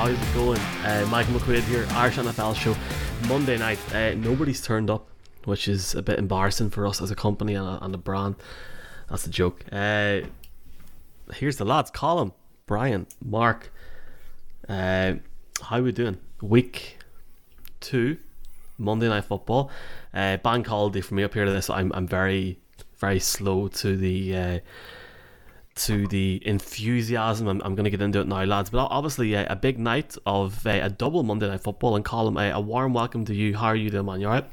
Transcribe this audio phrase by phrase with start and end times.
[0.00, 0.58] how's it going?
[0.58, 2.74] Uh, Michael McQuaid here, Irish NFL show.
[3.28, 5.06] Monday night, uh, nobody's turned up,
[5.44, 8.36] which is a bit embarrassing for us as a company and a, and a brand.
[9.10, 9.62] That's a joke.
[9.70, 10.22] Uh,
[11.34, 12.32] here's the lads: Colin,
[12.66, 13.70] Brian, Mark.
[14.66, 15.16] Uh,
[15.64, 16.16] how we doing?
[16.40, 16.96] Week
[17.80, 18.16] two,
[18.78, 19.70] Monday night football.
[20.14, 21.68] Uh, bank holiday for me up here to this.
[21.68, 22.58] I'm I'm very
[22.96, 24.58] very slow to the uh,
[25.76, 27.48] to the enthusiasm.
[27.48, 28.70] I'm, I'm going to get into it now, lads.
[28.70, 31.96] But obviously, a big night of uh, a double Monday night football.
[31.96, 33.56] And Colin, uh, a warm welcome to you.
[33.56, 34.20] How are you doing, man?
[34.20, 34.46] You all right?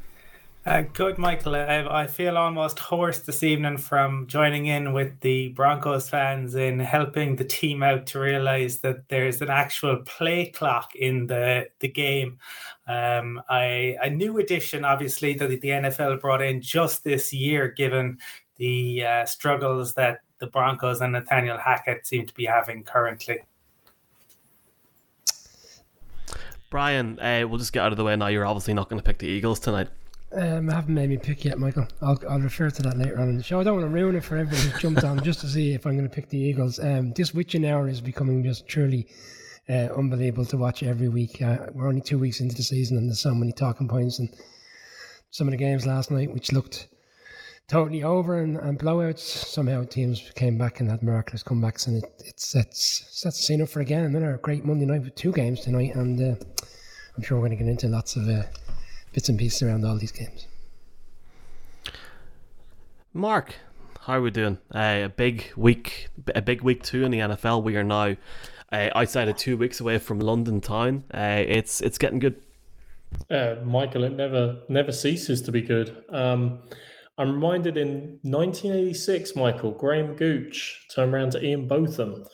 [0.67, 1.55] Uh, good, Michael.
[1.55, 6.81] I, I, feel almost hoarse this evening from joining in with the Broncos fans in
[6.81, 11.87] helping the team out to realize that there's an actual play clock in the the
[11.87, 12.39] game.
[12.85, 18.17] Um, I a new addition, obviously, that the NFL brought in just this year, given
[18.57, 23.39] the uh, struggles that the Broncos and Nathaniel Hackett seem to be having currently.
[26.69, 28.27] Brian, uh, we'll just get out of the way now.
[28.27, 29.87] You're obviously not going to pick the Eagles tonight.
[30.33, 31.87] Um, I haven't made me pick yet, Michael.
[32.01, 33.61] I'll, I'll refer to that later on in the show.
[33.61, 35.85] I don't want to ruin it for everybody who's jumped on just to see if
[35.85, 36.79] I'm going to pick the Eagles.
[36.79, 39.07] Um, this witching hour is becoming just truly
[39.69, 41.41] uh, unbelievable to watch every week.
[41.41, 44.29] Uh, we're only two weeks into the season, and there's so many talking points and
[45.31, 46.89] some of the games last night, which looked
[47.67, 49.19] totally over and, and blowouts.
[49.19, 53.61] Somehow teams came back and had miraculous comebacks, and it, it sets sets the scene
[53.61, 55.95] up for again another great Monday night with two games tonight.
[55.95, 56.35] And uh,
[57.15, 58.43] I'm sure we're going to get into lots of uh,
[59.13, 60.47] bits and pieces around all these games.
[63.13, 63.55] Mark,
[64.01, 64.57] how are we doing?
[64.73, 67.63] Uh, a big week, a big week two in the NFL.
[67.63, 68.15] We are now
[68.71, 71.03] uh, outside of two weeks away from London town.
[71.13, 72.41] Uh, it's it's getting good.
[73.31, 76.03] Uh, Michael, it never never ceases to be good.
[76.09, 76.59] Um,
[77.17, 82.25] I'm reminded in 1986, Michael, Graham Gooch turned around to Ian Botham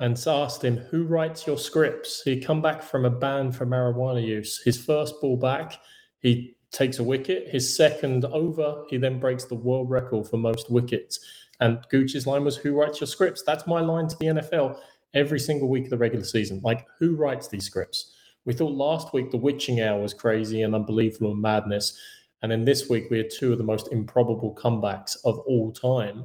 [0.00, 2.22] and asked him, Who writes your scripts?
[2.22, 4.62] He'd come back from a ban for marijuana use.
[4.62, 5.78] His first ball back,
[6.20, 7.48] he takes a wicket.
[7.48, 11.20] His second over, he then breaks the world record for most wickets.
[11.60, 13.42] And Gooch's line was, Who writes your scripts?
[13.42, 14.78] That's my line to the NFL
[15.14, 16.60] every single week of the regular season.
[16.64, 18.14] Like, who writes these scripts?
[18.44, 21.96] We thought last week the witching hour was crazy and unbelievable and madness.
[22.42, 26.24] And then this week, we had two of the most improbable comebacks of all time,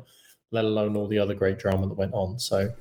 [0.52, 2.40] let alone all the other great drama that went on.
[2.40, 2.74] So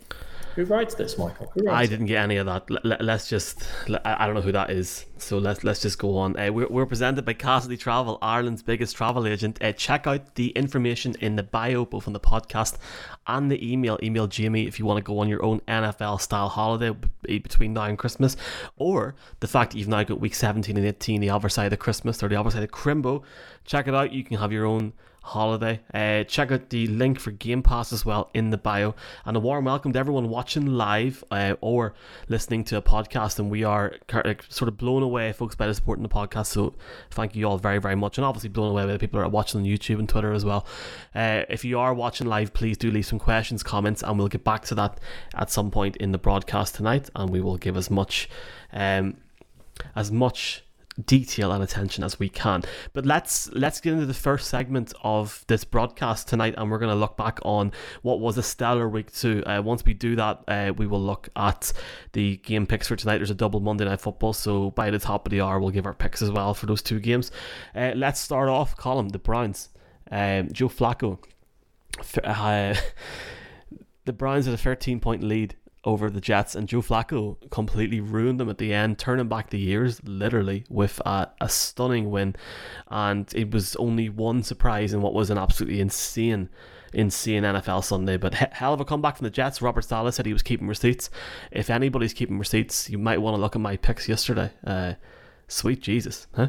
[0.56, 1.52] who writes this, Michael?
[1.54, 2.68] Writes I didn't get any of that.
[2.82, 3.68] Let, us just.
[4.06, 5.04] I don't know who that is.
[5.18, 6.38] So let's let's just go on.
[6.38, 9.62] Uh, we're, we're presented by Cassidy Travel, Ireland's biggest travel agent.
[9.62, 12.78] Uh, check out the information in the bio, both on the podcast
[13.26, 13.98] and the email.
[14.02, 17.84] Email Jamie if you want to go on your own NFL style holiday between now
[17.84, 18.34] and Christmas,
[18.78, 21.78] or the fact that you've now got week 17 and 18, the other side of
[21.78, 23.22] Christmas or the other side of Crimbo.
[23.66, 24.10] Check it out.
[24.10, 24.94] You can have your own
[25.26, 25.80] holiday.
[25.92, 28.94] Uh, check out the link for Game Pass as well in the bio.
[29.24, 31.94] And a warm welcome to everyone watching live uh, or
[32.28, 33.40] listening to a podcast.
[33.40, 33.96] And we are
[34.48, 36.46] sort of blown away, folks, by the support in the podcast.
[36.46, 36.74] So
[37.10, 38.18] thank you all very, very much.
[38.18, 40.44] And obviously blown away by the people that are watching on YouTube and Twitter as
[40.44, 40.64] well.
[41.14, 44.44] Uh, if you are watching live, please do leave some questions, comments, and we'll get
[44.44, 45.00] back to that
[45.34, 47.10] at some point in the broadcast tonight.
[47.16, 48.28] And we will give as much.
[48.72, 49.16] Um,
[49.94, 50.64] as much
[51.04, 52.62] detail and attention as we can.
[52.92, 56.92] But let's let's get into the first segment of this broadcast tonight, and we're going
[56.92, 59.42] to look back on what was a stellar week two.
[59.44, 61.72] Uh, once we do that, uh, we will look at
[62.12, 63.18] the game picks for tonight.
[63.18, 65.86] There's a double Monday night football, so by the top of the hour, we'll give
[65.86, 67.30] our picks as well for those two games.
[67.74, 69.70] Uh, let's start off, Colin the Browns.
[70.10, 71.18] Um, Joe Flacco.
[72.22, 72.74] Uh,
[74.04, 78.38] the Browns had a 13 point lead over the Jets, and Joe Flacco completely ruined
[78.38, 82.36] them at the end, turning back the years literally with a, a stunning win.
[82.88, 86.50] And it was only one surprise in what was an absolutely insane
[86.92, 88.16] insane NFL Sunday.
[88.16, 89.62] But hell of a comeback from the Jets.
[89.62, 91.08] Robert Saleh said he was keeping receipts.
[91.50, 94.50] If anybody's keeping receipts, you might want to look at my picks yesterday.
[94.64, 94.94] Uh,
[95.46, 96.48] sweet Jesus, huh?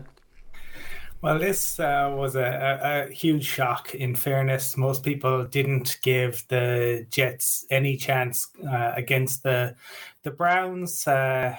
[1.21, 3.95] Well, this uh, was a, a, huge shock.
[3.95, 9.75] In fairness, most people didn't give the Jets any chance uh, against the
[10.21, 11.55] the Browns, uh,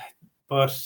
[0.49, 0.79] but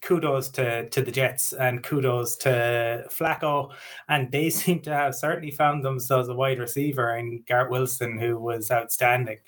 [0.00, 3.72] kudos to, to the Jets and kudos to Flacco.
[4.08, 8.38] And they seem to have certainly found themselves a wide receiver in Garrett Wilson, who
[8.38, 9.38] was outstanding.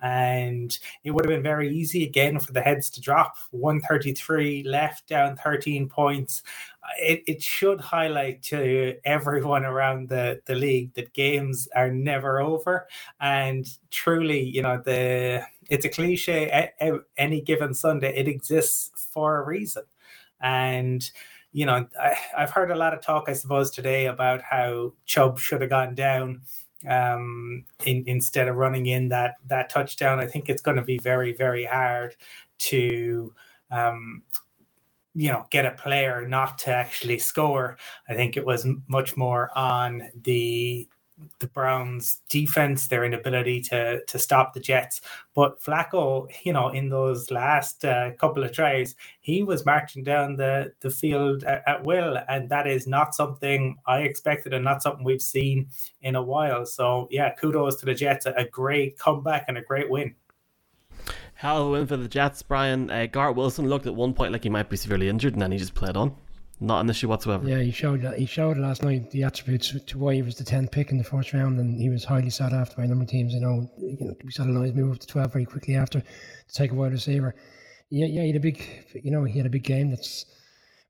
[0.00, 5.08] And it would have been very easy again for the heads to drop 133 left,
[5.08, 6.42] down 13 points.
[7.00, 12.86] It, it should highlight to everyone around the, the league that games are never over.
[13.20, 16.70] And truly, you know, the it's a cliche
[17.16, 19.82] any given Sunday, it exists for a reason.
[20.40, 21.08] And
[21.52, 25.38] you know, I, have heard a lot of talk, I suppose, today about how Chubb
[25.38, 26.42] should have gone down
[26.86, 30.20] um, in, instead of running in that that touchdown.
[30.20, 32.14] I think it's going to be very, very hard
[32.58, 33.32] to
[33.70, 34.22] um,
[35.16, 37.78] you know, get a player not to actually score.
[38.08, 40.88] I think it was much more on the
[41.38, 45.00] the Browns defense, their inability to to stop the Jets.
[45.34, 50.36] But Flacco, you know, in those last uh, couple of tries, he was marching down
[50.36, 54.82] the the field at, at, will, and that is not something I expected, and not
[54.82, 55.68] something we've seen
[56.02, 56.66] in a while.
[56.66, 60.14] So yeah, kudos to the Jets, a great comeback and a great win.
[61.42, 62.90] Win for the Jets, Brian.
[62.90, 65.52] Uh, Garrett Wilson looked at one point like he might be severely injured, and then
[65.52, 66.16] he just played on
[66.60, 67.46] not an issue whatsoever.
[67.46, 70.70] Yeah, he showed he showed last night the attributes to why he was the tenth
[70.70, 73.10] pick in the first round, and he was highly sought after by a number of
[73.10, 73.34] teams.
[73.34, 76.00] You know, you know we saw the Lions move up to twelve very quickly after
[76.00, 77.34] to take a wide receiver.
[77.90, 78.62] Yeah, yeah, he had a big,
[79.02, 79.90] you know, he had a big game.
[79.90, 80.24] That's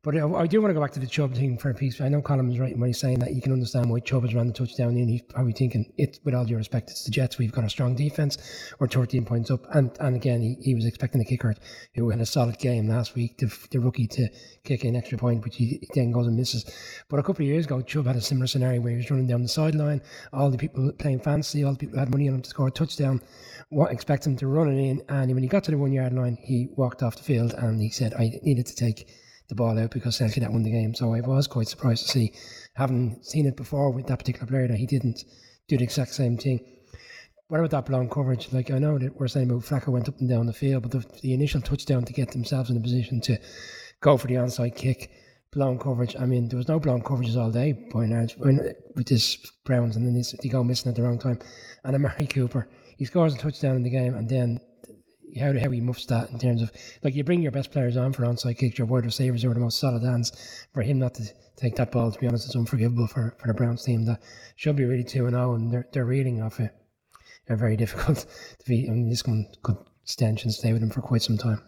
[0.06, 2.00] but I, I, do want to go back to the Chubb thing for a piece.
[2.00, 4.36] I know Colin was right when he's saying that you can understand why Chubb has
[4.36, 5.08] run the touchdown in.
[5.08, 7.38] He's probably thinking, it, with all due respect, it's the Jets.
[7.38, 8.38] We've got a strong defense.
[8.78, 9.66] We're 13 points up.
[9.74, 11.56] And and again, he, he was expecting a kicker
[11.96, 14.28] who had a solid game last week, the, the rookie to
[14.62, 16.64] kick an extra point, which he, he, then goes and misses.
[17.08, 19.26] But a couple of years ago, Chubb had a similar scenario where he was running
[19.26, 20.00] down the sideline.
[20.32, 22.70] All the people playing fantasy, all the people had money on him to score a
[22.70, 23.20] touchdown,
[23.70, 25.02] what expect him to run it in.
[25.08, 27.80] And when he got to the one yard line, he walked off the field and
[27.80, 29.08] he said, I needed to take
[29.48, 30.94] the ball out because Celtic that won the game.
[30.94, 32.32] So I was quite surprised to see,
[32.74, 35.24] having seen it before with that particular player, that he didn't
[35.68, 36.60] do the exact same thing.
[37.48, 38.52] What about that blown coverage?
[38.52, 40.90] Like I know that we're saying about Flacco went up and down the field, but
[40.90, 43.38] the, the initial touchdown to get themselves in a position to
[44.00, 45.10] go for the onside kick,
[45.52, 46.16] blown coverage.
[46.18, 49.94] I mean, there was no blown coverages all day by and large with this Browns,
[49.94, 51.38] and then they go missing at the wrong time.
[51.84, 54.60] And Amari Cooper, he scores a touchdown in the game, and then
[55.38, 56.70] how how he muffs that in terms of
[57.02, 59.60] like you bring your best players on for onside kicks, your wide receivers are the
[59.60, 60.32] most solid hands.
[60.72, 61.24] For him not to
[61.56, 64.22] take that ball, to be honest, is unforgivable for, for the Browns team that
[64.56, 66.72] should be really two and zero, oh, and they're they're reeling off it.
[67.46, 68.26] They're very difficult
[68.58, 68.88] to be.
[68.88, 71.60] I mean, this one could stench and stay with them for quite some time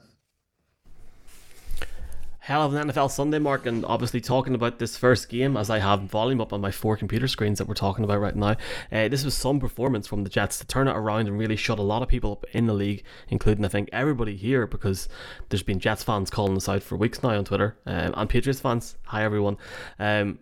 [2.48, 5.80] hell of an NFL Sunday, Mark, and obviously talking about this first game as I
[5.80, 8.56] have volume up on my four computer screens that we're talking about right now.
[8.90, 11.78] Uh, this was some performance from the Jets to turn it around and really shut
[11.78, 15.10] a lot of people up in the league, including I think everybody here, because
[15.50, 18.60] there's been Jets fans calling us out for weeks now on Twitter, um, and Patriots
[18.60, 18.96] fans.
[19.08, 19.58] Hi everyone.
[19.98, 20.38] Um,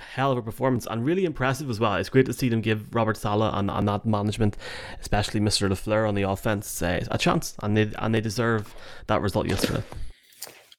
[0.00, 1.94] hell of a performance and really impressive as well.
[1.94, 4.56] It's great to see them give Robert Saleh and, and that management,
[5.00, 5.68] especially Mr.
[5.68, 8.74] LaFleur on the offense, uh, a chance, and they and they deserve
[9.06, 9.84] that result yesterday.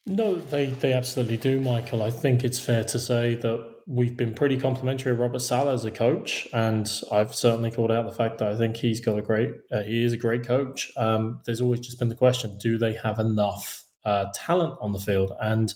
[0.07, 2.03] No, they, they absolutely do, Michael.
[2.03, 5.85] I think it's fair to say that we've been pretty complimentary of Robert Saleh as
[5.85, 9.21] a coach, and I've certainly called out the fact that I think he's got a
[9.21, 10.91] great, uh, he is a great coach.
[10.95, 14.99] Um, there's always just been the question: Do they have enough uh, talent on the
[14.99, 15.33] field?
[15.41, 15.73] And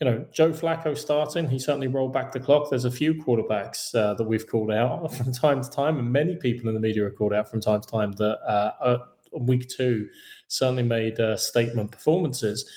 [0.00, 2.68] you know, Joe Flacco starting, he certainly rolled back the clock.
[2.68, 6.36] There's a few quarterbacks uh, that we've called out from time to time, and many
[6.36, 8.98] people in the media have called out from time to time that uh,
[9.32, 10.08] week two
[10.48, 12.68] certainly made uh, statement performances.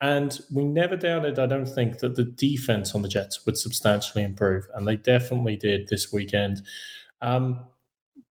[0.00, 4.24] And we never doubted, I don't think, that the defense on the Jets would substantially
[4.24, 4.66] improve.
[4.74, 6.62] And they definitely did this weekend.
[7.22, 7.60] Um,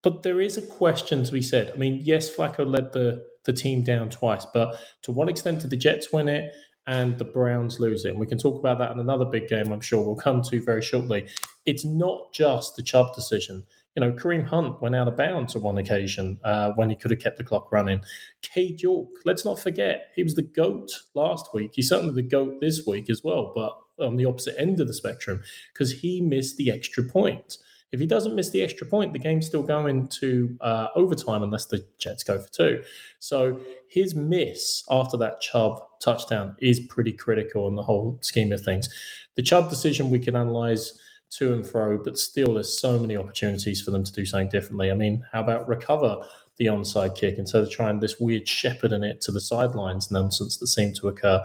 [0.03, 1.71] but there is a question to be said.
[1.73, 5.71] I mean, yes, Flacco led the, the team down twice, but to what extent did
[5.71, 6.53] the Jets win it
[6.85, 8.09] and the Browns lose it?
[8.09, 10.61] And we can talk about that in another big game, I'm sure we'll come to
[10.61, 11.27] very shortly.
[11.65, 13.63] It's not just the Chubb decision
[13.95, 17.11] you know, Kareem Hunt went out of bounds on one occasion uh, when he could
[17.11, 18.01] have kept the clock running.
[18.41, 21.71] Cade York, let's not forget, he was the GOAT last week.
[21.73, 24.93] He's certainly the GOAT this week as well, but on the opposite end of the
[24.93, 25.41] spectrum
[25.73, 27.57] because he missed the extra point.
[27.91, 31.67] If he doesn't miss the extra point, the game's still going to uh, overtime unless
[31.67, 32.83] the Jets go for two.
[33.19, 38.61] So his miss after that Chubb touchdown is pretty critical in the whole scheme of
[38.61, 38.89] things.
[39.35, 40.99] The Chubb decision we can analyze
[41.37, 44.91] to and fro, but still there's so many opportunities for them to do something differently.
[44.91, 46.17] I mean, how about recover
[46.57, 50.67] the onside kick instead of trying this weird shepherding it to the sidelines nonsense that
[50.67, 51.43] seemed to occur?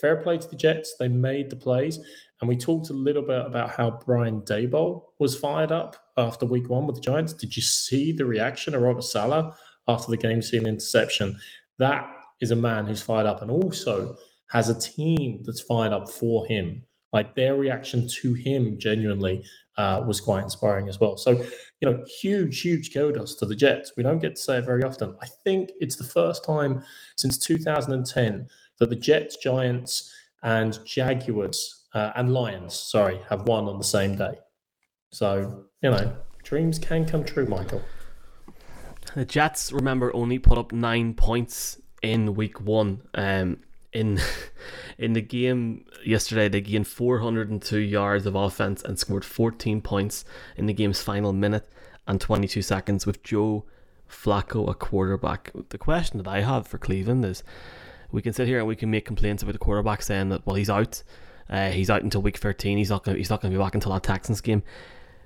[0.00, 0.96] Fair play to the Jets.
[0.98, 1.98] They made the plays.
[2.40, 6.70] And we talked a little bit about how Brian Daboll was fired up after week
[6.70, 7.34] one with the Giants.
[7.34, 9.54] Did you see the reaction of Robert Saleh
[9.88, 11.38] after the game seeing interception?
[11.78, 12.10] That
[12.40, 14.16] is a man who's fired up and also
[14.48, 16.82] has a team that's fired up for him
[17.12, 19.44] like their reaction to him genuinely
[19.76, 21.16] uh, was quite inspiring as well.
[21.16, 23.92] So, you know, huge, huge kudos to the Jets.
[23.96, 25.16] We don't get to say it very often.
[25.22, 26.82] I think it's the first time
[27.16, 28.46] since 2010
[28.78, 34.16] that the Jets, Giants, and Jaguars uh, and Lions, sorry, have won on the same
[34.16, 34.34] day.
[35.12, 37.82] So, you know, dreams can come true, Michael.
[39.14, 43.02] The Jets, remember, only put up nine points in week one.
[43.14, 43.58] Um,
[43.92, 44.20] in
[44.98, 50.24] in the game yesterday they gained 402 yards of offense and scored 14 points
[50.56, 51.68] in the game's final minute
[52.06, 53.64] and 22 seconds with Joe
[54.10, 55.52] Flacco a quarterback.
[55.68, 57.42] The question that I have for Cleveland is
[58.10, 60.56] we can sit here and we can make complaints about the quarterback saying that well
[60.56, 61.02] he's out,
[61.48, 62.78] uh, he's out until week thirteen.
[62.78, 64.62] He's not gonna he's not gonna be back until that Texans game.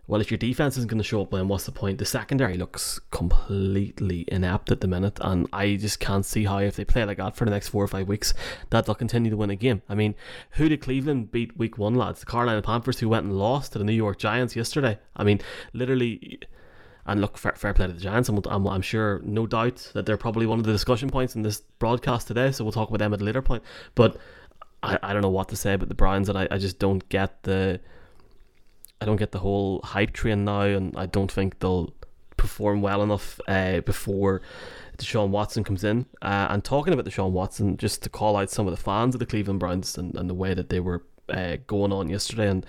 [0.07, 1.99] Well, if your defense isn't going to show up, then what's the point?
[1.99, 6.77] The secondary looks completely inept at the minute, and I just can't see how, if
[6.77, 8.35] they play like that for the next four or five weeks,
[8.69, 9.81] that they'll continue to win a game.
[9.89, 10.15] I mean,
[10.53, 12.21] who did Cleveland beat week one, lads?
[12.21, 14.99] The Carolina Panthers, who went and lost to the New York Giants yesterday.
[15.17, 15.41] I mean,
[15.73, 16.41] literally.
[17.07, 18.31] And look, fair, fair play to the Giants.
[18.31, 21.43] I'm, I'm, I'm sure, no doubt, that they're probably one of the discussion points in
[21.43, 22.51] this broadcast today.
[22.51, 23.63] So we'll talk about them at a later point.
[23.95, 24.17] But
[24.83, 27.07] I, I don't know what to say about the Browns, and I, I just don't
[27.09, 27.81] get the
[29.01, 31.93] I don't get the whole hype train now, and I don't think they'll
[32.37, 34.43] perform well enough uh, before
[34.99, 36.07] Deshaun Watson comes in.
[36.23, 39.19] Uh, and talking about Deshaun Watson, just to call out some of the fans of
[39.19, 42.67] the Cleveland Browns and, and the way that they were uh, going on yesterday, and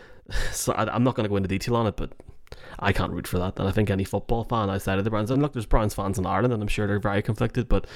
[0.52, 2.12] so I, am not going to go into detail on it, but
[2.78, 3.58] I can't root for that.
[3.58, 6.18] And I think any football fan outside of the Browns, and look, there's Browns fans
[6.18, 7.86] in Ireland, and I'm sure they're very conflicted, but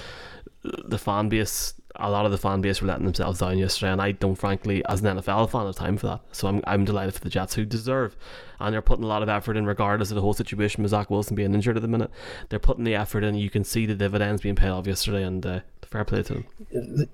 [0.63, 4.01] the fan base a lot of the fan base were letting themselves down yesterday, and
[4.01, 6.21] I don't, frankly, as an NFL fan, have time for that.
[6.33, 8.17] So I'm, I'm delighted for the Jets, who deserve,
[8.61, 11.11] and they're putting a lot of effort in, regardless of the whole situation with Zach
[11.11, 12.11] Wilson being injured at the minute.
[12.49, 13.35] They're putting the effort in.
[13.35, 16.47] You can see the dividends being paid off yesterday, and uh, fair play to them.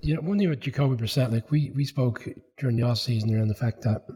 [0.01, 2.29] You know, one thing with Jacoby Brissett, like we, we spoke
[2.59, 4.07] during the off season around the fact that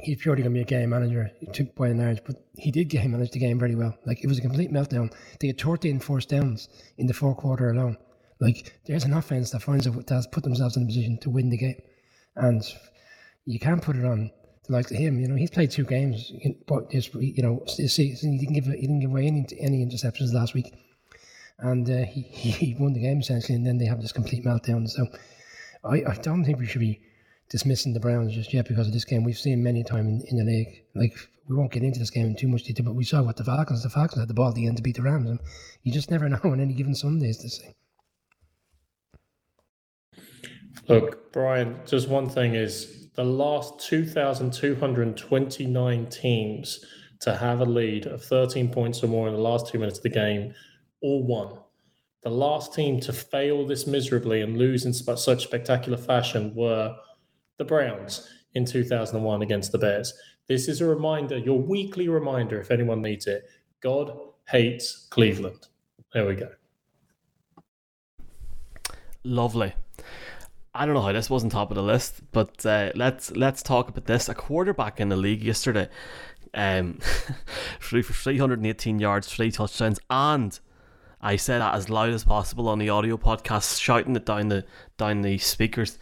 [0.00, 2.88] he's purely going to be a game manager to, by and large, but he did
[2.88, 3.96] game manage the game very well.
[4.06, 5.12] Like it was a complete meltdown.
[5.40, 7.96] They had 13 forced downs in the fourth quarter alone.
[8.40, 11.50] Like there's an offense that finds a, that's put themselves in a position to win
[11.50, 11.80] the game,
[12.36, 12.62] and
[13.46, 14.30] you can't put it on
[14.66, 15.18] the likes of him.
[15.18, 16.32] You know, he's played two games,
[16.66, 20.54] but just you know, he didn't give he didn't give away any any interceptions last
[20.54, 20.72] week,
[21.58, 24.88] and uh, he he won the game essentially, and then they have this complete meltdown.
[24.88, 25.08] So
[25.82, 27.00] I, I don't think we should be
[27.50, 29.24] dismissing the Browns just yet because of this game.
[29.24, 30.84] We've seen many times in, in the league.
[30.94, 31.16] Like
[31.48, 33.44] we won't get into this game in too much detail, but we saw what the
[33.44, 33.82] Falcons.
[33.82, 35.40] The Falcons had the ball at the end to beat the Rams, and
[35.82, 37.74] you just never know on any given Sundays to say.
[40.88, 46.84] Look, Brian, just one thing is the last 2,229 teams
[47.20, 50.04] to have a lead of 13 points or more in the last two minutes of
[50.04, 50.54] the game
[51.02, 51.58] all won.
[52.22, 56.96] The last team to fail this miserably and lose in such spectacular fashion were
[57.58, 60.12] the Browns in 2001 against the Bears.
[60.48, 63.44] This is a reminder, your weekly reminder, if anyone needs it.
[63.82, 64.12] God
[64.48, 65.66] hates Cleveland.
[66.14, 66.48] There we go.
[69.24, 69.74] Lovely.
[70.74, 73.88] I don't know how this wasn't top of the list, but uh, let's let's talk
[73.88, 74.28] about this.
[74.28, 75.88] A quarterback in the league yesterday,
[76.54, 76.94] um,
[77.80, 80.58] for 318 yards, three touchdowns, and
[81.20, 84.64] I said that as loud as possible on the audio podcast, shouting it down the
[84.98, 85.98] down the speakers,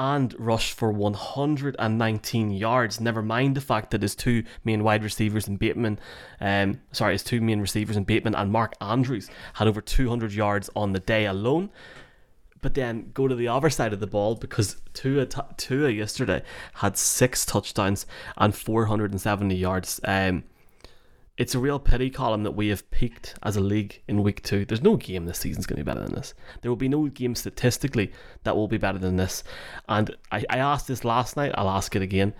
[0.00, 3.00] and rushed for 119 yards.
[3.02, 6.00] Never mind the fact that his two main wide receivers in Bateman,
[6.40, 10.70] um, sorry, his two main receivers in Bateman and Mark Andrews had over 200 yards
[10.74, 11.68] on the day alone
[12.62, 16.42] but then go to the other side of the ball because Tua, Tua yesterday
[16.74, 18.04] had six touchdowns
[18.36, 19.98] and 470 yards.
[20.04, 20.44] Um,
[21.40, 24.66] it's a real pity Colin that we have peaked as a league in week two.
[24.66, 26.34] There's no game this season's going to be better than this.
[26.60, 28.12] There will be no game statistically
[28.44, 29.42] that will be better than this.
[29.88, 32.34] And I, I asked this last night, I'll ask it again.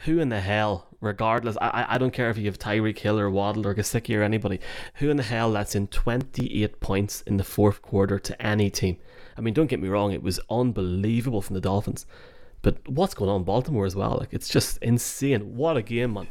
[0.00, 3.30] Who in the hell, regardless, I, I don't care if you have Tyreek Hill or
[3.30, 4.60] Waddle or Gesicki or anybody,
[4.96, 8.98] who in the hell lets in 28 points in the fourth quarter to any team?
[9.38, 12.04] I mean, don't get me wrong, it was unbelievable from the Dolphins.
[12.60, 14.18] But what's going on Baltimore as well?
[14.20, 15.56] Like, it's just insane.
[15.56, 16.28] What a game, man.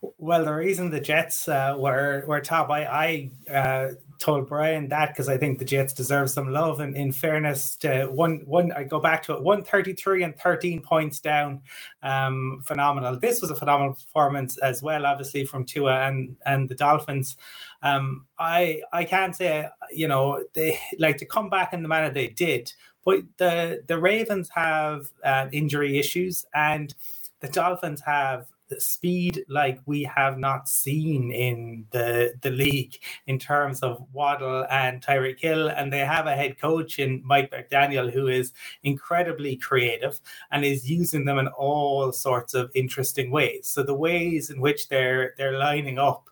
[0.00, 5.08] Well, the reason the Jets uh, were were top, I, I uh, told Brian that
[5.08, 6.78] because I think the Jets deserve some love.
[6.78, 10.36] And in fairness, to one one, I go back to it, one thirty three and
[10.36, 11.62] thirteen points down,
[12.04, 13.18] um, phenomenal.
[13.18, 17.36] This was a phenomenal performance as well, obviously from Tua and and the Dolphins.
[17.82, 22.10] Um, I I can't say you know they like to come back in the manner
[22.10, 22.72] they did,
[23.04, 26.94] but the the Ravens have uh, injury issues and
[27.40, 28.46] the Dolphins have
[28.78, 32.96] speed like we have not seen in the the league
[33.26, 37.50] in terms of Waddle and Tyreek Hill, and they have a head coach in Mike
[37.50, 40.20] McDaniel who is incredibly creative
[40.50, 43.68] and is using them in all sorts of interesting ways.
[43.68, 46.28] So the ways in which they're they're lining up,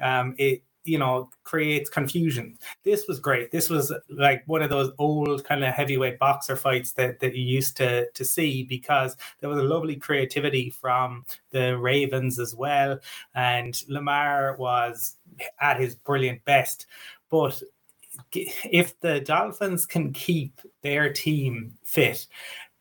[0.00, 2.56] um, it you know creates confusion.
[2.84, 3.50] This was great.
[3.50, 7.44] This was like one of those old kind of heavyweight boxer fights that, that you
[7.44, 12.98] used to to see because there was a lovely creativity from the ravens as well.
[13.34, 15.16] And lamar was
[15.60, 16.86] at his brilliant best.
[17.30, 17.62] But
[18.32, 22.26] if the dolphins can keep their team fit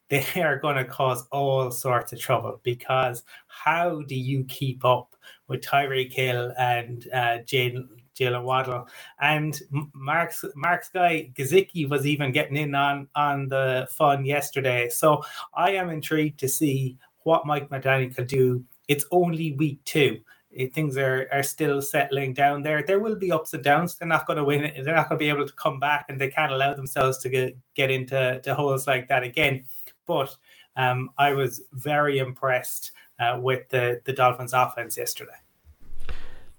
[0.10, 5.16] they are going to cause all sorts of trouble because how do you keep up
[5.48, 7.88] with Tyreek Hill and uh, Jalen
[8.18, 8.88] Jalen Waddle,
[9.20, 9.60] and
[9.94, 14.90] Mark's Mark's guy Gesicki was even getting in on on the fun yesterday.
[14.90, 18.64] So I am intrigued to see what Mike McDaniel do.
[18.88, 20.20] It's only week two.
[20.50, 22.82] It, things are, are still settling down there.
[22.82, 23.96] There will be ups and downs.
[23.96, 24.72] They're not going to win.
[24.84, 27.30] They're not going to be able to come back, and they can't allow themselves to
[27.30, 29.66] get, get into to holes like that again.
[30.08, 30.36] But
[30.76, 35.34] um, I was very impressed uh, with the, the Dolphins' offense yesterday.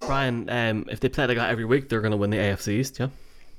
[0.01, 2.69] Brian, um, if they play like that every week, they're going to win the AFC
[2.69, 3.09] East, yeah?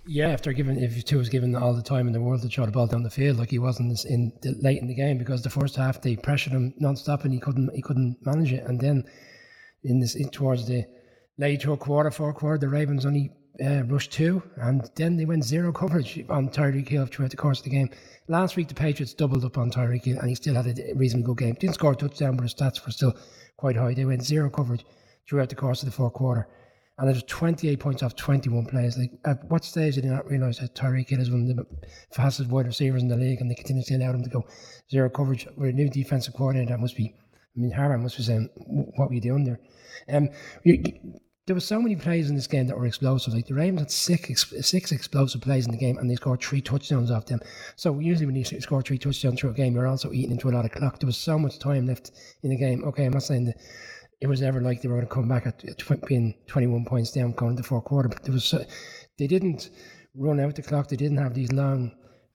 [0.07, 2.49] Yeah, if they're given, if Tua was given all the time in the world to
[2.49, 5.19] throw the ball down the field, like he wasn't in the, late in the game,
[5.19, 8.65] because the first half they pressured him non-stop and he couldn't, he couldn't manage it.
[8.67, 9.05] And then
[9.85, 10.85] in this, in, towards the
[11.39, 13.31] late quarter, fourth quarter, the Ravens only
[13.63, 17.59] uh, rushed two, and then they went zero coverage on Tyreek Hill throughout the course
[17.59, 17.91] of the game.
[18.27, 21.27] Last week, the Patriots doubled up on Tyreek Hill, and he still had a reasonably
[21.27, 21.57] good game.
[21.61, 23.15] Didn't score a touchdown, but his stats were still
[23.59, 23.93] quite high.
[23.93, 24.85] They went zero coverage
[25.31, 26.49] throughout the course of the fourth quarter.
[26.99, 28.99] And there's 28 points off 21 plays.
[28.99, 31.67] Like, at what stage did they not realise that Tyreek Hill is one of the
[32.13, 34.45] fastest wide receivers in the league, and they continue to allow him to go
[34.91, 36.71] zero coverage with a new defensive coordinator?
[36.71, 37.15] That must be,
[37.57, 38.51] I mean, Harbaugh must be saying,
[38.97, 39.61] "What are you doing there?"
[40.11, 40.29] Um,
[40.65, 40.83] you,
[41.47, 43.33] there were so many plays in this game that were explosive.
[43.33, 46.61] Like the Ravens had six six explosive plays in the game, and they scored three
[46.61, 47.41] touchdowns off them.
[47.77, 50.53] So usually when you score three touchdowns through a game, you're also eating into a
[50.53, 51.01] lot of clock.
[51.01, 52.85] There was so much time left in the game.
[52.85, 53.57] Okay, I'm not saying that
[54.21, 57.11] it was ever like they were going to come back at, at being 21 points
[57.13, 58.55] down going into the fourth quarter, but there was
[59.19, 59.71] they didn't
[60.15, 60.89] run out the clock.
[60.89, 61.93] They didn't have these long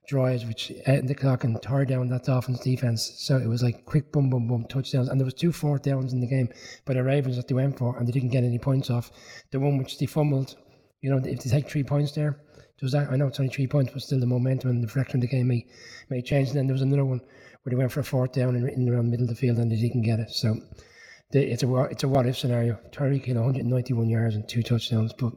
[0.07, 3.13] drives which ended the clock and tore down that Dolphins defense.
[3.17, 5.09] So it was like quick boom, boom, boom touchdowns.
[5.09, 6.49] And there was two fourth downs in the game
[6.85, 9.11] by the Ravens that they went for, and they didn't get any points off.
[9.51, 10.55] The one which they fumbled,
[11.01, 13.09] you know, if they take three points there, there was that.
[13.09, 15.27] I know it's only three points, but still the momentum and the direction of the
[15.27, 15.65] game may
[16.09, 16.49] may change.
[16.49, 17.21] And then there was another one
[17.63, 19.57] where they went for a fourth down and in around the middle of the field
[19.57, 20.29] and they didn't get it.
[20.29, 20.57] So
[21.41, 22.79] it's a it's a what if scenario.
[22.91, 25.33] Tyreek Hill 191 yards and two touchdowns, but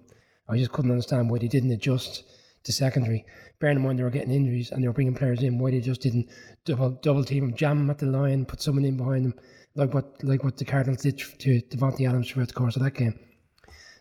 [0.49, 2.25] I just couldn't understand why they didn't adjust
[2.65, 3.25] the secondary.
[3.61, 5.81] Bearing in mind they were getting injuries and they were bringing players in, why they
[5.81, 6.29] just didn't
[6.65, 9.35] double double team them, jam them at the line, put someone in behind them,
[9.75, 12.95] like what like what the Cardinals did to Davante Adams throughout the course of that
[12.95, 13.19] game.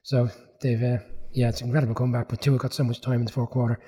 [0.04, 0.30] So
[0.62, 0.98] they've uh,
[1.32, 3.80] yeah, it's incredible comeback, but Tua got so much time in the fourth quarter.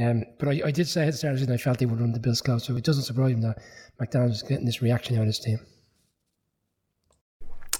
[0.00, 1.86] Um, but I, I did say at the start of the season I felt they
[1.86, 3.58] would run the Bills close, so it doesn't surprise me that
[4.00, 5.58] McDaniel's getting this reaction out of his team.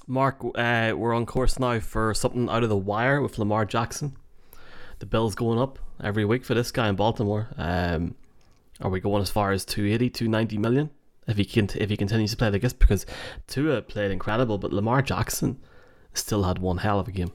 [0.06, 4.16] Mark, uh, we're on course now for something out of the wire with Lamar Jackson.
[4.98, 7.48] The Bills going up every week for this guy in Baltimore.
[7.56, 8.16] Um,
[8.80, 10.90] are we going as far as 280, 290 million
[11.26, 12.72] if he can if he continues to play like this?
[12.72, 13.06] Because
[13.46, 15.58] Tua played incredible, but Lamar Jackson
[16.12, 17.32] still had one hell of a game.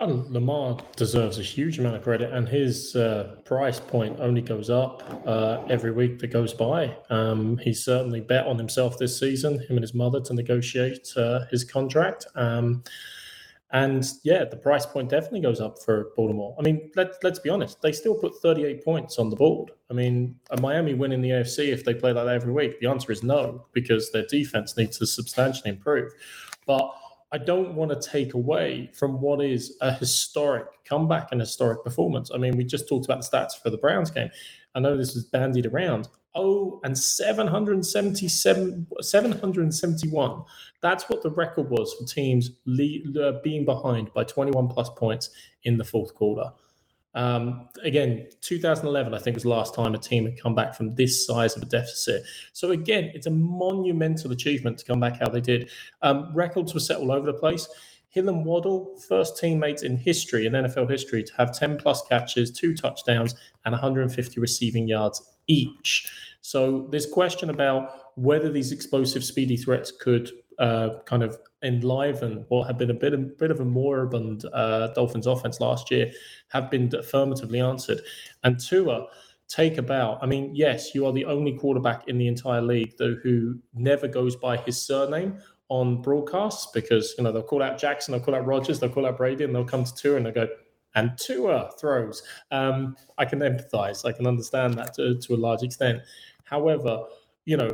[0.00, 4.70] And Lamar deserves a huge amount of credit, and his uh, price point only goes
[4.70, 6.96] up uh, every week that goes by.
[7.10, 11.40] Um, he's certainly bet on himself this season, him and his mother, to negotiate uh,
[11.50, 12.24] his contract.
[12.34, 12.82] Um,
[13.72, 16.56] and yeah, the price point definitely goes up for Baltimore.
[16.58, 19.70] I mean, let, let's be honest, they still put 38 points on the board.
[19.90, 22.80] I mean, Miami winning the AFC if they play like that every week?
[22.80, 26.10] The answer is no, because their defense needs to substantially improve.
[26.66, 26.90] But
[27.32, 32.30] I don't want to take away from what is a historic comeback and historic performance.
[32.34, 34.30] I mean, we just talked about the stats for the Browns game.
[34.74, 36.08] I know this is bandied around.
[36.34, 40.42] Oh, and 777, 771.
[40.80, 45.30] That's what the record was for teams uh, being behind by 21 plus points
[45.64, 46.50] in the fourth quarter.
[47.14, 51.26] Um, again, 2011, I think, was last time a team had come back from this
[51.26, 52.22] size of a deficit.
[52.52, 55.70] So, again, it's a monumental achievement to come back how they did.
[56.02, 57.68] Um, records were set all over the place.
[58.10, 62.50] Hill and Waddle, first teammates in history, in NFL history, to have 10 plus catches,
[62.50, 66.10] two touchdowns, and 150 receiving yards each.
[66.42, 72.66] So, this question about whether these explosive, speedy threats could uh, kind of enliven what
[72.66, 76.12] had been a bit, a bit of a moribund uh, Dolphins offense last year
[76.48, 78.00] have been affirmatively answered.
[78.44, 79.06] And Tua,
[79.48, 80.22] take about.
[80.22, 84.06] I mean, yes, you are the only quarterback in the entire league though who never
[84.06, 88.34] goes by his surname on broadcasts because you know they'll call out Jackson, they'll call
[88.34, 90.48] out Rodgers, they'll call out Brady, and they'll come to Tua and they'll go.
[90.94, 92.22] And Tua throws.
[92.50, 94.04] Um, I can empathize.
[94.04, 96.02] I can understand that to, to a large extent.
[96.44, 97.04] However,
[97.44, 97.70] you know,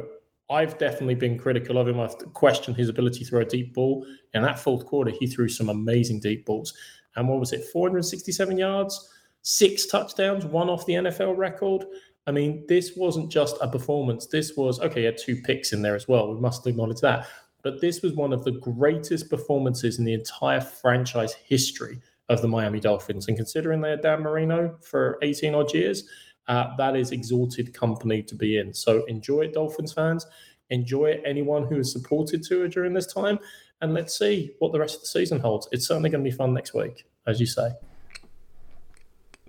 [0.49, 1.99] I've definitely been critical of him.
[1.99, 4.07] I've questioned his ability to throw a deep ball.
[4.35, 6.73] In that fourth quarter, he threw some amazing deep balls.
[7.17, 11.85] And what was it, 467 yards, six touchdowns, one off the NFL record?
[12.29, 14.27] I mean, this wasn't just a performance.
[14.27, 16.33] This was, okay, he had two picks in there as well.
[16.33, 17.27] We must acknowledge that.
[17.63, 22.49] But this was one of the greatest performances in the entire franchise history of the
[22.49, 23.29] Miami Dolphins.
[23.29, 26.09] And considering they had Dan Marino for 18 odd years,
[26.49, 28.73] uh, that is exalted company to be in.
[28.73, 30.27] So enjoy it, Dolphins fans.
[30.71, 33.39] Enjoy it, anyone who has supported Tua during this time.
[33.81, 35.69] And let's see what the rest of the season holds.
[35.71, 37.05] It's certainly going to be fun next week.
[37.27, 37.71] as you say.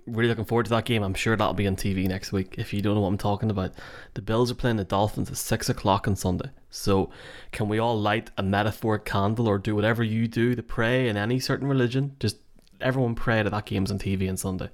[0.06, 1.02] Really looking forward to that game.
[1.02, 2.54] I'm sure that'll be on TV next week.
[2.56, 3.72] If you don't know what I'm talking about,
[4.14, 6.50] the Bills are playing the Dolphins at six o'clock on Sunday.
[6.70, 7.10] So,
[7.52, 11.18] can we all light a metaphoric candle or do whatever you do to pray in
[11.18, 12.16] any certain religion?
[12.20, 12.38] Just
[12.80, 14.70] everyone pray that that game's on TV on Sunday.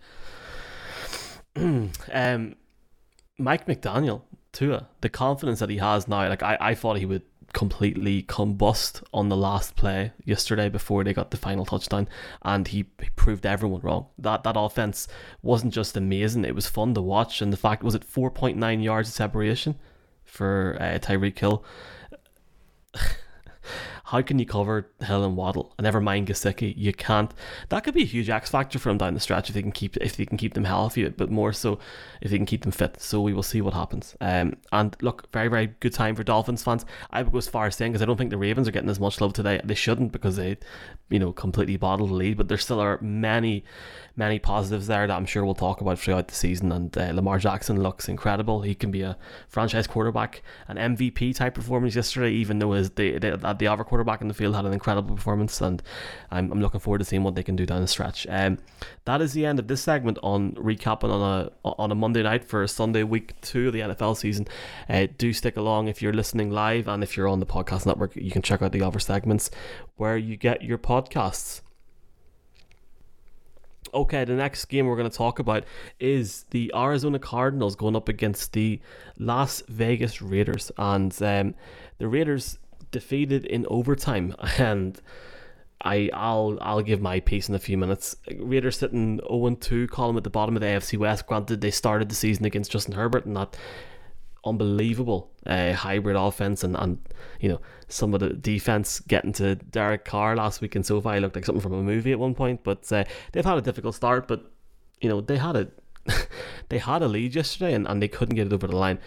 [2.12, 2.56] um,
[3.38, 7.22] Mike McDaniel, Tua, the confidence that he has now, like I, I thought he would
[7.52, 12.08] completely combust on the last play yesterday before they got the final touchdown,
[12.42, 14.06] and he, he proved everyone wrong.
[14.18, 15.08] That that offense
[15.42, 18.58] wasn't just amazing; it was fun to watch, and the fact was it four point
[18.58, 19.76] nine yards of separation
[20.24, 21.64] for uh, Tyreek Hill.
[24.14, 25.74] How can you cover Hill and Waddle?
[25.76, 26.72] And never mind Gesicki.
[26.76, 27.34] You can't.
[27.70, 29.72] That could be a huge X factor for him down the stretch if they can
[29.72, 31.80] keep if they can keep them healthy, but more so
[32.20, 33.00] if they can keep them fit.
[33.00, 34.14] So we will see what happens.
[34.20, 36.86] Um, and look, very very good time for Dolphins fans.
[37.10, 38.88] I would go as far as saying because I don't think the Ravens are getting
[38.88, 39.60] as much love today.
[39.64, 40.58] They shouldn't because they,
[41.10, 42.36] you know, completely bottled the lead.
[42.36, 43.64] But there still are many
[44.14, 46.70] many positives there that I'm sure we'll talk about throughout the season.
[46.70, 48.62] And uh, Lamar Jackson looks incredible.
[48.62, 53.18] He can be a franchise quarterback, an MVP type performance yesterday, even though his the
[53.18, 55.60] the, the other quarterback in the field had an incredible performance.
[55.60, 55.82] And
[56.30, 58.26] I'm, I'm looking forward to seeing what they can do down the stretch.
[58.28, 58.58] Um,
[59.04, 62.44] that is the end of this segment on recapping on a on a Monday night
[62.44, 64.46] for Sunday week two of the NFL season.
[64.88, 68.14] Uh, do stick along if you're listening live, and if you're on the podcast network,
[68.16, 69.50] you can check out the other segments
[69.96, 71.62] where you get your podcasts
[73.94, 75.64] okay, the next game we're going to talk about
[76.00, 78.80] is the Arizona Cardinals going up against the
[79.18, 81.54] Las Vegas Raiders, and um,
[81.98, 82.58] the Raiders
[82.94, 84.34] defeated in overtime.
[84.58, 85.00] And
[85.84, 88.16] I, I'll I'll give my piece in a few minutes.
[88.38, 91.26] Raiders sitting 0 2, Colin at the bottom of the AFC West.
[91.26, 93.54] Granted, they started the season against Justin Herbert and that
[94.46, 96.98] unbelievable uh, hybrid offense and, and
[97.40, 101.34] you know some of the defense getting to Derek Carr last week in SoFi looked
[101.34, 104.28] like something from a movie at one point but uh, they've had a difficult start
[104.28, 104.52] but
[105.00, 105.68] you know they had a
[106.68, 108.98] they had a lead yesterday and, and they couldn't get it over the line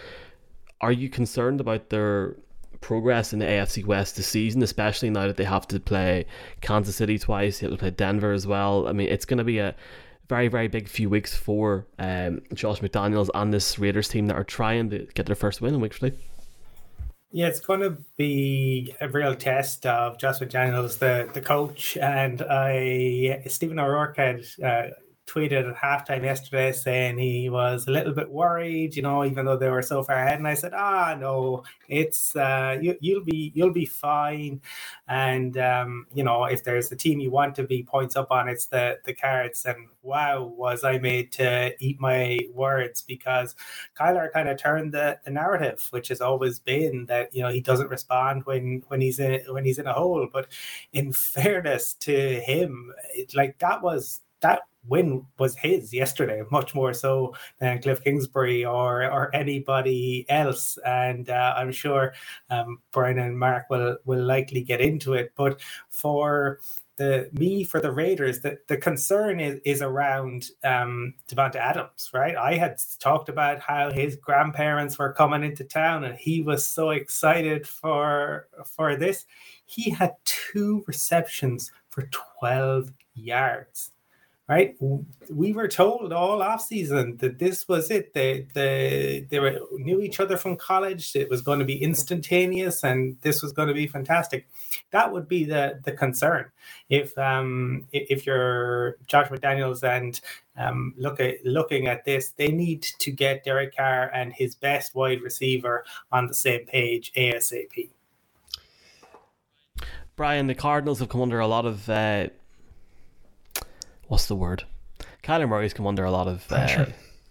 [0.82, 2.36] are you concerned about their
[2.82, 6.26] progress in the AFC West this season especially now that they have to play
[6.62, 9.44] Kansas City twice they have to play Denver as well I mean it's going to
[9.44, 9.76] be a
[10.30, 14.44] very, very big few weeks for um, Josh McDaniels and this Raiders team that are
[14.44, 16.14] trying to get their first win in week three.
[17.32, 22.42] Yeah, it's going to be a real test of Josh McDaniels, the the coach, and
[22.42, 24.84] I Stephen O'Rourke had uh,
[25.28, 29.58] tweeted at halftime yesterday saying he was a little bit worried, you know, even though
[29.58, 30.40] they were so far ahead.
[30.40, 34.62] And I said, ah, no, it's uh, you, will be you'll be fine.
[35.08, 38.48] And um, you know, if there's a team you want to be points up on,
[38.48, 39.66] it's the the Cards.
[39.66, 43.56] And wow, was I made to eat my words because
[44.00, 47.62] Kyler kind of turned the, the narrative, which has always been that you know he
[47.62, 50.28] doesn't respond when when he's in when he's in a hole.
[50.32, 50.48] But
[50.94, 56.94] in fairness to him, it, like that was that win was his yesterday, much more
[56.94, 60.78] so than Cliff Kingsbury or or anybody else.
[60.86, 62.14] And uh, I'm sure
[62.50, 65.34] um, Brian and Mark will will likely get into it.
[65.36, 66.60] But for
[66.98, 72.36] the me for the Raiders, the, the concern is, is around um, Davante Adams, right?
[72.36, 76.90] I had talked about how his grandparents were coming into town, and he was so
[76.90, 79.26] excited for for this.
[79.66, 83.92] He had two receptions for twelve yards
[84.48, 84.78] right?
[85.30, 88.14] We were told all off season that this was it.
[88.14, 91.16] They they they were, knew each other from college.
[91.16, 94.48] It was going to be instantaneous, and this was going to be fantastic.
[94.92, 96.50] That would be the the concern
[96.90, 100.20] if um if you're Josh McDaniels and
[100.56, 104.96] um look at looking at this, they need to get Derek Carr and his best
[104.96, 107.90] wide receiver on the same page ASAP.
[110.16, 111.90] Brian, the Cardinals have come under a lot of.
[111.90, 112.28] Uh
[114.08, 114.64] what's the word?
[115.24, 116.86] Kyler Murray's come under a lot of uh,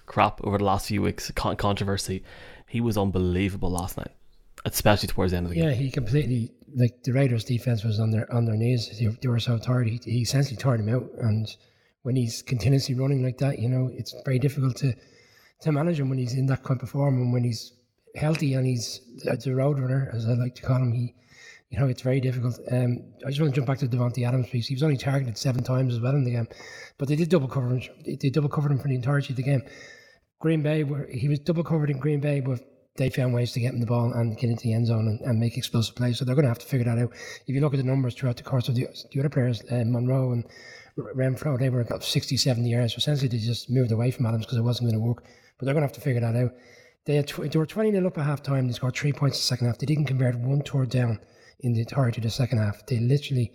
[0.07, 2.23] crap over the last few weeks, con- controversy.
[2.69, 4.13] He was unbelievable last night,
[4.65, 5.69] especially towards the end of the game.
[5.69, 8.99] Yeah, he completely like the Raiders' defense was on their on their knees.
[8.99, 9.89] They, they were so tired.
[9.89, 11.09] He, he essentially tired him out.
[11.19, 11.49] And
[12.03, 14.95] when he's continuously running like that, you know, it's very difficult to
[15.63, 17.73] to manage him when he's in that kind of form and when he's
[18.15, 20.93] healthy and he's a road runner, as I like to call him.
[20.93, 21.15] He
[21.71, 22.59] you know, it's very difficult.
[22.71, 24.69] Um, I just want to jump back to Davante Adams, please.
[24.69, 26.49] He was only targeted seven times as well in the game,
[26.97, 27.83] but they did double cover him.
[28.05, 29.63] They double covered him for the entirety of the game.
[30.41, 32.61] Green Bay, where he was double covered in Green Bay, but
[32.97, 35.21] they found ways to get him the ball and get into the end zone and,
[35.21, 36.19] and make explosive plays.
[36.19, 37.13] So they're going to have to figure that out.
[37.47, 39.83] If you look at the numbers throughout the course of the, the other players, uh,
[39.85, 40.45] Monroe and
[40.97, 42.95] Renfrow, they were about 60, 70 yards.
[42.95, 45.25] So essentially, they just moved away from Adams because it wasn't going to work.
[45.59, 46.53] But they're going to have to figure that out.
[47.07, 48.67] They, had tw- they were 20 0 up at half time.
[48.67, 49.79] They scored three points in the second half.
[49.79, 51.21] They didn't convert one third down
[51.61, 52.85] in the entirety of the second half.
[52.87, 53.53] They literally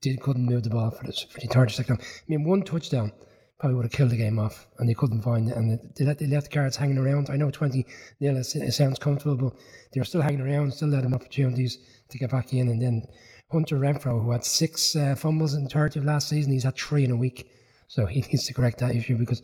[0.00, 2.00] did couldn't move the ball for the, for the 30 second.
[2.00, 3.12] I mean, one touchdown
[3.58, 5.56] probably would have killed the game off, and they couldn't find it.
[5.56, 7.28] And they let, they left the cards hanging around.
[7.28, 7.86] I know 20
[8.20, 9.60] nil, it, sounds comfortable, but
[9.92, 12.68] they were still hanging around, still letting opportunities to get back in.
[12.68, 13.06] And then
[13.52, 17.04] Hunter Renfrow, who had six uh, fumbles in 30 of last season, he's had three
[17.04, 17.50] in a week.
[17.88, 19.42] So he needs to correct that issue because,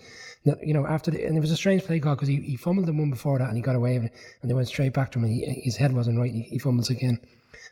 [0.62, 2.87] you know, after the, and it was a strange play call because he, he fumbled
[2.87, 5.12] the one before that and he got away with it and they went straight back
[5.12, 6.32] to him and he, his head wasn't right.
[6.32, 7.20] He, he fumbles again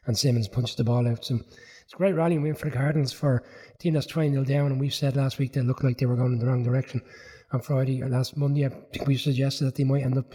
[0.06, 1.24] and Simmons punched the ball out.
[1.24, 4.44] So it's a great rallying win for the Cardinals for a team that's 20 0
[4.44, 4.72] down.
[4.72, 7.02] And we've said last week they looked like they were going in the wrong direction.
[7.52, 10.34] On Friday or last Monday, I think we suggested that they might end up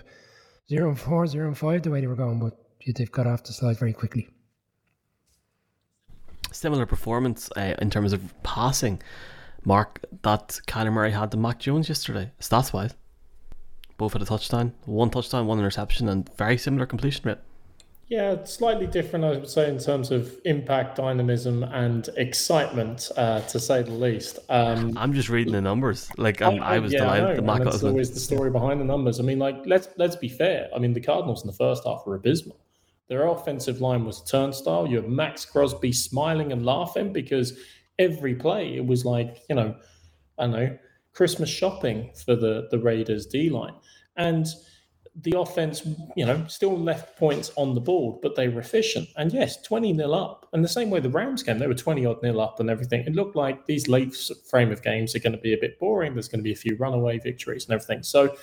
[0.69, 2.53] 0 and 4, 0 5 the way they were going, but
[2.95, 4.29] they've got off the slide very quickly.
[6.51, 9.01] Similar performance uh, in terms of passing,
[9.65, 12.93] Mark, that Kyler Murray had to Mac Jones yesterday, stats wise.
[13.97, 17.37] Both had a touchdown, one touchdown, one interception, and very similar completion rate.
[18.09, 23.59] Yeah, slightly different, I would say, in terms of impact, dynamism, and excitement, uh, to
[23.59, 24.39] say the least.
[24.49, 26.09] Um, I'm just reading the numbers.
[26.17, 27.37] Like I, I was yeah, delighted.
[27.37, 29.19] The Mac that's always the story behind the numbers.
[29.19, 30.69] I mean, like let's let's be fair.
[30.75, 32.59] I mean, the Cardinals in the first half were abysmal.
[33.09, 34.87] Their offensive line was turnstile.
[34.87, 37.59] You have Maxx Crosby smiling and laughing because
[37.99, 39.75] every play it was like you know,
[40.39, 40.77] I don't know,
[41.13, 43.75] Christmas shopping for the the Raiders D line,
[44.17, 44.47] and
[45.23, 49.09] the offense, you know, still left points on the board, but they were efficient.
[49.17, 50.47] And yes, 20 nil up.
[50.53, 53.01] And the same way the Rams came, they were 20 odd nil up and everything.
[53.05, 54.15] It looked like these late
[54.49, 56.13] frame of games are going to be a bit boring.
[56.13, 58.03] There's going to be a few runaway victories and everything.
[58.03, 58.35] So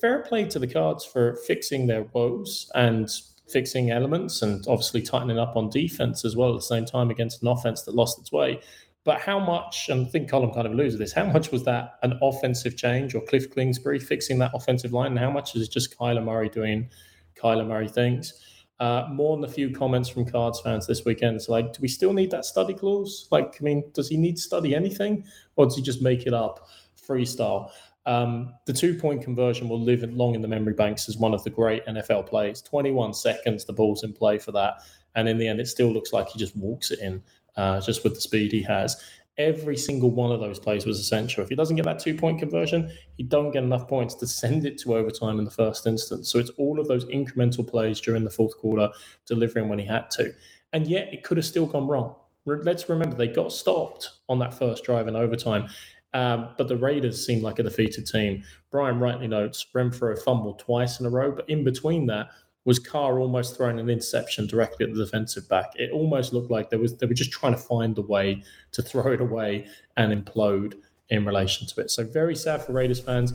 [0.00, 3.10] fair play to the Cards for fixing their woes and
[3.48, 7.42] fixing elements and obviously tightening up on defense as well at the same time against
[7.42, 8.60] an offense that lost its way.
[9.08, 11.64] But how much, and I think Colin kind of alludes to this, how much was
[11.64, 15.12] that an offensive change or Cliff Kingsbury fixing that offensive line?
[15.12, 16.90] And how much is just Kyler Murray doing
[17.34, 18.34] Kyler Murray things?
[18.78, 21.36] Uh, more than a few comments from Cards fans this weekend.
[21.36, 23.28] It's like, do we still need that study clause?
[23.30, 25.24] Like, I mean, does he need to study anything
[25.56, 26.68] or does he just make it up
[27.02, 27.70] freestyle?
[28.04, 31.42] Um, the two point conversion will live long in the memory banks as one of
[31.44, 32.60] the great NFL plays.
[32.60, 34.82] 21 seconds, the ball's in play for that.
[35.14, 37.22] And in the end, it still looks like he just walks it in
[37.58, 38.96] uh, just with the speed he has.
[39.36, 41.42] Every single one of those plays was essential.
[41.42, 44.64] If he doesn't get that two point conversion, he don't get enough points to send
[44.64, 46.30] it to overtime in the first instance.
[46.30, 48.88] So it's all of those incremental plays during the fourth quarter,
[49.26, 50.32] delivering when he had to.
[50.72, 52.14] And yet it could have still gone wrong.
[52.46, 55.68] Let's remember they got stopped on that first drive in overtime.
[56.14, 58.42] Um, but the Raiders seemed like a defeated team.
[58.70, 62.28] Brian rightly notes Renfrow fumbled twice in a row, but in between that,
[62.68, 65.72] was Carr almost throwing an interception directly at the defensive back.
[65.76, 68.82] It almost looked like there was they were just trying to find a way to
[68.82, 70.74] throw it away and implode
[71.08, 71.90] in relation to it.
[71.90, 73.32] So very sad for Raiders fans.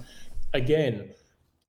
[0.53, 1.09] Again,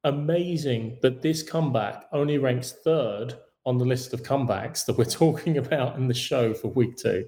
[0.05, 3.33] amazing that this comeback only ranks third
[3.65, 7.27] on the list of comebacks that we're talking about in the show for week two.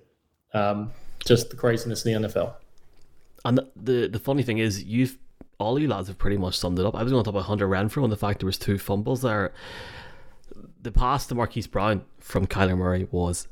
[0.52, 0.92] Um,
[1.24, 2.56] just the craziness in the NFL.
[3.46, 5.16] And the, the, the funny thing is, you've
[5.58, 6.94] all you lads have pretty much summed it up.
[6.94, 9.22] I was going to talk about Hunter Renfrow and the fact there was two fumbles
[9.22, 9.54] there
[10.86, 13.48] the pass to Marquise Brown from Kyler Murray was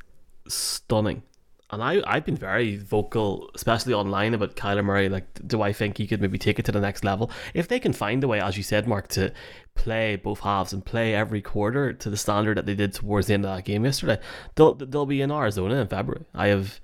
[0.47, 1.25] stunning.
[1.71, 5.09] And I, I've been very vocal, especially online, about Kyler Murray.
[5.09, 7.33] Like, do I think he could maybe take it to the next level?
[7.53, 9.33] If they can find a way, as you said, Mark, to
[9.75, 13.35] play both halves and play every quarter to the standard that they did towards the
[13.35, 14.21] end of that game yesterday,
[14.55, 16.27] they'll, they'll be in Arizona in February.
[16.35, 16.81] I have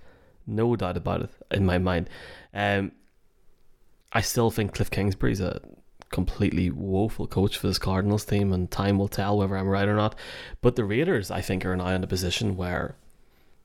[0.48, 2.10] no doubt about it in my mind.
[2.52, 2.90] Um,
[4.12, 5.60] I still think Cliff Kingsbury's a
[6.10, 9.96] completely woeful coach for this Cardinals team, and time will tell whether I'm right or
[9.96, 10.14] not.
[10.60, 12.96] But the Raiders, I think, are now in a position where,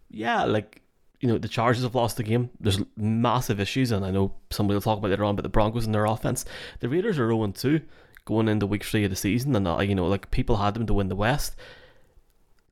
[0.10, 0.82] yeah, like
[1.20, 2.50] you know, the Chargers have lost the game.
[2.60, 5.36] There's massive issues, and I know somebody will talk about later on.
[5.36, 6.46] But the Broncos and their offense,
[6.80, 7.82] the Raiders are 0 2
[8.26, 10.86] going into week three of the season, and uh, you know, like people had them
[10.88, 11.56] to win the West.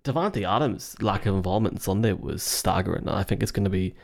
[0.04, 3.70] Davante Adams' lack of involvement in Sunday was staggering, and I think it's going to
[3.70, 3.96] be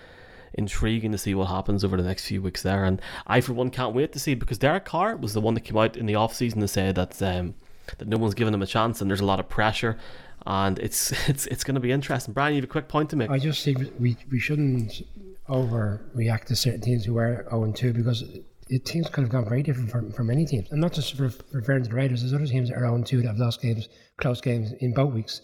[0.54, 2.86] intriguing to see what happens over the next few weeks there.
[2.86, 5.62] And I, for one, can't wait to see because Derek Carr was the one that
[5.62, 7.56] came out in the off season to say that um,
[7.98, 9.98] that no one's giving him a chance and there's a lot of pressure.
[10.46, 12.34] And it's it's it's going to be interesting.
[12.34, 13.30] Brian, you have a quick point to make.
[13.30, 15.02] I just think we we shouldn't
[15.48, 18.24] overreact to certain teams who are 0 2 because
[18.70, 21.32] it, teams could have gone very different from, for many teams, and not just for
[21.52, 22.22] referring to the Raiders.
[22.22, 25.14] There's other teams that are 0 2 that have lost games, close games in both
[25.14, 25.42] weeks.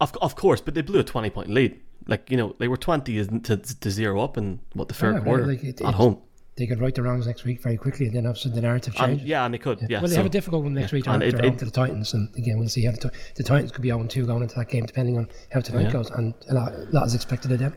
[0.00, 1.80] Of, of course, but they blew a 20 point lead.
[2.06, 5.20] Like you know, they were twenty to, to zero up in what the third yeah,
[5.20, 6.18] quarter like it, at home.
[6.56, 9.20] They could right the wrongs next week very quickly, and then obviously the narrative changes.
[9.20, 9.80] And, yeah, and they could.
[9.80, 9.86] Yeah.
[9.90, 10.96] yeah well, they so, have a difficult one next yeah.
[10.96, 11.04] week.
[11.04, 13.88] They're, home to the Titans, and again, we'll see how the, the Titans could be
[13.88, 16.86] 0 2 going into that game, depending on how tonight goes, and a lot, a
[16.92, 17.74] lot is expected of them.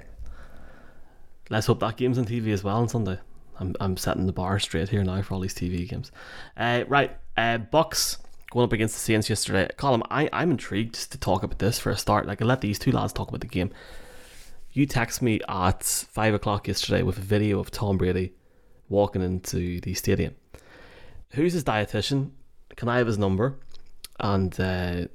[1.50, 3.18] Let's hope that game's on TV as well on Sunday.
[3.60, 6.12] I'm, I'm setting the bar straight here now for all these TV games.
[6.56, 8.18] Uh, right, uh, Bucs
[8.52, 9.68] going up against the Saints yesterday.
[9.78, 12.28] Colin, I, I'm intrigued to talk about this for a start.
[12.28, 13.72] Like, I let these two lads talk about the game
[14.78, 18.34] You text me at five o'clock yesterday with a video of Tom Brady
[18.90, 20.36] walking into the stadium.
[21.32, 22.30] Who's his dietitian?
[22.76, 23.58] Can I have his number?
[24.20, 25.08] And uh,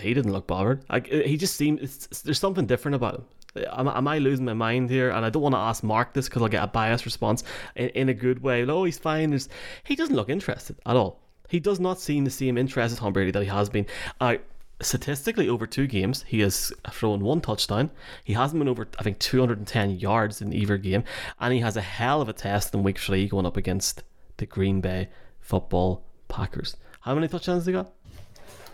[0.00, 0.82] he didn't look bothered.
[0.90, 3.24] Like he just seemed there's something different about him.
[3.70, 5.10] Am, am, I losing my mind here?
[5.10, 7.44] And I don't want to ask Mark this because I'll get a biased response
[7.76, 8.64] in, in a good way.
[8.64, 9.30] Oh, he's fine.
[9.30, 9.48] There's,
[9.84, 11.20] he doesn't look interested at all.
[11.48, 13.86] He does not seem the same interest as Tom Brady that he has been.
[14.20, 14.38] Uh,
[14.80, 17.90] statistically, over two games, he has thrown one touchdown.
[18.24, 21.04] He hasn't been over, I think, 210 yards in either game.
[21.38, 24.02] And he has a hell of a test in week three going up against
[24.36, 25.08] the Green Bay
[25.40, 26.76] football Packers.
[27.00, 27.92] How many touchdowns he got?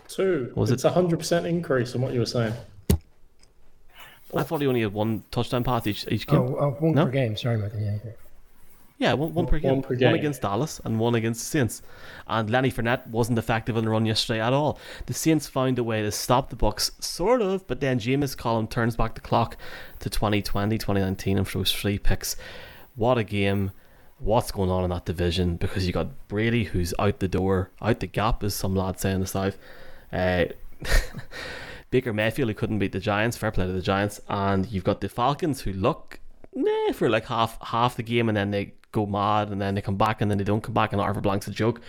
[0.07, 0.51] Two.
[0.55, 2.53] Was it's a hundred percent increase on what you were saying.
[4.35, 6.55] I thought he only had one touchdown pass each each oh, game.
[6.55, 7.05] Oh, oh one no?
[7.05, 7.35] per game.
[7.35, 7.79] Sorry, Michael.
[7.79, 7.97] Yeah.
[8.99, 9.71] Yeah, one, one, per game.
[9.71, 10.09] one per game.
[10.09, 11.83] One against Dallas and one against the Saints.
[12.25, 14.79] And Lenny Fournette wasn't effective on the run yesterday at all.
[15.05, 18.67] The Saints found a way to stop the Bucs, sort of, but then Jameis Colin
[18.67, 19.55] turns back the clock
[19.99, 22.35] to 2020, 2019 and throws three picks.
[22.95, 23.71] What a game
[24.19, 27.99] what's going on in that division because you got Brady who's out the door, out
[27.99, 29.57] the gap, as some lads say in the south.
[30.11, 30.45] Uh,
[31.91, 35.01] Baker Mayfield who couldn't beat the Giants, fair play to the Giants, and you've got
[35.01, 36.19] the Falcons who look
[36.53, 39.81] nah for like half half the game and then they go mad and then they
[39.81, 41.81] come back and then they don't come back and Arthur Blank's a joke.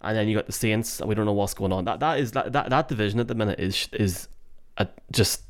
[0.00, 1.84] And then you got the Saints we don't know what's going on.
[1.84, 4.28] That that is that that, that division at the minute is is
[4.76, 5.42] a, just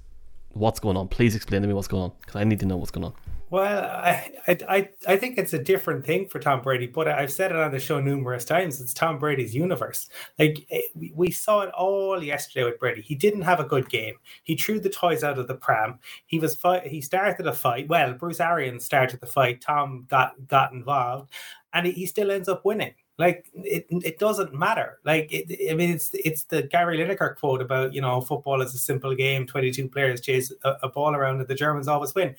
[0.53, 1.09] what's going on.
[1.09, 3.13] Please explain to me what's going on because I need to know what's going on.
[3.51, 4.31] Well, I,
[4.69, 7.73] I I think it's a different thing for Tom Brady, but I've said it on
[7.73, 8.79] the show numerous times.
[8.79, 10.11] It's Tom Brady's universe.
[10.39, 10.83] Like eh,
[11.15, 13.01] we saw it all yesterday with Brady.
[13.01, 14.17] He didn't have a good game.
[14.45, 15.99] He threw the toys out of the pram.
[16.27, 16.87] He was fight.
[16.89, 17.89] He started a fight.
[17.89, 19.63] Well, Bruce Arians started the fight.
[19.63, 21.33] Tom got got involved,
[21.73, 22.95] and he still ends up winning.
[23.19, 25.01] Like it, it doesn't matter.
[25.05, 28.75] Like it, I mean, it's it's the Gary Lineker quote about you know football is
[28.75, 29.45] a simple game.
[29.45, 32.37] Twenty two players chase a, a, ball around, and the Germans always win.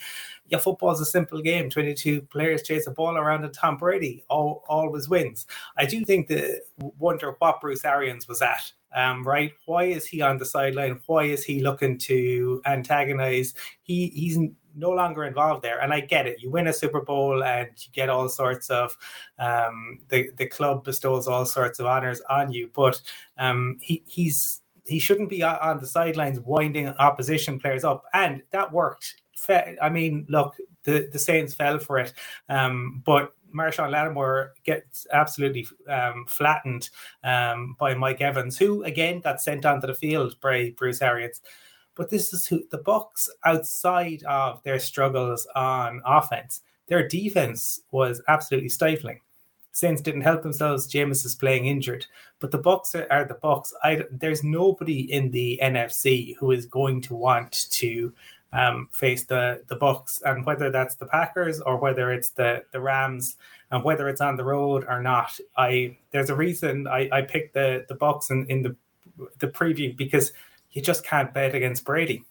[0.47, 1.69] Yeah, football is a simple game.
[1.69, 5.45] Twenty two players chase a ball around, and Tom Brady all, always wins.
[5.75, 9.53] I do think the wonder what Bruce Arians was at um, right?
[9.65, 11.01] Why is he on the sideline?
[11.05, 13.53] Why is he looking to antagonize?
[13.81, 14.37] He he's
[14.75, 15.79] no longer involved there.
[15.79, 16.41] And I get it.
[16.41, 18.97] You win a Super Bowl and you get all sorts of
[19.37, 23.01] um, the the club bestows all sorts of honors on you, but
[23.37, 28.71] um, he he's he shouldn't be on the sidelines winding opposition players up, and that
[28.71, 29.15] worked.
[29.49, 32.13] I mean, look, the the Saints fell for it,
[32.49, 36.89] um, but Marshon Lattimore gets absolutely um, flattened
[37.23, 41.41] um, by Mike Evans, who again got sent onto the field by Bruce Arians.
[41.95, 48.21] But this is who the Bucs outside of their struggles on offense, their defense was
[48.27, 49.19] absolutely stifling.
[49.71, 50.91] Saints didn't help themselves.
[50.91, 52.05] Jameis is playing injured,
[52.39, 53.71] but the Bucs are, are the Bucs.
[53.83, 58.13] I, there's nobody in the NFC who is going to want to
[58.53, 62.81] um, face the the Bucs, and whether that's the Packers or whether it's the the
[62.81, 63.37] Rams,
[63.71, 65.39] and whether it's on the road or not.
[65.57, 68.75] I there's a reason I, I picked the the Bucs in, in the
[69.39, 70.33] the preview because
[70.71, 72.23] you just can't bet against Brady.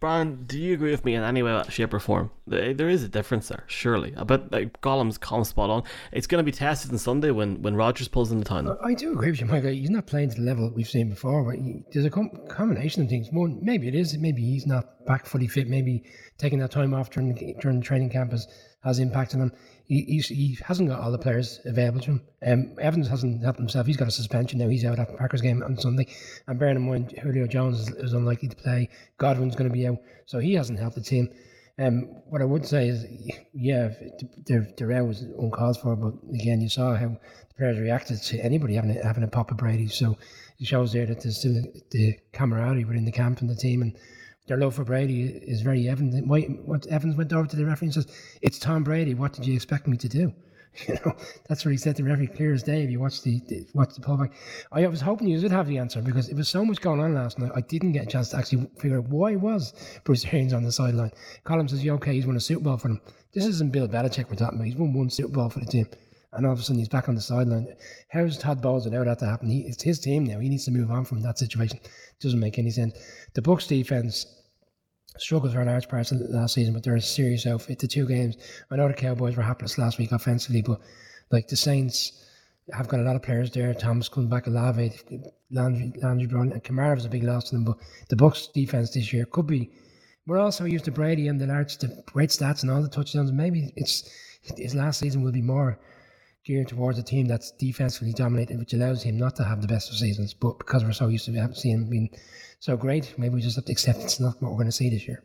[0.00, 2.30] Brian, do you agree with me in any way, shape, or form?
[2.52, 4.14] Eh, there is a difference there, surely.
[4.16, 5.82] I bet like Gollum's calm spot on.
[6.12, 8.68] It's going to be tested on Sunday when when Rodgers pulls in the time.
[8.84, 9.70] I do agree with you, Michael.
[9.70, 11.42] He's not playing to the level we've seen before.
[11.42, 11.58] But
[11.92, 13.28] there's a com- combination of things.
[13.32, 14.16] One, maybe it is.
[14.16, 15.66] Maybe he's not back fully fit.
[15.66, 16.04] Maybe
[16.38, 18.46] taking that time off during during the training camp has,
[18.82, 19.52] has impacted him
[19.88, 22.22] he, he hasn't got all the players available to him.
[22.46, 23.86] Um, Evans hasn't helped himself.
[23.86, 24.68] He's got a suspension now.
[24.68, 26.06] He's out at the Packers game on Sunday.
[26.46, 28.90] And bearing in mind, Julio Jones is, is unlikely to play.
[29.16, 29.96] Godwin's going to be out.
[30.26, 31.30] So he hasn't helped the team.
[31.78, 33.06] Um, what I would say is,
[33.54, 33.88] yeah,
[34.44, 38.40] the, the row was uncalled for, but again, you saw how the players reacted to
[38.40, 39.88] anybody having a, having a pop of Brady.
[39.88, 40.18] So
[40.58, 41.62] it shows there that there's still
[41.92, 43.80] the camaraderie within the camp and the team.
[43.80, 43.96] And
[44.48, 46.26] their love for Brady is very evident.
[46.26, 48.06] Why, what Evans went over to the referee and says,
[48.42, 49.14] "It's Tom Brady.
[49.14, 50.32] What did you expect me to do?"
[50.86, 51.16] You know,
[51.48, 52.82] that's what he said to the referee clear as day.
[52.82, 54.32] If you watch the, the watch the pullback,
[54.70, 57.14] I was hoping you would have the answer because it was so much going on
[57.14, 57.50] last night.
[57.56, 59.72] I didn't get a chance to actually figure out why was
[60.04, 61.10] Bruce Arians on the sideline.
[61.44, 63.00] Colin says, "Yeah, okay, he's won a Super Bowl for them."
[63.32, 64.66] This isn't Bill Belichick we're talking about.
[64.66, 65.86] He's won one Super Bowl for the team
[66.32, 67.74] and all of a sudden he's back on the sideline.
[68.10, 69.48] How's Todd Bowles allowed that to happen?
[69.48, 70.38] He, it's his team now.
[70.38, 71.78] He needs to move on from that situation.
[71.82, 72.98] It doesn't make any sense.
[73.34, 74.37] The Bucs defense
[75.16, 77.78] struggled for large parts of last season, but they're a serious outfit.
[77.78, 78.36] The two games,
[78.70, 80.80] I know the Cowboys were hapless last week offensively, but
[81.30, 82.24] like the Saints
[82.72, 83.72] have got a lot of players there.
[83.74, 84.92] Thomas coming back, Olave,
[85.50, 87.64] Landry, Landry Brown, and Kamara was a big loss to them.
[87.64, 87.78] But
[88.08, 89.70] the Bucs defense this year could be.
[90.26, 93.32] We're also used to Brady and the large, the great stats and all the touchdowns.
[93.32, 94.10] Maybe it's
[94.56, 95.80] his last season will be more
[96.44, 99.90] geared towards a team that's defensively dominated, which allows him not to have the best
[99.90, 100.34] of seasons.
[100.34, 102.10] But because we're so used to having seen him being
[102.60, 104.90] so great, maybe we just have to accept it's not what we're going to see
[104.90, 105.22] this year.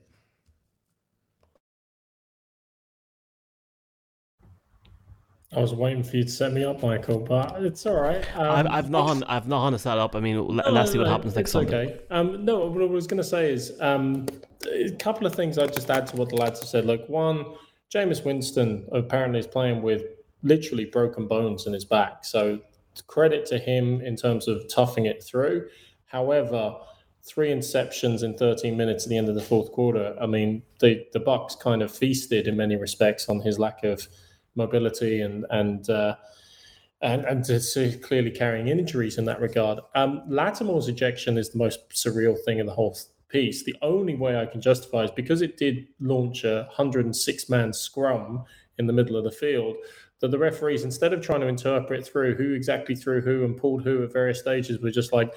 [5.56, 8.26] I was waiting for you to set me up, Michael, but it's all right.
[8.36, 10.16] Um, I've, I've not on, I've not on a set up.
[10.16, 11.86] I mean, no, let's see what happens next Sunday.
[11.86, 12.00] Okay.
[12.10, 14.26] Um, no, what I was going to say is um,
[14.72, 16.86] a couple of things I'd just add to what the lads have said.
[16.86, 17.46] Like one,
[17.94, 20.04] Jameis Winston apparently is playing with
[20.42, 22.26] literally broken bones in his back.
[22.26, 22.60] So
[23.06, 25.68] credit to him in terms of toughing it through.
[26.06, 26.78] However,
[27.26, 30.16] three interceptions in 13 minutes at the end of the fourth quarter.
[30.20, 34.08] I mean, the the Bucs kind of feasted in many respects on his lack of
[34.56, 36.16] mobility and and uh,
[37.02, 39.80] and and to clearly carrying injuries in that regard.
[39.96, 42.98] Um, Lattimore's ejection is the most surreal thing in the whole
[43.30, 43.64] piece.
[43.64, 48.44] The only way I can justify is because it did launch a 106 man scrum
[48.78, 49.76] in the middle of the field.
[50.20, 53.84] That the referees, instead of trying to interpret through who exactly threw who and pulled
[53.84, 55.34] who at various stages, were just like,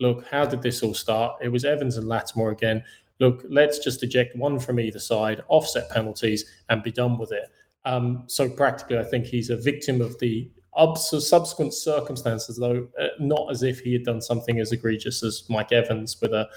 [0.00, 1.36] look, how did this all start?
[1.40, 2.82] It was Evans and Lattimore again.
[3.20, 7.50] Look, let's just eject one from either side, offset penalties, and be done with it.
[7.84, 10.50] Um, so practically, I think he's a victim of the
[10.96, 15.72] subsequent circumstances, though uh, not as if he had done something as egregious as Mike
[15.72, 16.48] Evans with a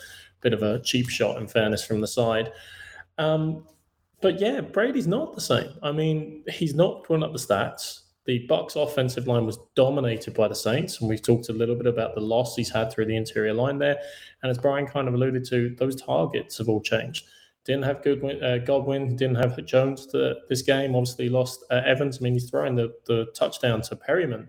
[0.42, 2.52] bit of a cheap shot, in fairness, from the side.
[3.18, 3.66] Um,
[4.22, 5.74] but yeah, Brady's not the same.
[5.82, 8.03] I mean, he's not putting up the stats.
[8.26, 11.88] The Bucs offensive line was dominated by the Saints, and we've talked a little bit
[11.88, 13.98] about the loss he's had through the interior line there.
[14.42, 17.26] And as Brian kind of alluded to, those targets have all changed.
[17.66, 20.96] Didn't have uh, Godwin, didn't have Jones to, this game.
[20.96, 22.20] Obviously, lost uh, Evans.
[22.20, 24.48] I mean, he's throwing the, the touchdown to Perryman,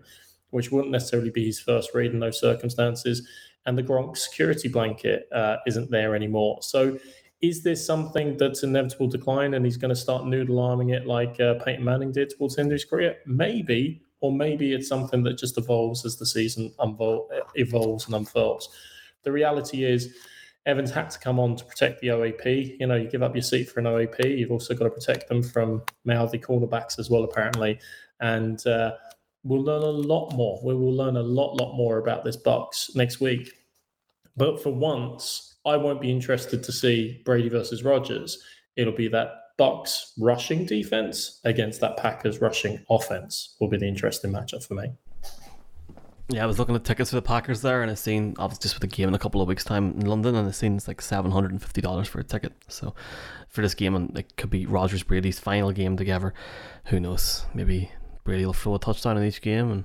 [0.51, 3.27] which wouldn't necessarily be his first read in those circumstances.
[3.65, 6.59] And the Gronk security blanket uh, isn't there anymore.
[6.61, 6.97] So,
[7.41, 11.39] is this something that's inevitable decline and he's going to start noodle arming it like
[11.39, 13.17] uh, Peyton Manning did towards the end of his career?
[13.25, 18.69] Maybe, or maybe it's something that just evolves as the season unvol- evolves and unfurls.
[19.23, 20.15] The reality is,
[20.65, 22.79] Evans had to come on to protect the OAP.
[22.79, 25.29] You know, you give up your seat for an OAP, you've also got to protect
[25.29, 27.79] them from mouthy cornerbacks as well, apparently.
[28.19, 28.93] And uh,
[29.43, 30.59] we'll learn a lot more.
[30.63, 33.51] We will learn a lot, lot more about this Bucs next week.
[34.35, 38.41] But for once, I won't be interested to see Brady versus Rodgers.
[38.75, 44.31] It'll be that Bucs rushing defense against that Packers rushing offense will be the interesting
[44.31, 44.91] matchup for me.
[46.29, 48.73] Yeah, I was looking at tickets for the Packers there, and I seen obviously just
[48.73, 50.87] for the game in a couple of weeks' time in London, and I seen it's
[50.87, 52.53] like seven hundred and fifty dollars for a ticket.
[52.67, 52.95] So
[53.47, 56.33] for this game, and it could be Rodgers Brady's final game together.
[56.85, 57.45] Who knows?
[57.53, 57.91] Maybe
[58.23, 59.83] Brady will throw a touchdown in each game and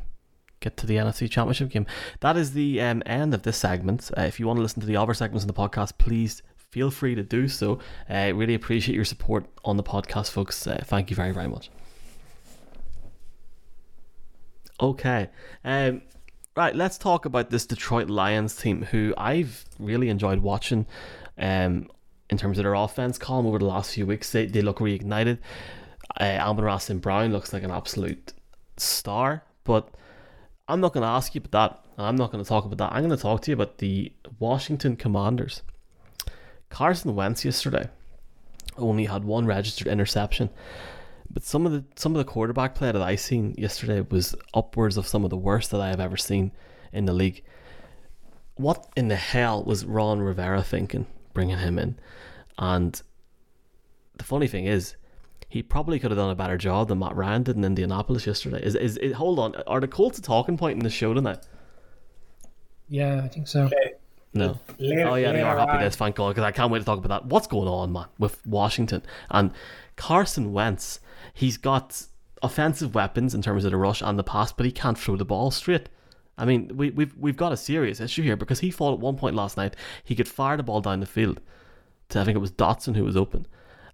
[0.60, 1.86] get to the NFC Championship game.
[2.20, 4.10] That is the um, end of this segment.
[4.16, 6.90] Uh, if you want to listen to the other segments in the podcast, please feel
[6.90, 7.78] free to do so.
[8.08, 10.66] I uh, really appreciate your support on the podcast, folks.
[10.66, 11.70] Uh, thank you very, very much.
[14.80, 15.28] Okay.
[15.64, 16.02] Um,
[16.56, 20.84] Right, let's talk about this Detroit Lions team, who I've really enjoyed watching.
[21.38, 21.88] Um,
[22.28, 25.38] in terms of their offense Colin over the last few weeks, they, they look reignited.
[26.20, 27.00] Uh, Amon-Ra St.
[27.00, 28.32] Brown looks like an absolute
[28.76, 29.88] star, but
[30.70, 32.02] I'm not going to ask you about that.
[32.02, 32.92] I'm not going to talk about that.
[32.94, 35.62] I'm going to talk to you about the Washington Commanders.
[36.68, 37.88] Carson Wentz yesterday
[38.78, 40.48] only had one registered interception.
[41.28, 44.96] But some of the some of the quarterback play that I seen yesterday was upwards
[44.96, 46.52] of some of the worst that I have ever seen
[46.92, 47.42] in the league.
[48.54, 51.98] What in the hell was Ron Rivera thinking bringing him in?
[52.58, 53.00] And
[54.16, 54.96] the funny thing is,
[55.50, 58.62] he probably could have done a better job than Matt Ryan did in Indianapolis yesterday.
[58.62, 59.56] Is is, is hold on?
[59.66, 61.40] Are the Colts a talking point in the show tonight?
[62.88, 63.64] Yeah, I think so.
[63.64, 63.94] Okay.
[64.32, 64.60] No.
[64.78, 65.84] Later, oh yeah, they are happy.
[65.84, 67.28] This, thank God, because I can't wait to talk about that.
[67.28, 69.52] What's going on, man, with Washington and
[69.96, 71.00] Carson Wentz?
[71.34, 72.06] He's got
[72.40, 75.24] offensive weapons in terms of the rush and the pass, but he can't throw the
[75.24, 75.88] ball straight.
[76.38, 79.16] I mean, we, we've we've got a serious issue here because he thought at one
[79.16, 79.74] point last night
[80.04, 81.40] he could fire the ball down the field
[82.10, 83.46] to I think it was Dotson who was open,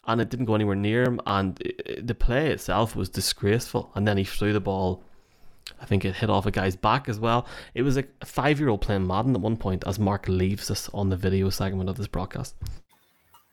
[0.06, 1.20] and it didn't go anywhere near him.
[1.26, 1.56] And
[2.00, 3.90] the play itself was disgraceful.
[3.94, 5.02] And then he threw the ball.
[5.80, 7.46] I think it hit off a guy's back as well.
[7.74, 10.70] It was like a five year old playing Madden at one point as Mark leaves
[10.70, 12.54] us on the video segment of this broadcast.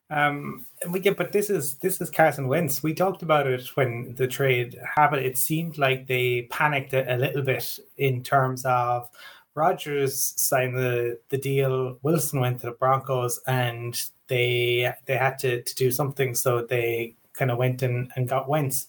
[0.10, 2.84] Um, and we get, but this is this is Carson Wentz.
[2.84, 5.26] We talked about it when the trade happened.
[5.26, 9.10] It seemed like they panicked a, a little bit in terms of
[9.56, 11.98] Rodgers signed the the deal.
[12.02, 17.16] Wilson went to the Broncos, and they they had to, to do something, so they
[17.34, 18.88] kind of went and, and got Wentz.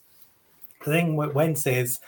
[0.85, 2.01] The thing with Wentz is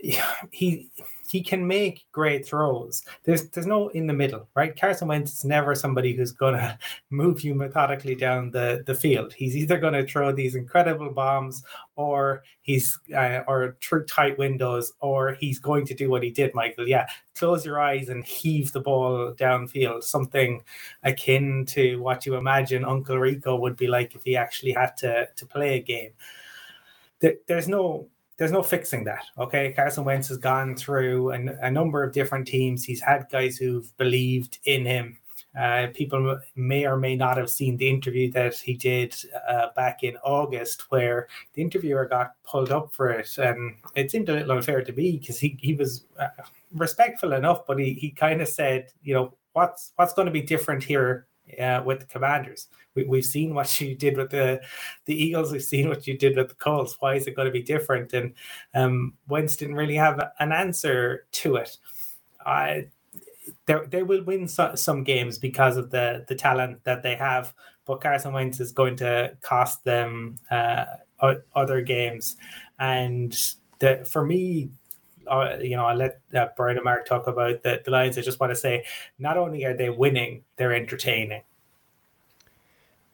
[0.50, 0.90] he
[1.30, 3.02] he can make great throws.
[3.24, 4.78] There's there's no in the middle, right?
[4.78, 6.78] Carson Wentz is never somebody who's gonna
[7.10, 9.32] move you methodically down the, the field.
[9.32, 11.62] He's either gonna throw these incredible bombs,
[11.96, 16.54] or he's uh, or through tight windows, or he's going to do what he did,
[16.54, 16.88] Michael.
[16.88, 20.04] Yeah, close your eyes and heave the ball downfield.
[20.04, 20.62] Something
[21.02, 25.28] akin to what you imagine Uncle Rico would be like if he actually had to
[25.34, 26.12] to play a game.
[27.20, 28.08] There's no
[28.38, 29.24] there's no fixing that.
[29.36, 32.84] Okay, Carson Wentz has gone through a, a number of different teams.
[32.84, 35.18] He's had guys who've believed in him.
[35.58, 39.14] Uh, people may or may not have seen the interview that he did
[39.48, 44.28] uh, back in August, where the interviewer got pulled up for it, and it seemed
[44.28, 46.28] a little unfair to me because he he was uh,
[46.74, 50.42] respectful enough, but he he kind of said, you know, what's what's going to be
[50.42, 51.26] different here
[51.60, 52.68] uh, with the Commanders.
[52.94, 54.60] We, have seen what you did with the
[55.04, 55.52] the Eagles.
[55.52, 56.96] We've seen what you did with the Colts.
[56.98, 58.12] Why is it going to be different?
[58.12, 58.34] And
[58.74, 61.76] um, Wentz didn't really have an answer to it.
[62.44, 62.88] I
[63.66, 67.52] they, will win so, some games because of the the talent that they have,
[67.84, 70.84] but Carson Wentz is going to cost them uh,
[71.54, 72.36] other games.
[72.78, 73.36] And
[73.78, 74.70] the, for me,
[75.30, 78.18] uh, you know, I let uh, Brian and Mark talk about the, the Lions.
[78.18, 78.84] I just want to say,
[79.18, 81.42] not only are they winning, they're entertaining.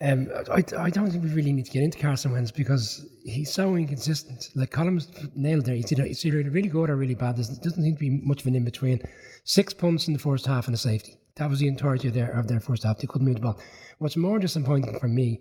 [0.00, 3.52] Um, I, I don't think we really need to get into Carson Wentz because he's
[3.52, 4.50] so inconsistent.
[4.54, 5.76] Like Colin's nailed there.
[5.76, 7.36] He's either, he's either really good or really bad.
[7.36, 9.00] There doesn't seem to be much of an in between.
[9.44, 11.18] Six punts in the first half and a safety.
[11.36, 12.98] That was the entirety of their of their first half.
[12.98, 13.60] They couldn't move the ball.
[13.98, 15.40] What's more disappointing for me,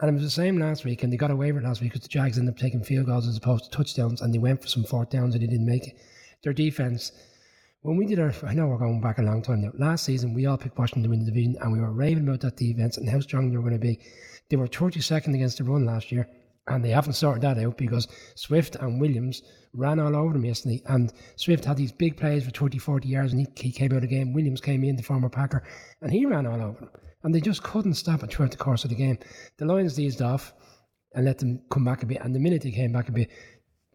[0.00, 1.92] and it was the same last week, and they got away with it last week
[1.92, 4.62] because the Jags ended up taking field goals as opposed to touchdowns, and they went
[4.62, 5.96] for some fourth downs and they didn't make it.
[6.42, 7.12] Their defense
[7.82, 9.70] when we did our, I know we're going back a long time now.
[9.78, 12.40] Last season, we all picked Washington to win the division, and we were raving about
[12.40, 14.00] that defense and how strong they were going to be.
[14.48, 16.28] They were 32nd against the run last year,
[16.68, 19.42] and they haven't sorted that out because Swift and Williams
[19.72, 20.82] ran all over them yesterday.
[20.86, 23.96] And Swift had these big plays for 30, 40 yards, and he, he came out
[23.96, 24.32] of the game.
[24.32, 25.64] Williams came in, the former Packer,
[26.02, 26.90] and he ran all over them.
[27.24, 29.18] And they just couldn't stop it throughout the course of the game.
[29.56, 30.52] The Lions eased off
[31.14, 32.20] and let them come back a bit.
[32.20, 33.30] And the minute they came back a bit,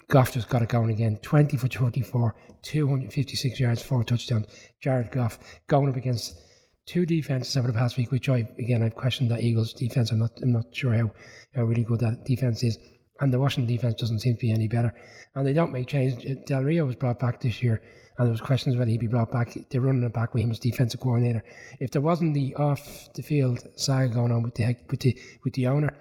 [0.09, 1.17] Goff just got it going again.
[1.21, 4.47] 20 for 24, 256 yards, four touchdowns.
[4.81, 6.37] Jared Goff going up against
[6.85, 10.11] two defenses over the past week, which I again I've questioned that Eagles defense.
[10.11, 11.11] I'm not I'm not sure how,
[11.55, 12.77] how really good that defense is.
[13.19, 14.93] And the Washington defense doesn't seem to be any better.
[15.35, 16.25] And they don't make change.
[16.25, 17.81] Uh, Del Rio was brought back this year,
[18.17, 19.55] and there was questions whether he'd be brought back.
[19.69, 21.43] They're running it back with him as defensive coordinator.
[21.79, 25.53] If there wasn't the off the field saga going on with the with the with
[25.53, 25.93] the owner,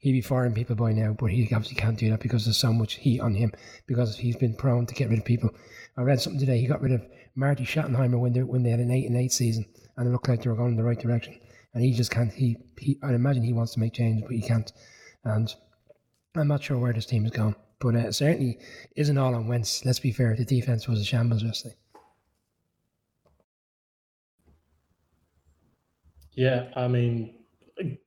[0.00, 2.72] he'd be firing people by now, but he obviously can't do that because there's so
[2.72, 3.52] much heat on him
[3.86, 5.50] because he's been prone to get rid of people.
[5.96, 6.58] I read something today.
[6.58, 7.02] He got rid of
[7.34, 9.66] Marty Schottenheimer when they when they had an eight and eight season,
[10.00, 11.38] and it looked like they were going in the right direction.
[11.74, 12.32] And he just can't.
[12.32, 14.72] He, he I imagine he wants to make change, but he can't.
[15.24, 15.54] And
[16.34, 18.58] I'm not sure where this team is going, but uh, certainly
[18.96, 19.84] isn't all on Wentz.
[19.84, 20.34] Let's be fair.
[20.34, 21.76] The defense was a shambles yesterday.
[26.32, 27.34] Yeah, I mean,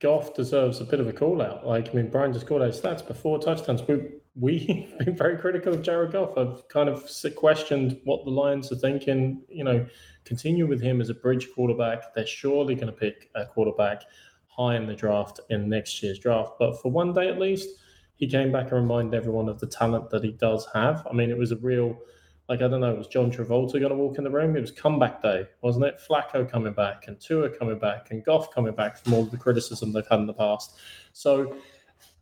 [0.00, 1.64] Goff deserves a bit of a call out.
[1.64, 3.86] Like, I mean, Brian just called out stats before touchdowns.
[3.86, 4.00] We,
[4.36, 6.36] we've been very critical of Jared Goff.
[6.36, 9.42] I've kind of questioned what the Lions are thinking.
[9.48, 9.86] You know,
[10.24, 12.14] continue with him as a bridge quarterback.
[12.14, 14.02] They're surely going to pick a quarterback
[14.46, 16.52] high in the draft in next year's draft.
[16.58, 17.68] But for one day at least,
[18.16, 21.06] he came back and reminded everyone of the talent that he does have.
[21.10, 21.98] I mean, it was a real
[22.48, 24.54] like I don't know, was John Travolta going to walk in the room?
[24.54, 25.98] It was comeback day, wasn't it?
[26.06, 29.92] Flacco coming back and Tua coming back and Goff coming back from all the criticism
[29.92, 30.76] they've had in the past.
[31.14, 31.56] So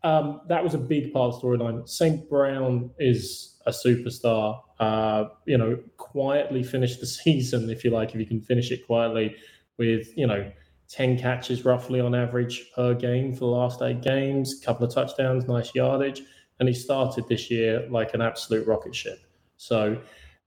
[0.05, 1.89] um, that was a big part of the storyline.
[1.89, 2.29] St.
[2.29, 4.61] Brown is a superstar.
[4.81, 8.87] Uh, you know, quietly finished the season, if you like, if you can finish it
[8.87, 9.37] quietly
[9.79, 10.51] with, you know,
[10.89, 15.47] 10 catches roughly on average per game for the last eight games, couple of touchdowns,
[15.47, 16.23] nice yardage.
[16.61, 19.19] And he started this year like an absolute rocket ship.
[19.57, 20.01] So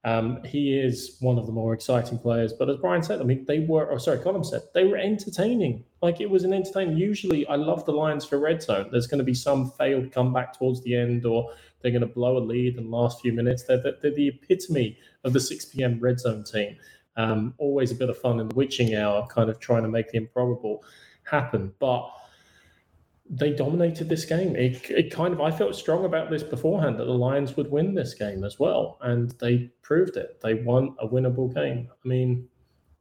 [0.04, 2.52] um, he is one of the more exciting players.
[2.52, 5.84] But as Brian said, I mean, they were, oh, sorry, Colin said, they were entertaining.
[6.00, 6.96] Like it was an entertaining.
[6.96, 8.88] Usually, I love the Lions for red zone.
[8.92, 12.36] There's going to be some failed comeback towards the end, or they're going to blow
[12.36, 13.64] a lead in the last few minutes.
[13.64, 15.98] They're, they're the epitome of the 6 p.m.
[15.98, 16.76] red zone team.
[17.16, 20.10] Um, always a bit of fun in the witching hour, kind of trying to make
[20.10, 20.84] the improbable
[21.24, 21.72] happen.
[21.80, 22.08] But
[23.28, 24.54] they dominated this game.
[24.54, 27.94] It, it kind of I felt strong about this beforehand that the Lions would win
[27.94, 30.40] this game as well, and they proved it.
[30.40, 31.88] They won a winnable game.
[31.92, 32.48] I mean,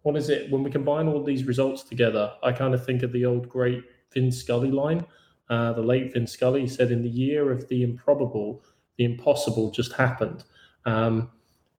[0.02, 2.34] what is it when we combine all these results together?
[2.44, 5.06] I kind of think of the old great Vin Scully line.
[5.50, 8.64] Uh, the late Vin Scully said, "In the year of the improbable,
[8.98, 10.44] the impossible just happened."
[10.86, 11.30] Um,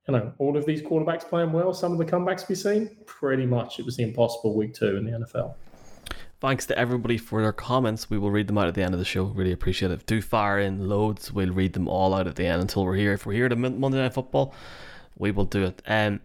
[0.07, 1.75] you know, all of these quarterbacks playing well.
[1.75, 5.05] Some of the comebacks we've seen, pretty much, it was the impossible week two in
[5.05, 5.55] the NFL.
[6.47, 8.09] Thanks to everybody for their comments.
[8.09, 9.25] We will read them out at the end of the show.
[9.25, 10.07] Really appreciate it.
[10.07, 11.33] Do fire in loads.
[11.33, 13.15] We'll read them all out at the end until we're here.
[13.15, 14.55] If we're here to Monday Night Football,
[15.19, 15.83] we will do it.
[15.89, 16.21] Um,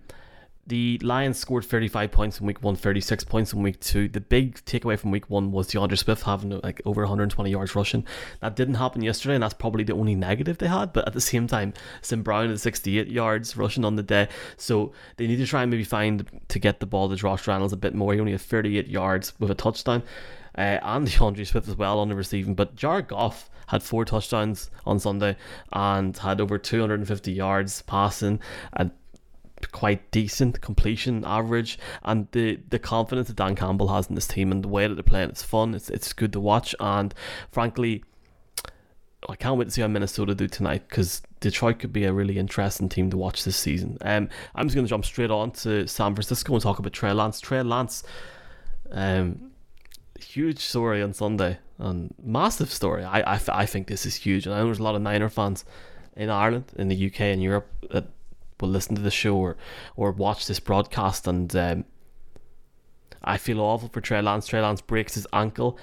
[0.67, 4.07] the Lions scored 35 points in week one, 36 points in week two.
[4.07, 8.05] The big takeaway from week one was D'Andre Swift having like over 120 yards rushing.
[8.41, 10.93] That didn't happen yesterday, and that's probably the only negative they had.
[10.93, 12.23] But at the same time, St.
[12.23, 14.27] Brown had 68 yards rushing on the day.
[14.57, 17.73] So they need to try and maybe find to get the ball to Josh Reynolds
[17.73, 18.13] a bit more.
[18.13, 20.03] He only had 38 yards with a touchdown.
[20.57, 22.55] Uh, and D'Andre Swift as well on the receiving.
[22.55, 25.37] But Jared Goff had four touchdowns on Sunday
[25.71, 28.39] and had over 250 yards passing
[28.73, 28.91] and
[29.71, 34.51] quite decent completion average and the the confidence that Dan Campbell has in this team
[34.51, 37.13] and the way that they're playing it's fun it's it's good to watch and
[37.51, 38.03] frankly
[39.29, 42.37] I can't wait to see how Minnesota do tonight because Detroit could be a really
[42.37, 43.97] interesting team to watch this season.
[44.01, 47.13] Um, I'm just going to jump straight on to San Francisco and talk about Trey
[47.13, 47.39] Lance.
[47.39, 48.03] Trey Lance,
[48.91, 49.51] um,
[50.19, 53.03] huge story on Sunday and massive story.
[53.03, 55.29] I, I, I think this is huge, and I know there's a lot of Niner
[55.29, 55.65] fans
[56.15, 58.07] in Ireland, in the UK, and Europe that
[58.61, 59.57] will listen to the show or,
[59.95, 61.27] or watch this broadcast.
[61.27, 61.85] And um,
[63.23, 64.47] I feel awful for Trey Lance.
[64.47, 65.77] Trey Lance breaks his ankle,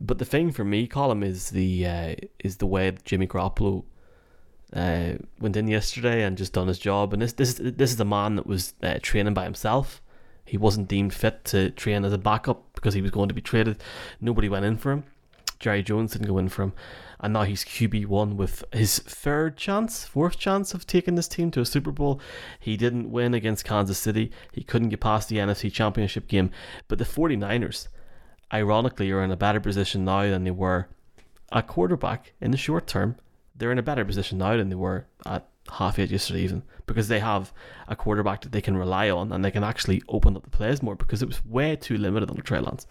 [0.00, 3.84] but the thing for me, Colin, is the uh, is the way Jimmy Garoppolo
[4.72, 7.12] uh, went in yesterday and just done his job.
[7.12, 10.00] And this this this is a man that was uh, training by himself.
[10.44, 13.40] He wasn't deemed fit to train as a backup because he was going to be
[13.40, 13.82] traded.
[14.20, 15.04] Nobody went in for him.
[15.58, 16.74] Jerry Jones didn't go in for him
[17.24, 21.62] and now he's QB1 with his third chance, fourth chance of taking this team to
[21.62, 22.20] a Super Bowl.
[22.60, 24.30] He didn't win against Kansas City.
[24.52, 26.50] He couldn't get past the NFC Championship game.
[26.86, 27.88] But the 49ers,
[28.52, 30.86] ironically, are in a better position now than they were
[31.50, 33.16] at quarterback in the short term.
[33.56, 37.08] They're in a better position now than they were at half eight yesterday, even because
[37.08, 37.54] they have
[37.88, 40.82] a quarterback that they can rely on and they can actually open up the plays
[40.82, 42.86] more because it was way too limited on the Trey Lance.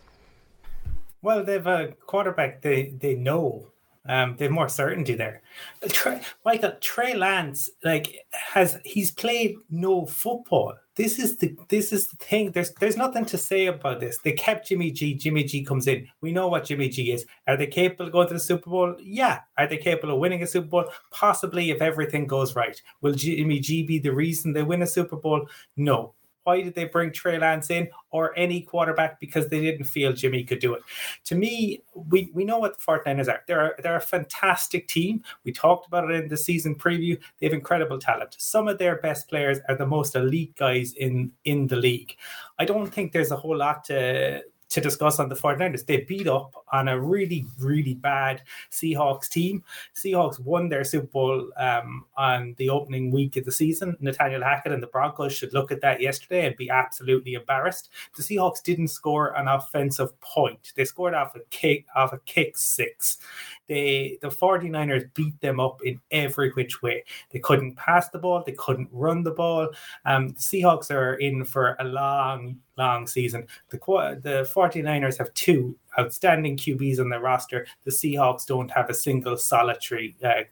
[1.21, 3.72] Well, they've a quarterback they, they know
[4.05, 5.41] um, they have more certainty there.
[5.89, 10.73] Trey, Michael Trey Lance, like, has he's played no football.
[10.95, 12.51] This is the this is the thing.
[12.51, 14.17] There's there's nothing to say about this.
[14.19, 15.13] They kept Jimmy G.
[15.13, 16.07] Jimmy G comes in.
[16.21, 17.25] We know what Jimmy G is.
[17.47, 18.95] Are they capable of going to the Super Bowl?
[18.99, 19.39] Yeah.
[19.57, 20.85] Are they capable of winning a Super Bowl?
[21.11, 22.79] Possibly, if everything goes right.
[23.01, 25.47] Will Jimmy G be the reason they win a Super Bowl?
[25.77, 26.13] No.
[26.43, 29.19] Why did they bring Trey Lance in or any quarterback?
[29.19, 30.81] Because they didn't feel Jimmy could do it.
[31.25, 33.43] To me, we, we know what the 49ers are.
[33.47, 35.23] They're they're a fantastic team.
[35.43, 37.19] We talked about it in the season preview.
[37.39, 38.35] They have incredible talent.
[38.37, 42.15] Some of their best players are the most elite guys in, in the league.
[42.59, 45.85] I don't think there's a whole lot to to discuss on the 49ers.
[45.85, 49.63] They beat up on a really, really bad Seahawks team.
[49.95, 53.95] Seahawks won their Super Bowl um, on the opening week of the season.
[53.99, 57.89] Nathaniel Hackett and the Broncos should look at that yesterday and be absolutely embarrassed.
[58.17, 60.73] The Seahawks didn't score an offensive point.
[60.75, 63.19] They scored off a kick off a kick six.
[63.67, 67.03] They the 49ers beat them up in every which way.
[67.31, 69.69] They couldn't pass the ball, they couldn't run the ball.
[70.05, 73.47] Um, the Seahawks are in for a long, long season.
[73.69, 77.65] The the 49ers have two outstanding QBs on their roster.
[77.83, 80.43] The Seahawks don't have a single solitary uh,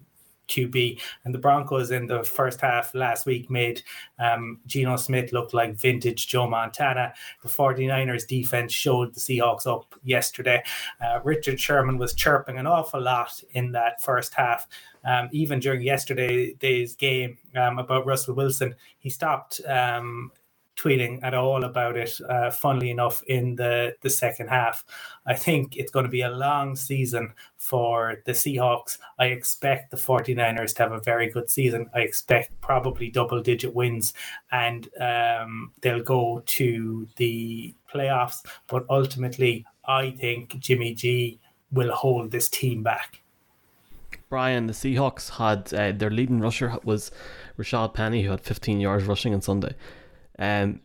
[0.52, 1.00] QB.
[1.26, 3.82] And the Broncos in the first half last week made
[4.20, 7.14] um, Geno Smith look like vintage Joe Montana.
[7.42, 10.64] The 49ers defense showed the Seahawks up yesterday.
[11.00, 14.68] Uh, Richard Sherman was chirping an awful lot in that first half.
[15.04, 20.32] Um, even during yesterday's game um, about Russell Wilson, he stopped um,
[20.82, 24.84] tweeting at all about it, uh, funnily enough, in the, the second half.
[25.26, 28.98] I think it's going to be a long season for the Seahawks.
[29.20, 31.90] I expect the 49ers to have a very good season.
[31.94, 34.14] I expect probably double digit wins
[34.52, 38.44] and um, they'll go to the playoffs.
[38.68, 41.40] But ultimately, I think Jimmy G
[41.72, 43.22] will hold this team back.
[44.30, 47.12] Brian, the Seahawks had uh, their leading rusher was
[47.58, 49.76] Rashad Penny, who had 15 yards rushing on Sunday.
[50.42, 50.82] Um,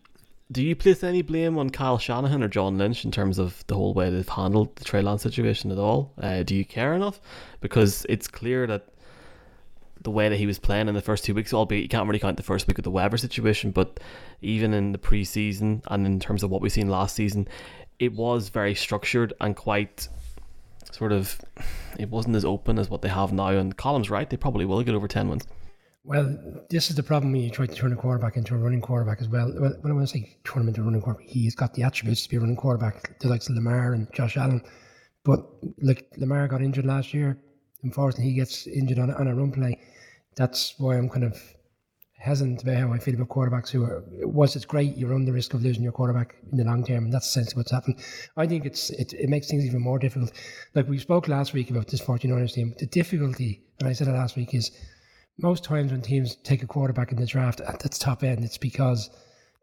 [0.53, 3.75] do you place any blame on Kyle Shanahan or John Lynch in terms of the
[3.75, 6.13] whole way they've handled the Trey Lance situation at all?
[6.21, 7.21] Uh, do you care enough?
[7.61, 8.87] Because it's clear that
[10.03, 12.21] the way that he was playing in the first two weeks, albeit you can't really
[12.21, 13.99] count the first week of the weather situation, but
[14.41, 17.49] even in the preseason and in terms of what we've seen last season,
[17.99, 20.07] it was very structured and quite
[20.93, 21.41] sort of
[21.99, 23.49] it wasn't as open as what they have now.
[23.49, 25.45] And Colin's right, they probably will get over ten wins.
[26.07, 26.39] Well,
[26.71, 29.21] this is the problem when you try to turn a quarterback into a running quarterback
[29.21, 29.53] as well.
[29.59, 31.83] Well, when I want to say turn him into a running quarterback, he's got the
[31.83, 34.63] attributes to be a running quarterback, the likes of Lamar and Josh Allen.
[35.25, 35.41] But
[35.83, 37.37] like Lamar got injured last year,
[37.83, 39.81] unfortunately, he gets injured on, on a run play.
[40.37, 41.43] That's why I'm kind of
[42.21, 44.05] hesitant about how I feel about quarterbacks who are.
[44.23, 47.07] Was it's great, you run the risk of losing your quarterback in the long term,
[47.07, 47.99] and that's essentially what's happened.
[48.37, 50.31] I think it's it, it makes things even more difficult.
[50.73, 54.13] Like we spoke last week about this 49ers team, the difficulty, and I said it
[54.13, 54.71] last week, is
[55.39, 58.59] most times when teams take a quarterback in the draft at the top end, it's
[58.59, 59.11] because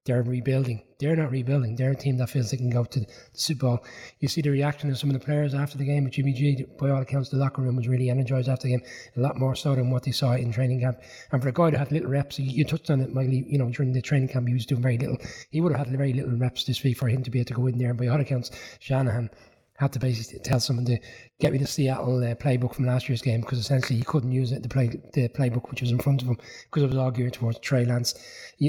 [0.06, 0.84] they're rebuilding.
[1.00, 1.78] They're not rebuilding.
[1.78, 3.86] They're a team that feels they can go to the Super Bowl.
[4.20, 6.66] You see the reaction of some of the players after the game with Jimmy G.
[6.78, 8.84] By all accounts, the locker room was really energized after the game,
[9.16, 11.00] a lot more so than what they saw in training camp.
[11.32, 13.70] And for a guy that had little reps, you touched on it, Miley, you know,
[13.70, 15.18] during the training camp, he was doing very little.
[15.52, 17.54] He would have had very little reps this week for him to be able to
[17.54, 17.92] go in there.
[17.92, 19.30] And by all accounts, Shanahan
[19.78, 21.00] had to basically tell someone to
[21.40, 24.52] get me the Seattle uh, playbook from last year's game because essentially he couldn't use
[24.52, 27.34] it the play the playbook which was in front of him because it was geared
[27.34, 28.14] towards Trey Lance.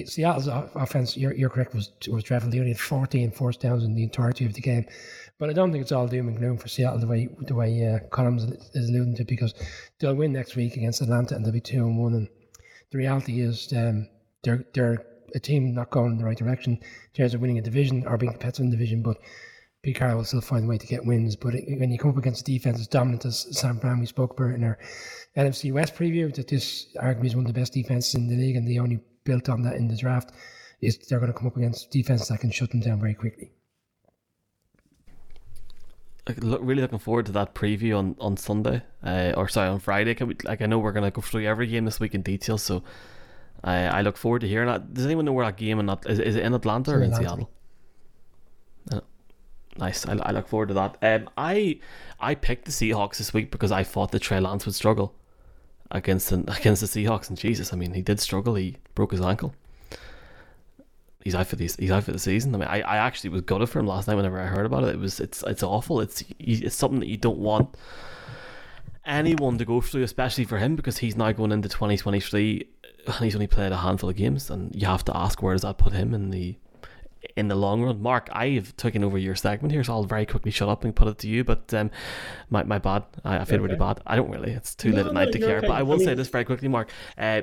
[0.06, 2.50] Seattle's offense, you're, you're correct, was was dreadful.
[2.50, 4.86] They only had 14 forced downs in the entirety of the game,
[5.38, 7.86] but I don't think it's all doom and gloom for Seattle the way the way
[7.86, 8.44] uh, Colin's
[8.74, 9.54] is alluding to because
[9.98, 12.14] they'll win next week against Atlanta and they'll be two and one.
[12.14, 12.28] And
[12.90, 14.08] the reality is um,
[14.42, 16.78] they're they're a team not going in the right direction
[17.12, 19.18] terms of winning a division or being competitive in the division, but
[19.84, 21.36] Pete Carroll will still find a way to get wins.
[21.36, 24.32] But when you come up against a defense as dominant as Sam Brown, we spoke
[24.32, 24.78] about in our
[25.36, 28.56] NFC West preview, that this arguably is one of the best defenses in the league,
[28.56, 30.32] and they only built on that in the draft.
[30.80, 33.52] Is they're going to come up against defense that can shut them down very quickly.
[36.40, 40.14] Look, really looking forward to that preview on on Sunday, uh, or sorry, on Friday.
[40.14, 42.22] Can we, like, I know we're going to go through every game this week in
[42.22, 42.82] detail, so
[43.62, 44.94] I I look forward to hearing that.
[44.94, 46.18] Does anyone know where that game in is?
[46.18, 47.28] Is it in Atlanta it's or in Atlanta.
[47.28, 47.50] Seattle?
[49.76, 50.06] Nice.
[50.06, 50.96] I, I look forward to that.
[51.02, 51.80] Um, I
[52.20, 55.14] I picked the Seahawks this week because I thought that Trey Lance would struggle
[55.90, 57.28] against the, against the Seahawks.
[57.28, 58.54] And Jesus, I mean, he did struggle.
[58.54, 59.54] He broke his ankle.
[61.22, 61.74] He's out for these.
[61.76, 62.54] He's out for the season.
[62.54, 64.14] I mean, I, I actually was gutted for him last night.
[64.14, 66.00] Whenever I heard about it, it was it's it's awful.
[66.00, 67.74] It's it's something that you don't want
[69.06, 72.68] anyone to go through, especially for him because he's now going into twenty twenty three
[73.06, 74.50] and he's only played a handful of games.
[74.50, 76.56] And you have to ask where does that put him in the
[77.36, 78.00] in the long run.
[78.00, 81.08] Mark, I've taken over your segment here, so I'll very quickly shut up and put
[81.08, 81.44] it to you.
[81.44, 81.90] But um,
[82.50, 83.04] my, my bad.
[83.24, 83.64] I, I feel okay.
[83.64, 84.00] really bad.
[84.06, 84.52] I don't really.
[84.52, 85.58] It's too no, late at night no, to care.
[85.58, 85.66] Okay.
[85.68, 86.90] But I will I mean, say this very quickly, Mark.
[87.18, 87.42] Uh,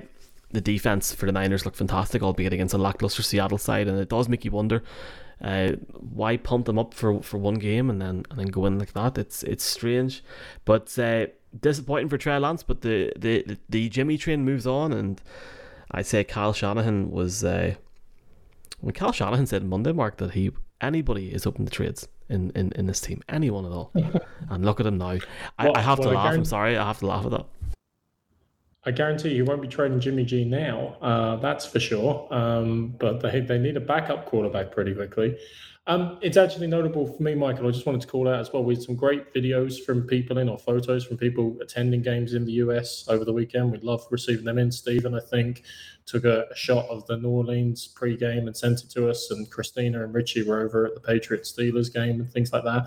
[0.52, 4.10] the defense for the Niners looked fantastic, albeit against a lackluster Seattle side, and it
[4.10, 4.84] does make you wonder
[5.44, 8.78] uh, why pump them up for, for one game and then and then go in
[8.78, 9.18] like that.
[9.18, 10.24] It's it's strange,
[10.66, 11.28] but uh,
[11.60, 12.64] disappointing for Trey Lance.
[12.64, 15.22] But the, the the Jimmy train moves on, and
[15.92, 17.76] I'd say Kyle Shanahan was uh,
[18.80, 20.52] when Kyle Shanahan said Monday, Mark, that he
[20.82, 23.92] anybody is open to trades in, in, in this team, anyone at all.
[24.50, 25.18] and look at him now.
[25.60, 26.34] I, well, I have to laugh.
[26.34, 27.46] I'm sorry, I have to laugh at that.
[28.84, 30.98] I guarantee you won't be trading Jimmy G now.
[31.02, 32.28] Uh, that's for sure.
[32.32, 35.38] Um, but they they need a backup quarterback pretty quickly.
[35.88, 37.68] Um, it's actually notable for me, Michael.
[37.68, 38.64] I just wanted to call out as well.
[38.64, 42.46] We had some great videos from people in, or photos from people attending games in
[42.46, 43.72] the US over the weekend.
[43.72, 44.72] We love receiving them in.
[44.72, 45.64] Stephen, I think,
[46.06, 49.32] took a, a shot of the New Orleans pre-game and sent it to us.
[49.32, 52.86] And Christina and Richie were over at the Patriots Steelers game and things like that.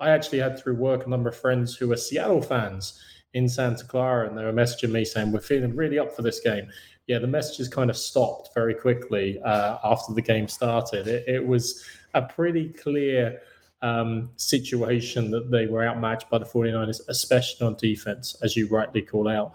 [0.00, 3.00] I actually had through work a number of friends who are Seattle fans
[3.34, 6.40] in Santa Clara, and they were messaging me saying, We're feeling really up for this
[6.40, 6.68] game.
[7.06, 11.06] Yeah, the messages kind of stopped very quickly uh, after the game started.
[11.06, 11.84] It, it was
[12.14, 13.40] a pretty clear
[13.82, 19.02] um, situation that they were outmatched by the 49ers, especially on defense, as you rightly
[19.02, 19.54] call out.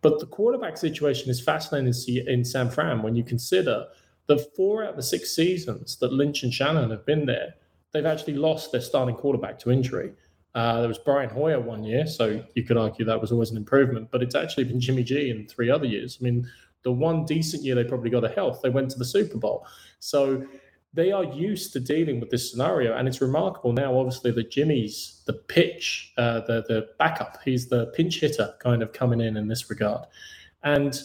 [0.00, 1.92] But the quarterback situation is fascinating
[2.26, 3.86] in San Fran when you consider
[4.26, 7.54] the four out of the six seasons that Lynch and Shanahan have been there,
[7.92, 10.12] they've actually lost their starting quarterback to injury.
[10.54, 13.56] Uh, there was Brian Hoyer one year, so you could argue that was always an
[13.56, 16.18] improvement, but it's actually been Jimmy G in three other years.
[16.20, 16.48] I mean,
[16.82, 19.66] the one decent year they probably got a health, they went to the Super Bowl.
[19.98, 20.46] So
[20.94, 23.98] they are used to dealing with this scenario, and it's remarkable now.
[23.98, 27.38] Obviously, that Jimmy's the pitch, uh, the the backup.
[27.44, 30.06] He's the pinch hitter, kind of coming in in this regard,
[30.62, 30.98] and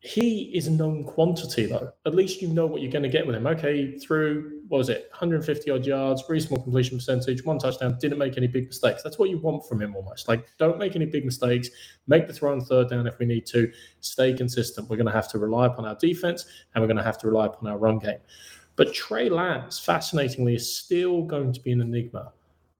[0.00, 1.92] he is a known quantity though.
[2.06, 3.46] At least you know what you're going to get with him.
[3.46, 8.36] Okay, through what was it, 150 odd yards, reasonable completion percentage, one touchdown, didn't make
[8.36, 9.02] any big mistakes.
[9.02, 10.28] That's what you want from him almost.
[10.28, 11.68] Like, don't make any big mistakes.
[12.06, 13.72] Make the throw on third down if we need to.
[14.00, 14.88] Stay consistent.
[14.88, 17.26] We're going to have to rely upon our defense, and we're going to have to
[17.26, 18.18] rely upon our run game.
[18.78, 22.32] But Trey Lance, fascinatingly, is still going to be an enigma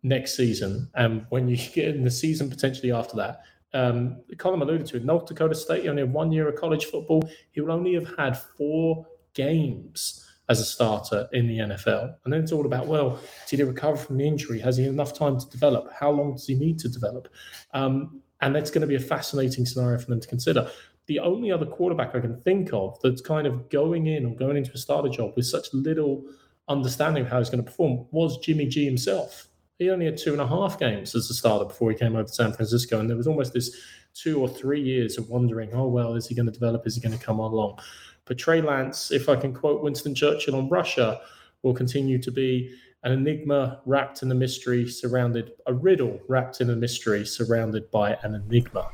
[0.05, 0.89] next season.
[0.95, 3.43] And when you get in the season potentially after that,
[3.75, 7.29] um, Colin alluded to it, North Dakota State, only had one year of college football.
[7.51, 12.15] He will only have had four games as a starter in the NFL.
[12.25, 14.61] And then it's all about, well, did he recover from the injury?
[14.61, 15.93] Has he enough time to develop?
[15.93, 17.29] How long does he need to develop?
[17.75, 20.71] Um, and that's going to be a fascinating scenario for them to consider
[21.09, 24.59] the only other quarterback I can think of that's kind of going in or going
[24.59, 26.23] into a starter job with such little
[26.69, 29.49] understanding of how he's going to perform was Jimmy G himself.
[29.79, 32.29] He only had two and a half games as a starter before he came over
[32.29, 33.01] to San Francisco.
[33.01, 33.75] And there was almost this
[34.13, 36.87] two or three years of wondering, oh, well, is he going to develop?
[36.87, 37.79] Is he going to come on along?
[38.27, 41.21] But Trey Lance, if I can quote Winston Churchill on Russia,
[41.63, 46.69] will continue to be an enigma wrapped in a mystery, surrounded, a riddle wrapped in
[46.69, 48.91] a mystery, surrounded by an enigma.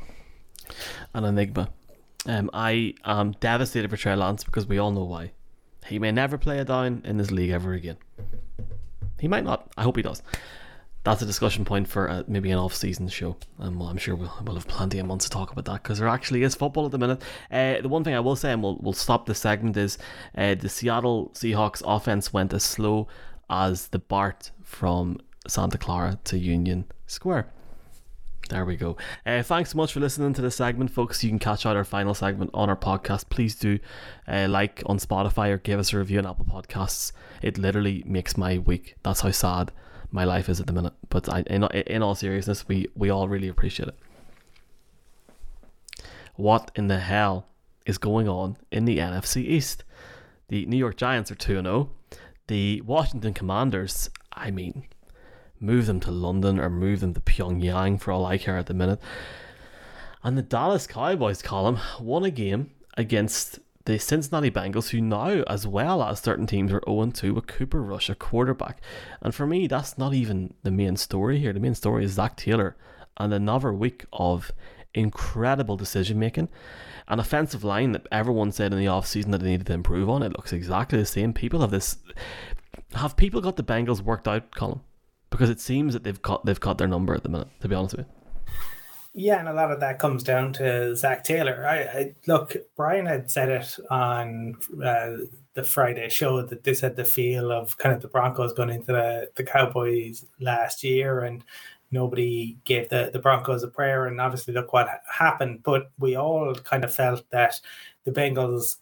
[1.13, 1.69] An enigma.
[2.27, 5.31] Um, I am devastated for Trey Lance because we all know why.
[5.85, 7.97] He may never play a down in this league ever again.
[9.19, 9.71] He might not.
[9.77, 10.23] I hope he does.
[11.03, 14.33] That's a discussion point for uh, maybe an off-season show, and well, I'm sure we'll,
[14.43, 16.91] we'll have plenty of months to talk about that because there actually is football at
[16.91, 17.21] the minute.
[17.51, 19.99] Uh, the one thing I will say, and we'll, we'll stop this segment, is
[20.35, 23.07] uh, the Seattle Seahawks offense went as slow
[23.51, 27.53] as the BART from Santa Clara to Union Square.
[28.49, 28.95] There we go.
[29.25, 31.23] Uh, thanks so much for listening to this segment, folks.
[31.23, 33.29] You can catch out our final segment on our podcast.
[33.29, 33.79] Please do
[34.27, 37.11] uh, like on Spotify or give us a review on Apple Podcasts.
[37.41, 38.95] It literally makes my week.
[39.01, 39.71] That's how sad
[40.11, 40.93] my life is at the minute.
[41.09, 43.97] But I, in, in all seriousness, we, we all really appreciate it.
[46.35, 47.47] What in the hell
[47.85, 49.83] is going on in the NFC East?
[50.49, 51.89] The New York Giants are 2 0.
[52.47, 54.85] The Washington Commanders, I mean,
[55.59, 58.73] move them to London or move them to Pyongyang for all I care at the
[58.73, 58.99] minute.
[60.23, 65.67] And the Dallas Cowboys Colin won a game against the Cincinnati Bengals, who now, as
[65.67, 68.81] well as certain teams, are 0 2 with Cooper Rush, a quarterback.
[69.21, 71.53] And for me, that's not even the main story here.
[71.53, 72.75] The main story is Zac Taylor
[73.17, 74.51] and another week of
[74.95, 76.49] incredible decision making.
[77.07, 80.23] An offensive line that everyone said in the offseason that they needed to improve on.
[80.23, 81.33] It looks exactly the same.
[81.33, 81.97] People have this.
[82.95, 84.79] Have people got the Bengals worked out, Colin?
[85.35, 87.47] Because it seems that they've got they've got their number at the minute.
[87.61, 88.11] To be honest with you.
[89.17, 91.65] Yeah, and a lot of that comes down to Zac Taylor.
[91.65, 95.11] I, I look, Brian had said it on uh,
[95.53, 98.91] the Friday show that this had the feel of kind of the Broncos going into
[98.91, 101.45] the, the Cowboys last year, and
[101.91, 104.07] nobody gave the, the Broncos a prayer.
[104.07, 105.63] And obviously, look what happened.
[105.63, 107.61] But we all kind of felt that
[108.03, 108.77] the Bengals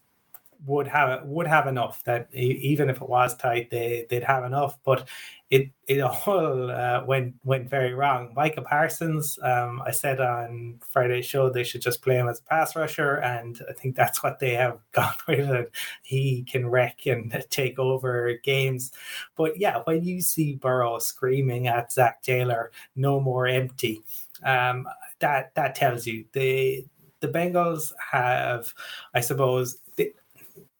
[0.66, 4.78] would have would have enough that even if it was tight they they'd have enough.
[4.84, 5.08] But
[5.50, 8.34] it it all uh, went went very wrong.
[8.36, 12.44] Micah Parsons um, I said on Friday's show they should just play him as a
[12.44, 17.06] pass rusher and I think that's what they have gone with it he can wreck
[17.06, 18.92] and take over games.
[19.36, 24.02] But yeah when you see Burrow screaming at Zac Taylor no more empty
[24.44, 24.88] um,
[25.20, 26.26] that that tells you.
[26.34, 26.86] The
[27.22, 28.74] the Bengals have,
[29.14, 29.78] I suppose,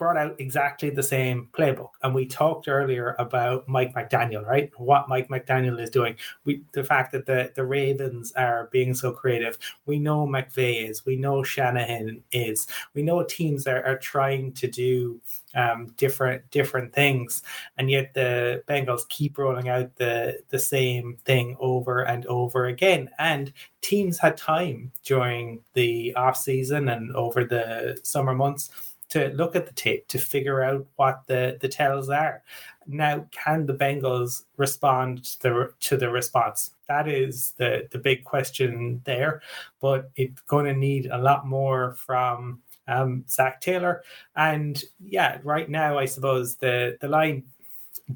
[0.04, 1.92] brought out exactly the same playbook.
[2.02, 4.70] And we talked earlier about Mike McDaniel, right?
[4.76, 6.18] What Mike McDaniel is doing.
[6.44, 9.58] We the fact that the, the Ravens are being so creative.
[9.86, 14.68] We know McVay is, we know Shanahan is, we know teams are, are trying to
[14.68, 15.22] do
[15.56, 17.42] um, different different things,
[17.78, 23.10] and yet the Bengals keep rolling out the the same thing over and over again.
[23.20, 28.70] And teams had time during the off season and over the summer months
[29.14, 32.42] to look at the tape to figure out what the, the tells are.
[32.88, 36.72] Now, can the Bengals respond to the, to the response?
[36.88, 39.44] That is the, the big question there,
[39.80, 44.04] but it's going to need a lot more from um, Zac Taylor.
[44.36, 47.44] And yeah, right now, I suppose the, the line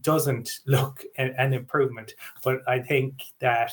[0.01, 2.13] doesn't look an, improvement,
[2.43, 3.71] but I think that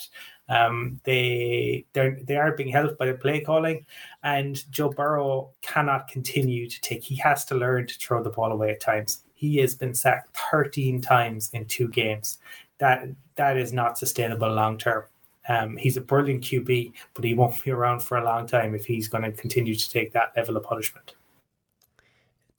[0.49, 3.85] um, they they they are being helped by the play calling,
[4.23, 7.03] and Joe Burrow cannot continue to take.
[7.03, 9.25] He has to learn to throw the ball away at times.
[9.35, 12.39] He has been sacked 13 times in two games.
[12.79, 15.05] That that is not sustainable long term.
[15.49, 18.87] Um, he's a brilliant QB, but he won't be around for a long time if
[18.87, 21.15] he's going to continue to take that level of punishment.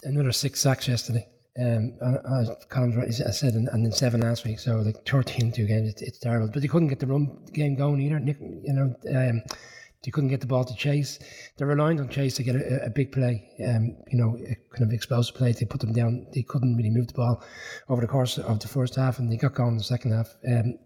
[0.03, 1.27] Another six sacks yesterday.
[1.57, 1.93] Um,
[2.39, 4.59] as Colin's right, I said, and, and then seven last week.
[4.59, 6.49] So like 13 two games, it's, it's terrible.
[6.51, 8.19] But they couldn't get the run game going either.
[8.19, 9.41] Nick, you know, um,
[10.03, 11.17] they couldn't get the ball to Chase.
[11.57, 14.37] They're relying on Chase to get a, a big play, um, you know,
[14.71, 15.53] kind of explosive play.
[15.53, 16.27] They put them down.
[16.33, 17.43] They couldn't really move the ball
[17.89, 20.35] over the course of the first half, and they got going in the second half.
[20.47, 20.77] Um,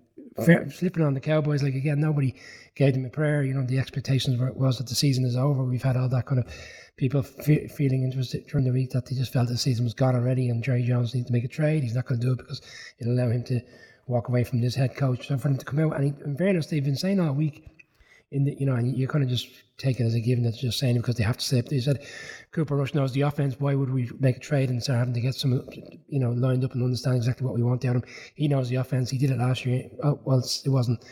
[0.72, 2.34] flipping on the Cowboys, like again, nobody
[2.76, 3.44] gave them a prayer.
[3.44, 5.64] You know, the expectations were, was that the season is over.
[5.64, 6.54] We've had all that kind of
[7.00, 10.16] people f- feeling interested during the week that they just felt the season was gone
[10.16, 11.82] already and Jerry Jones needs to make a trade.
[11.82, 12.62] He's not going to do it because
[13.00, 13.62] it'll allow him to
[14.08, 15.30] walk away from this head coach.
[15.30, 17.66] So for him to come out, and he, in fairness, they've been saying all week,
[18.32, 19.48] in the, you know, and you kind of just
[19.78, 21.70] take it as a given that just saying because they have to say it.
[21.70, 22.06] They said
[22.52, 23.56] Cooper Rush knows the offense.
[23.60, 25.68] Why would we make a trade and start having to get some,
[26.08, 28.10] you know, lined up and understand exactly what we want out of him?
[28.36, 29.10] He knows the offense.
[29.10, 29.90] He did it last year.
[30.04, 31.04] Oh, well, it wasn't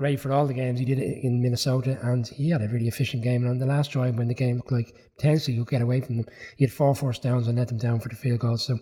[0.00, 0.78] great for all the games.
[0.78, 3.42] He did it in Minnesota, and he had a really efficient game.
[3.42, 6.00] And on the last drive, when the game looked like potentially you could get away
[6.00, 6.26] from them,
[6.56, 8.56] he had four first downs and let them down for the field goal.
[8.56, 8.78] So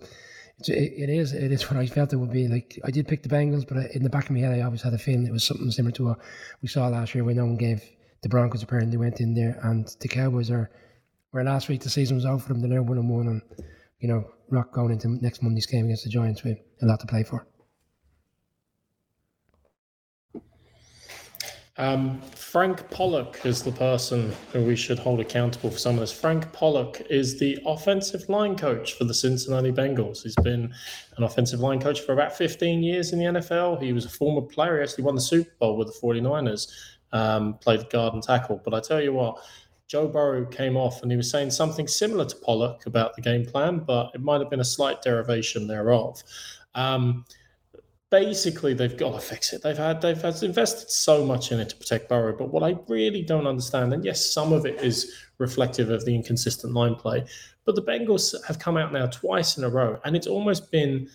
[0.69, 2.47] it, it is it is what I felt it would be.
[2.47, 4.83] Like I did pick the Bengals, but in the back of my head, I always
[4.83, 6.19] had a feeling it was something similar to what
[6.63, 7.83] we saw last year when no one gave
[8.23, 10.71] the Broncos a pair and they went in there, and the Cowboys are
[11.33, 12.61] where last week the season was over for them.
[12.61, 13.43] They're now one and one, and
[13.99, 17.09] you know, rock going into next Monday's game against the Giants with a lot to
[17.09, 17.45] play for.
[21.79, 26.13] Um, Frank Pollack is the person who we should hold accountable for some of this.
[26.13, 30.25] Frank Pollack is the offensive line coach for the Cincinnati Bengals.
[30.25, 30.75] He's been
[31.17, 33.81] an offensive line coach for about 15 years in the NFL.
[33.81, 34.79] He was a former player.
[34.79, 36.69] He actually won the Super Bowl with the 49ers,
[37.13, 38.61] um, played guard and tackle.
[38.65, 39.39] But I tell you what,
[39.87, 43.47] Joe Burrow came off and he was saying something similar to Pollack about the game
[43.47, 46.23] plan, but it might have been a slight derivation thereof.
[46.75, 47.25] Um,
[48.11, 49.63] basically they've got to fix it.
[49.63, 52.77] They've had they've had invested so much in it to protect Burrow, but what I
[52.89, 57.25] really don't understand, and yes, some of it is reflective of the inconsistent line play,
[57.65, 61.09] but the Bengals have come out now twice in a row, and it's almost been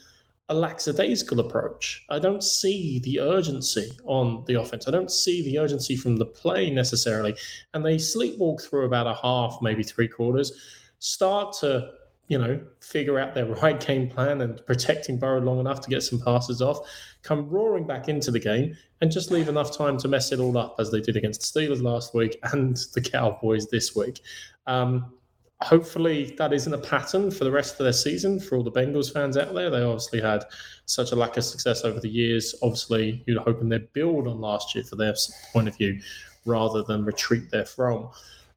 [0.50, 2.06] a lackadaisical approach.
[2.10, 4.88] I don't see the urgency on the offense.
[4.88, 7.36] I don't see the urgency from the play necessarily,
[7.74, 10.52] and they sleepwalk through about a half, maybe three quarters,
[11.00, 11.92] start to
[12.28, 16.04] you know, figure out their right game plan and protecting Burrow long enough to get
[16.04, 16.80] some passes off,
[17.22, 20.58] come roaring back into the game and just leave enough time to mess it all
[20.58, 24.22] up as they did against the Steelers last week and the Cowboys this week.
[24.68, 25.14] Um,
[25.62, 29.12] hopefully that isn't a pattern for the rest of their season for all the Bengals
[29.12, 29.70] fans out there.
[29.70, 30.44] They obviously had
[30.86, 32.56] such a lack of success over the years.
[32.62, 35.14] Obviously, you're hoping they build on last year for their
[35.54, 36.00] point of view
[36.46, 38.10] rather than retreat therefrom.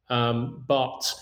[0.09, 1.13] Um, but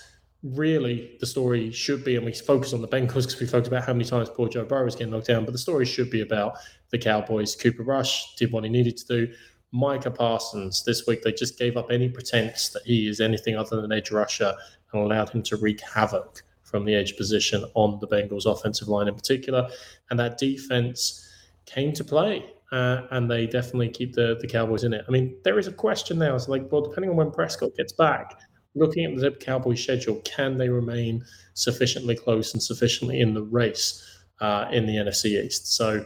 [0.54, 3.84] really the story should be, and we focus on the Bengals because we focus about
[3.84, 6.22] how many times poor Joe Burrow is getting knocked down, but the story should be
[6.22, 6.58] about
[6.92, 7.56] the Cowboys.
[7.56, 9.34] Cooper Rush did what he needed to do.
[9.72, 13.82] Micah Parsons, this week they just gave up any pretense that he is anything other
[13.82, 14.54] than edge rusher
[14.94, 19.08] and allowed him to wreak havoc from the edge position on the Bengals offensive line
[19.08, 19.68] in particular.
[20.10, 21.28] And that defense
[21.66, 22.46] came to play.
[22.72, 25.06] Uh, and they definitely keep the, the Cowboys in it.
[25.08, 26.36] I mean, there is a question now.
[26.36, 28.40] It's like, well, depending on when Prescott gets back,
[28.76, 31.24] looking at the Cowboys schedule, can they remain
[31.54, 35.74] sufficiently close and sufficiently in the race uh, in the NFC East?
[35.76, 36.06] So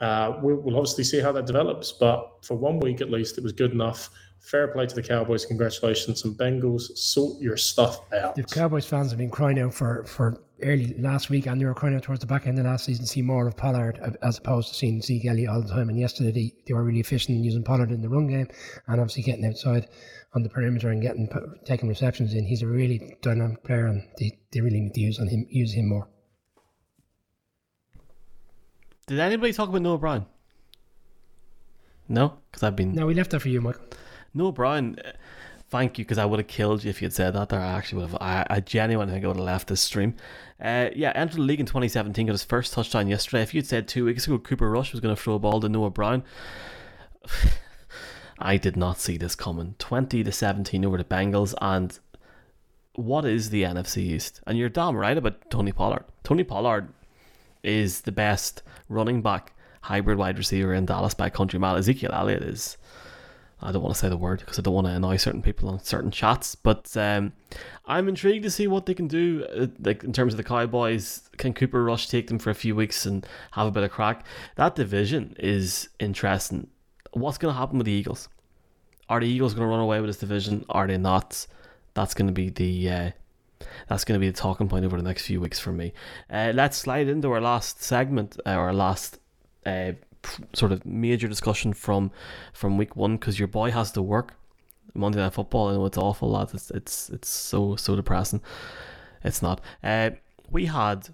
[0.00, 1.92] uh, we'll, we'll, obviously see how that develops.
[1.92, 4.10] But for one week at least, it was good enough.
[4.46, 5.44] Fair play to the Cowboys.
[5.44, 6.24] Congratulations.
[6.24, 8.36] And Bengals, sort your stuff out.
[8.36, 11.74] The Cowboys fans have been crying out for, for early last week and they were
[11.74, 14.38] crying out towards the back end of last season to see more of Pollard as
[14.38, 15.88] opposed to seeing Zeke Elliott all the time.
[15.88, 18.46] And yesterday they, they were really efficient in using Pollard in the run game
[18.86, 19.88] and obviously getting outside
[20.36, 21.28] on the perimeter and getting
[21.64, 22.44] taking receptions in.
[22.44, 25.72] He's a really dynamic player, and they, they really need to use on him use
[25.72, 26.08] him more.
[29.06, 30.26] Did anybody talk about Noah Brown?
[32.08, 32.92] No, because I've been.
[32.94, 33.82] No, we left that for you, Michael.
[34.36, 34.98] Noah Brown.
[35.04, 35.12] Uh,
[35.68, 37.48] thank you, because I would have killed you if you had said that.
[37.48, 38.20] There, I actually would have.
[38.20, 40.14] I, I genuinely think I would have left this stream.
[40.60, 43.42] Uh, yeah, entered the league in 2017, got his first touchdown yesterday.
[43.42, 45.68] If you'd said two weeks ago Cooper Rush was going to throw a ball to
[45.68, 46.22] Noah Brown,
[48.38, 49.74] I did not see this coming.
[49.78, 51.54] 20 to 17 over the Bengals.
[51.60, 51.98] And
[52.94, 54.40] what is the NFC East?
[54.46, 56.04] And you're damn right about Tony Pollard.
[56.22, 56.88] Tony Pollard
[57.62, 61.76] is the best running back hybrid wide receiver in Dallas by country mile.
[61.76, 62.76] Ezekiel Elliott is.
[63.60, 65.68] I don't want to say the word because I don't want to annoy certain people
[65.68, 67.32] on certain chats, but um,
[67.86, 69.46] I'm intrigued to see what they can do.
[69.56, 72.76] Uh, like in terms of the Cowboys, can Cooper Rush take them for a few
[72.76, 74.26] weeks and have a bit of crack?
[74.56, 76.68] That division is interesting
[77.16, 78.28] what's going to happen with the Eagles?
[79.08, 80.64] Are the Eagles going to run away with this division?
[80.68, 81.46] Are they not?
[81.94, 83.10] That's going to be the uh,
[83.88, 85.92] that's going to be the talking point over the next few weeks for me.
[86.30, 89.18] Uh, let's slide into our last segment, uh, our last
[89.64, 89.92] uh,
[90.52, 92.10] sort of major discussion from
[92.52, 94.34] from week one because your boy has to work
[94.94, 95.68] Monday Night Football.
[95.68, 96.54] I know it's awful, lads.
[96.54, 98.40] It's it's it's so so depressing.
[99.24, 99.60] It's not.
[99.82, 100.10] Uh,
[100.50, 101.08] we had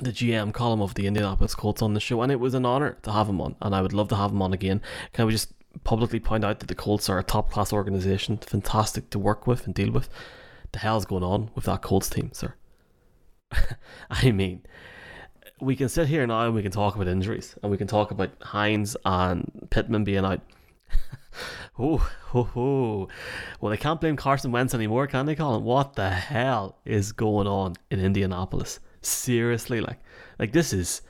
[0.00, 2.96] the GM column of the Indianapolis Colts on the show, and it was an honor
[3.02, 4.80] to have him on, and I would love to have him on again.
[5.12, 5.52] Can we just
[5.84, 9.66] publicly point out that the Colts are a top class organization, fantastic to work with
[9.66, 10.08] and deal with?
[10.72, 12.54] The hell's going on with that Colts team, sir?
[14.10, 14.62] I mean,
[15.64, 18.10] we can sit here now and we can talk about injuries, and we can talk
[18.10, 20.40] about Hines and Pittman being out.
[21.78, 23.08] oh, oh, oh.
[23.60, 25.64] Well, they can't blame Carson Wentz anymore, can they, Colin?
[25.64, 28.80] What the hell is going on in Indianapolis?
[29.02, 29.98] Seriously, like,
[30.38, 31.02] like this is.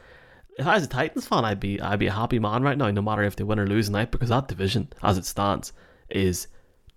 [0.57, 2.88] If I was a Titans fan, I'd be I'd be a happy man right now,
[2.90, 5.72] no matter if they win or lose tonight, because that division, as it stands,
[6.09, 6.46] is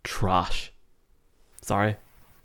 [0.03, 0.71] trash.
[1.63, 1.97] Sorry,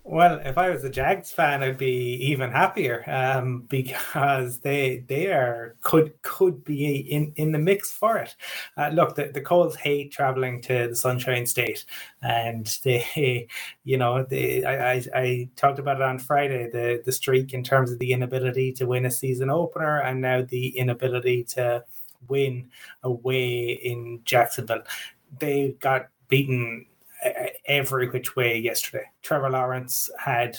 [0.05, 5.26] well, if I was a Jags fan, I'd be even happier um, because they they
[5.28, 8.34] are could could be in, in the mix for it.
[8.76, 11.84] Uh, look, the, the Colts hate traveling to the Sunshine State,
[12.20, 13.46] and they,
[13.84, 17.62] you know, they, I, I, I talked about it on Friday the the streak in
[17.62, 21.84] terms of the inability to win a season opener, and now the inability to
[22.28, 22.70] win
[23.05, 24.82] away in Jacksonville.
[25.38, 26.86] They got beaten
[27.66, 29.04] every which way yesterday.
[29.22, 30.58] Trevor Lawrence had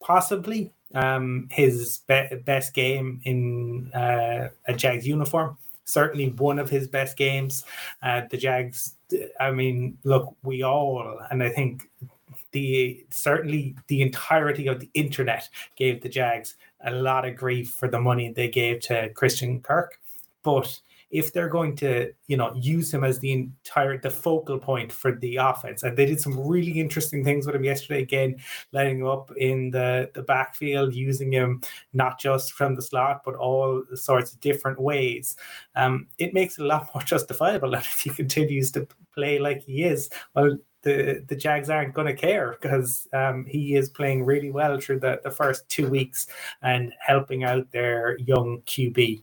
[0.00, 5.56] possibly um, his be- best game in uh, a Jags uniform
[5.88, 7.64] certainly one of his best games.
[8.02, 8.96] Uh, the Jags,
[9.40, 11.88] I mean, look, we all, and I think
[12.52, 17.88] the certainly the entirety of the internet gave the Jags a lot of grief for
[17.88, 19.98] the money they gave to Christian Kirk,
[20.42, 20.78] but
[21.10, 25.12] if they're going to, you know, use him as the entire the focal point for
[25.12, 25.82] the offense.
[25.82, 28.02] And they did some really interesting things with him yesterday.
[28.02, 28.36] Again,
[28.72, 33.34] letting him up in the the backfield, using him not just from the slot, but
[33.34, 35.36] all sorts of different ways.
[35.74, 39.62] Um, it makes it a lot more justifiable that if he continues to play like
[39.62, 44.24] he is, well, the the Jags aren't going to care because um, he is playing
[44.24, 46.26] really well through the, the first two weeks
[46.62, 49.22] and helping out their young QB.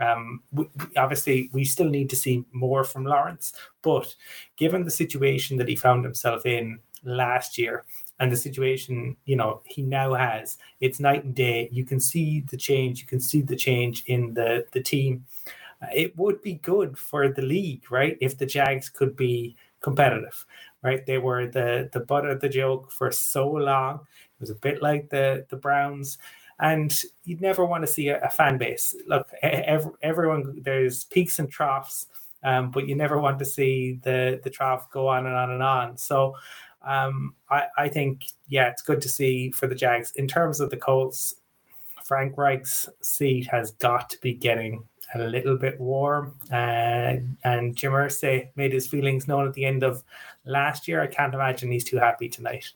[0.00, 0.66] Um, we,
[0.96, 4.14] obviously, we still need to see more from Lawrence, but
[4.56, 7.84] given the situation that he found himself in last year
[8.18, 11.68] and the situation you know he now has, it's night and day.
[11.72, 13.00] You can see the change.
[13.00, 15.26] You can see the change in the the team.
[15.82, 18.16] Uh, it would be good for the league, right?
[18.20, 20.46] If the Jags could be competitive,
[20.82, 21.04] right?
[21.06, 23.96] They were the the butt of the joke for so long.
[23.96, 26.18] It was a bit like the the Browns
[26.58, 28.94] and you'd never want to see a, a fan base.
[29.06, 32.06] Look, every, everyone there's peaks and troughs,
[32.42, 35.62] um, but you never want to see the the trough go on and on and
[35.62, 35.96] on.
[35.96, 36.34] So.
[36.86, 40.12] Um, I, I think, yeah, it's good to see for the Jags.
[40.16, 41.34] In terms of the Colts,
[42.04, 44.84] Frank Reich's seat has got to be getting
[45.14, 46.36] a little bit warm.
[46.52, 50.04] Uh, and Jim Irsay made his feelings known at the end of
[50.44, 51.00] last year.
[51.00, 52.70] I can't imagine he's too happy tonight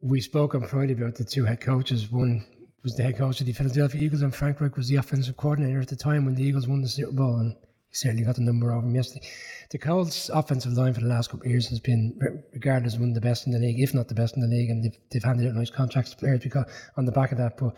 [0.00, 2.10] we spoke on Friday about the two head coaches.
[2.10, 2.44] One
[2.82, 5.80] was the head coach of the Philadelphia Eagles, and Frank Reich was the offensive coordinator
[5.80, 7.54] at the time when the Eagles won the Super Bowl, and
[7.88, 9.26] he certainly got the number over him yesterday.
[9.70, 12.18] The Colts' offensive line for the last couple of years has been
[12.52, 14.48] regarded as one of the best in the league, if not the best in the
[14.48, 16.66] league, and they've, they've handed out nice contracts to players because
[16.96, 17.56] on the back of that.
[17.56, 17.74] But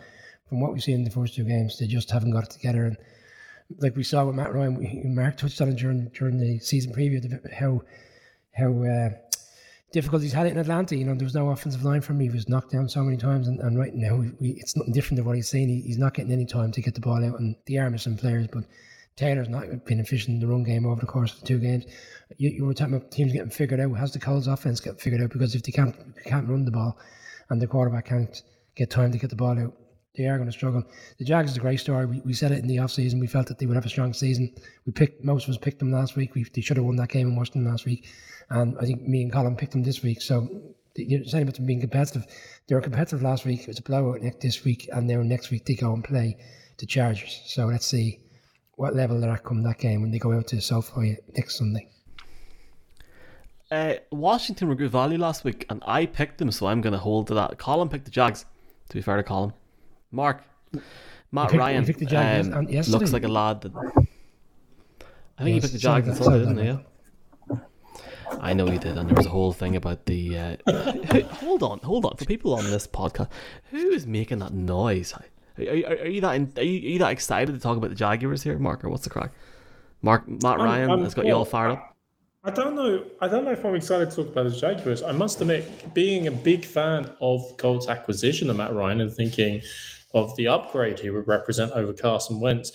[0.47, 2.85] from what we've seen in the first two games, they just haven't got it together.
[2.85, 2.97] And
[3.79, 7.23] like we saw with Matt Ryan, Mark touched on it during during the season preview,
[7.53, 7.81] how
[8.53, 9.09] how uh,
[9.91, 10.95] difficulties had it in Atlanta.
[10.95, 12.19] You know, there was no offensive line for him.
[12.19, 15.17] He was knocked down so many times, and, and right now we, it's nothing different
[15.17, 15.69] than what he's saying.
[15.69, 18.01] He, he's not getting any time to get the ball out, and the arm of
[18.01, 18.63] some players, but
[19.15, 21.85] Taylor's not been efficient in the run game over the course of the two games.
[22.37, 23.91] You, you were talking about teams getting figured out.
[23.97, 25.31] Has the Colts offense get figured out?
[25.31, 26.97] Because if they can't can't run the ball,
[27.49, 28.41] and the quarterback can't
[28.75, 29.73] get time to get the ball out,
[30.15, 30.83] they are going to struggle.
[31.17, 32.05] The Jags is a great story.
[32.05, 33.19] We, we said it in the off season.
[33.19, 34.53] We felt that they would have a strong season.
[34.85, 36.35] We picked most of us picked them last week.
[36.35, 38.07] We, they should have won that game in Washington last week,
[38.49, 40.21] and I think me and Colin picked them this week.
[40.21, 40.47] So
[40.95, 42.25] you're saying about them being competitive.
[42.67, 43.61] They were competitive last week.
[43.61, 46.37] It was a blowout this week, and now next week they go and play
[46.77, 47.41] the Chargers.
[47.45, 48.19] So let's see
[48.75, 51.87] what level they're at come that game when they go out to SoFi next Sunday.
[53.69, 56.99] Uh, Washington were good value last week, and I picked them, so I'm going to
[56.99, 57.57] hold to that.
[57.57, 58.45] Colin picked the Jags.
[58.89, 59.53] To be fair to Colin,
[60.11, 60.43] Mark,
[61.31, 61.59] Matt picked,
[62.11, 63.71] Ryan um, looks like a lad that.
[65.37, 66.65] I think yes, he picked the Jags on Sunday, didn't he?
[66.65, 66.77] Yeah.
[68.39, 70.37] I know he did, and there was a whole thing about the.
[70.67, 72.15] Uh, hold on, hold on.
[72.17, 73.29] For people on this podcast,
[73.71, 75.13] who is making that noise?
[75.13, 75.23] Are,
[75.63, 77.95] are, are you that in, are, you, are you that excited to talk about the
[77.95, 79.31] Jaguars here, Mark, or what's the crack?
[80.01, 81.95] Mark Matt Ryan I'm, I'm, has got well, you all fired up.
[82.43, 83.05] I don't know.
[83.19, 85.03] I don't know if I'm excited to talk about the Jaguars.
[85.03, 89.61] I must admit, being a big fan of Colts acquisition of Matt Ryan and thinking
[90.13, 92.71] of the upgrade he would represent over Carson Wentz,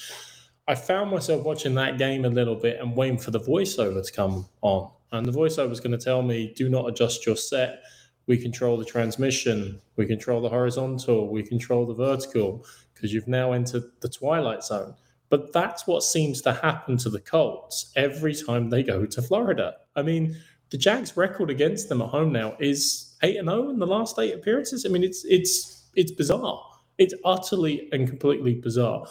[0.68, 4.12] I found myself watching that game a little bit and waiting for the voiceover to
[4.12, 4.90] come on.
[5.12, 7.82] And the voiceover is going to tell me, do not adjust your set.
[8.26, 9.80] We control the transmission.
[9.94, 11.30] We control the horizontal.
[11.30, 14.94] We control the vertical because you've now entered the twilight zone.
[15.28, 19.74] But that's what seems to happen to the Colts every time they go to Florida.
[19.94, 20.36] I mean,
[20.70, 23.86] the Jags' record against them at home now is eight and zero oh in the
[23.86, 24.84] last eight appearances.
[24.84, 26.62] I mean, it's it's it's bizarre.
[26.98, 29.06] It's utterly and completely bizarre.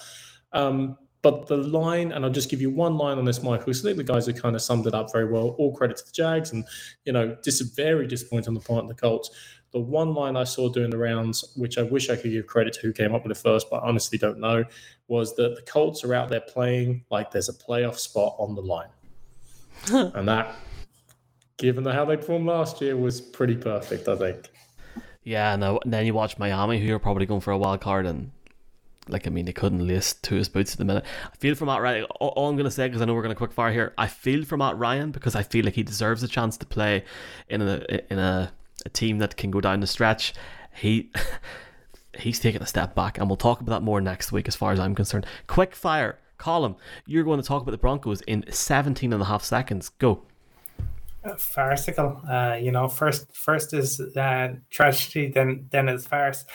[0.53, 3.74] Um, but the line, and I'll just give you one line on this, Michael.
[3.74, 5.56] So I think the guys have kind of summed it up very well.
[5.57, 6.64] All credit to the Jags, and
[7.03, 9.32] you know, is very disappointing on the part of the Colts.
[9.72, 12.74] The one line I saw doing the rounds, which I wish I could give credit
[12.74, 14.66] to who came up with it first, but I honestly don't know,
[15.07, 18.62] was that the Colts are out there playing like there's a playoff spot on the
[18.62, 18.90] line.
[19.91, 20.56] and that,
[21.57, 24.49] given how they performed last year, was pretty perfect, I think.
[25.26, 28.32] Yeah, and then you watch Miami, who are probably going for a wild card, and
[29.10, 31.04] like I mean, they couldn't list to his boots at the minute.
[31.26, 32.06] I feel for Matt Ryan.
[32.20, 33.94] All, all I'm going to say, because I know we're going to quick fire here,
[33.98, 37.04] I feel for Matt Ryan because I feel like he deserves a chance to play
[37.50, 38.54] in a in a
[38.86, 40.34] a team that can go down the stretch.
[40.76, 41.12] He
[42.20, 44.72] he's taking a step back, and we'll talk about that more next week as far
[44.74, 45.26] as I'm concerned.
[45.48, 46.76] Quick fire, Colin,
[47.08, 49.90] you're going to talk about the Broncos in 17 and a half seconds.
[49.90, 50.22] Go.
[51.26, 52.88] Uh, farcical, uh, you know.
[52.88, 56.46] First, first is uh, tragedy, then then is farce.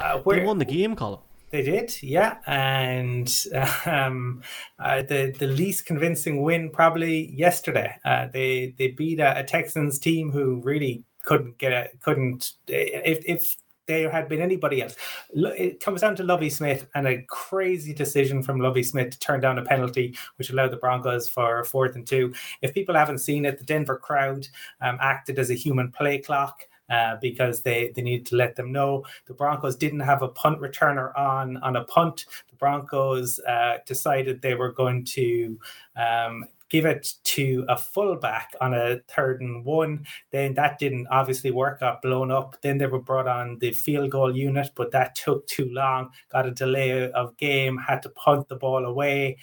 [0.00, 1.20] Uh, they won the game, Colin.
[1.50, 3.32] They did, yeah, and
[3.86, 4.42] um,
[4.78, 7.96] uh, the the least convincing win probably yesterday.
[8.04, 13.22] Uh, they they beat a, a, Texans team who really couldn't get a, couldn't if
[13.26, 14.96] if there had been anybody else.
[15.34, 19.40] It comes down to Lovie Smith and a crazy decision from Lovie Smith to turn
[19.40, 22.32] down a penalty, which allowed the Broncos for fourth and two.
[22.62, 24.48] If people haven't seen it, the Denver crowd
[24.80, 28.72] um, acted as a human play clock uh, because they, they needed to let them
[28.72, 32.26] know the Broncos didn't have a punt returner on on a punt.
[32.50, 35.58] The Broncos uh, decided they were going to
[35.96, 36.44] um,
[36.74, 40.04] give it to a fullback on a third and one.
[40.32, 42.56] Then that didn't obviously work, got blown up.
[42.62, 46.46] Then they were brought on the field goal unit, but that took too long, got
[46.46, 49.38] a delay of game, had to punt the ball away.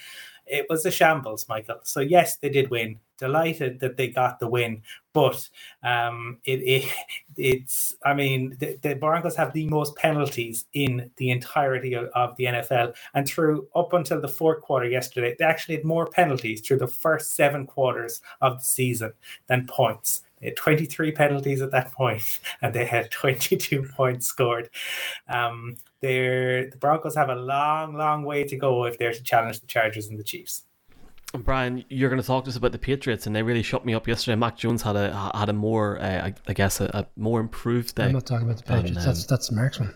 [0.52, 1.80] It was a shambles, Michael.
[1.84, 4.82] So, yes, they did win delighted that they got the win.
[5.14, 5.48] But
[5.84, 6.91] um, it, it
[7.38, 12.36] it's I mean the, the, Broncos have the most penalties in the entirety of, of,
[12.36, 16.61] the NFL, and through up until the fourth quarter yesterday, they actually had more penalties
[16.61, 19.14] through the first seven quarters of the season
[19.48, 20.23] than points.
[20.41, 24.69] They had 23 penalties at that point, and they had 22 points scored.
[25.27, 29.59] Um, they're, the Broncos have a long, long way to go if they're to challenge
[29.59, 30.63] the Chargers and the Chiefs.
[31.34, 33.93] Brian, you're going to talk to us about the Patriots, and they really shut me
[33.93, 34.35] up yesterday.
[34.35, 38.05] Mac Jones had a had a more, uh, I guess, a, a, more improved day.
[38.05, 38.89] I'm not talking about the Patriots.
[38.89, 39.93] And, um, that's that's marksman.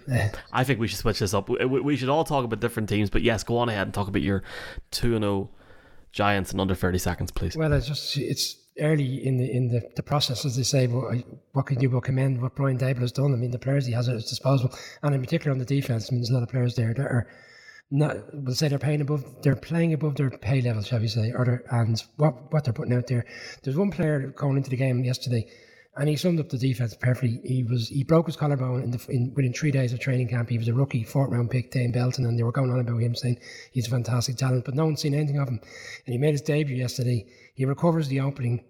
[0.53, 1.49] I think we should switch this up.
[1.49, 4.07] We, we, should all talk about different teams, but yes, go on ahead and talk
[4.07, 4.43] about your
[4.91, 5.49] two and zero oh
[6.13, 7.57] Giants in under thirty seconds, please.
[7.57, 10.87] Well, it's just it's early in the in the, the process, as they say.
[10.87, 11.23] But
[11.53, 13.33] what can you but commend what Brian Daboll has done?
[13.33, 14.73] I mean, the players he has at his disposal,
[15.03, 16.09] and in particular on the defense.
[16.09, 17.27] I mean, there's a lot of players there that are
[17.91, 21.31] not we'll say they're paying above they're playing above their pay level, shall we say,
[21.31, 23.25] or and what what they're putting out there.
[23.63, 25.47] There's one player going into the game yesterday,
[25.97, 27.39] and he summed up the defense perfectly.
[27.43, 30.49] He was he broke his collarbone in the in, within three days of training camp.
[30.49, 33.01] He was a rookie, fourth round pick, Dane Belton, and they were going on about
[33.01, 33.39] him saying
[33.71, 35.59] he's a fantastic talent, but no one's seen anything of him.
[36.05, 37.25] And he made his debut yesterday.
[37.55, 38.63] He recovers the opening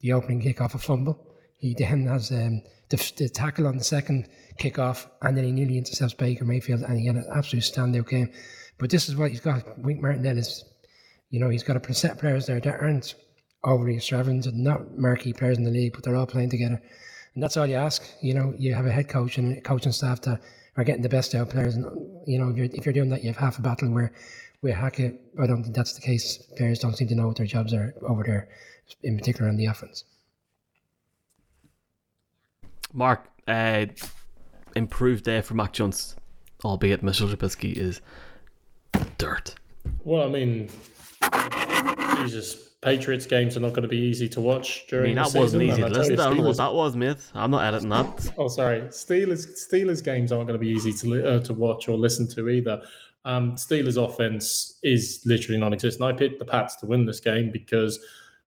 [0.00, 1.28] the opening kick off a fumble.
[1.58, 4.28] He then has um, the, the tackle on the second
[4.58, 8.32] kickoff, and then he nearly intercepts Baker Mayfield, and he had an absolute standout game.
[8.78, 9.78] But this is what he's got.
[9.78, 10.64] Wink Martindale is,
[11.30, 13.14] you know, he's got a set players there that aren't
[13.64, 16.82] overly extravagant and not marquee players in the league, but they're all playing together.
[17.34, 18.02] And that's all you ask.
[18.20, 20.40] You know, you have a head coach and a coaching staff that
[20.76, 21.74] are getting the best out of players.
[21.74, 21.86] And,
[22.26, 24.12] you know, if you're, if you're doing that, you have half a battle where,
[24.60, 26.38] where Hackett, I don't think that's the case.
[26.56, 28.48] Players don't seem to know what their jobs are over there,
[29.02, 30.04] in particular on the offense.
[32.92, 33.86] Mark, uh,
[34.76, 36.16] improved day for Mac Jones,
[36.64, 38.00] albeit Mitchell Trubisky is
[39.18, 39.54] dirt.
[40.04, 40.68] Well, I mean,
[42.16, 45.16] Jesus, Patriots games are not going to be easy to watch during.
[45.16, 46.22] I mean, that wasn't easy to listen to.
[46.22, 47.16] I don't know what that was, mate.
[47.32, 48.32] I'm not editing that.
[48.38, 48.80] oh, sorry.
[48.82, 52.48] Steelers Steelers games aren't going to be easy to uh, to watch or listen to
[52.48, 52.82] either.
[53.24, 56.02] Um, Steelers offense is literally non-existent.
[56.02, 58.00] I picked the Pats to win this game because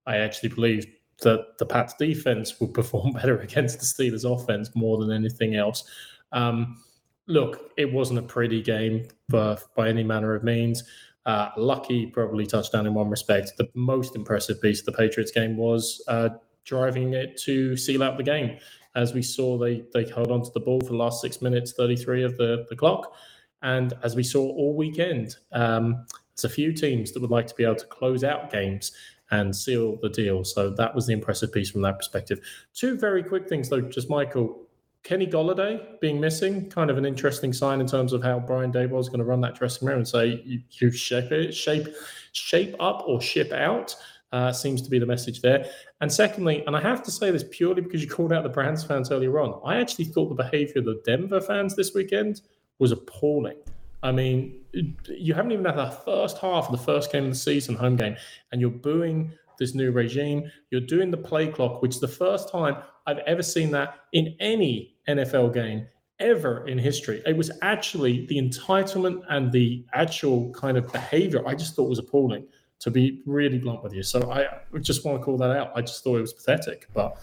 [0.05, 0.85] I actually believe
[1.21, 5.85] that the Pats defense would perform better against the Steelers offense more than anything else.
[6.33, 6.83] Um,
[7.27, 10.83] look, it wasn't a pretty game for, by any manner of means.
[11.25, 13.53] Uh, lucky, probably touchdown in one respect.
[13.57, 16.29] The most impressive piece of the Patriots game was uh,
[16.65, 18.57] driving it to seal out the game.
[18.95, 21.73] As we saw, they they held on to the ball for the last six minutes,
[21.73, 23.13] 33 of the, the clock.
[23.61, 26.05] And as we saw all weekend, um,
[26.45, 28.91] a few teams that would like to be able to close out games
[29.31, 30.43] and seal the deal.
[30.43, 32.39] So that was the impressive piece from that perspective.
[32.73, 34.64] Two very quick things, though, just Michael.
[35.05, 38.99] Kenny Golladay being missing, kind of an interesting sign in terms of how Brian Daboll
[38.99, 41.87] is going to run that dressing room and say you, you shape it, shape,
[42.31, 43.95] shape up or ship out.
[44.31, 45.65] Uh, seems to be the message there.
[46.01, 48.83] And secondly, and I have to say this purely because you called out the Browns
[48.83, 52.41] fans earlier on, I actually thought the behavior of the Denver fans this weekend
[52.79, 53.57] was appalling.
[54.03, 54.59] I mean,
[55.07, 57.95] you haven't even had the first half of the first game of the season, home
[57.95, 58.17] game,
[58.51, 60.51] and you're booing this new regime.
[60.71, 62.77] You're doing the play clock, which the first time
[63.07, 65.87] I've ever seen that in any NFL game
[66.19, 67.21] ever in history.
[67.25, 71.99] It was actually the entitlement and the actual kind of behavior I just thought was
[71.99, 72.45] appalling,
[72.79, 74.03] to be really blunt with you.
[74.03, 74.47] So I
[74.79, 75.71] just want to call that out.
[75.75, 76.87] I just thought it was pathetic.
[76.93, 77.17] But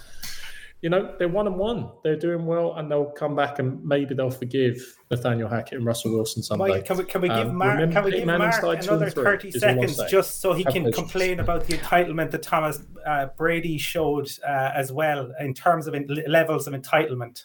[0.82, 1.88] you know, they're one and one.
[2.02, 4.76] They're doing well, and they'll come back and maybe they'll forgive
[5.12, 6.72] Nathaniel Hackett and Russell Wilson someday.
[6.72, 10.00] Mike, can we, can we give um, Mark, can we give Mark another 30 seconds
[10.10, 14.90] just so he can complain about the entitlement that Thomas uh, Brady showed uh, as
[14.90, 17.44] well in terms of in, levels of entitlement?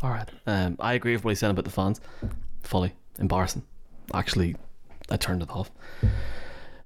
[0.00, 0.28] All right.
[0.46, 2.00] Um, I agree with what he said about the fans.
[2.62, 2.92] Fully.
[3.18, 3.64] Embarrassing.
[4.14, 4.54] Actually,
[5.10, 5.72] I turned it off.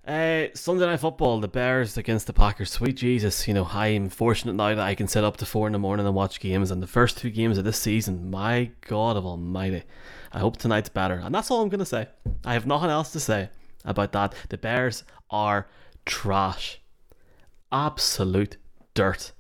[0.06, 2.70] Uh, Sunday night football, the Bears against the Packers.
[2.70, 5.72] Sweet Jesus, you know I'm fortunate now that I can sit up to four in
[5.72, 6.70] the morning and watch games.
[6.70, 9.82] And the first two games of this season, my God of Almighty,
[10.32, 11.14] I hope tonight's better.
[11.14, 12.06] And that's all I'm gonna say.
[12.44, 13.48] I have nothing else to say
[13.84, 14.32] about that.
[14.48, 15.66] The Bears are
[16.04, 16.80] trash,
[17.72, 18.58] absolute
[18.94, 19.32] dirt.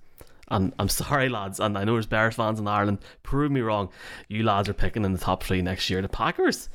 [0.48, 2.98] And I'm sorry, lads, and I know there's Bears fans in Ireland.
[3.22, 3.90] Prove me wrong.
[4.26, 6.02] You lads are picking in the top three next year.
[6.02, 6.68] The Packers.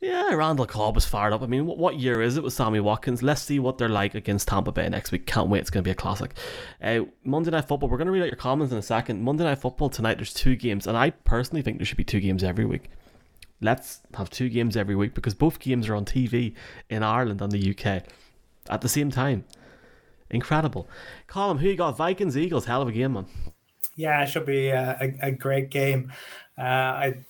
[0.00, 1.42] Yeah, Randall Cobb was fired up.
[1.42, 3.22] I mean, what, what year is it with Sammy Watkins?
[3.22, 5.26] Let's see what they're like against Tampa Bay next week.
[5.26, 5.60] Can't wait.
[5.60, 6.34] It's going to be a classic.
[6.82, 7.88] Uh, Monday Night Football.
[7.88, 9.22] We're going to read out your comments in a second.
[9.22, 10.16] Monday Night Football tonight.
[10.16, 12.90] There's two games, and I personally think there should be two games every week.
[13.62, 16.54] Let's have two games every week because both games are on TV
[16.90, 18.02] in Ireland and the UK
[18.68, 19.44] at the same time.
[20.28, 20.88] Incredible.
[21.26, 21.96] Colin, who you got?
[21.96, 22.66] Vikings, Eagles.
[22.66, 23.26] Hell of a game, man.
[23.96, 26.12] Yeah, it should be a, a, a great game.
[26.58, 27.24] Uh, I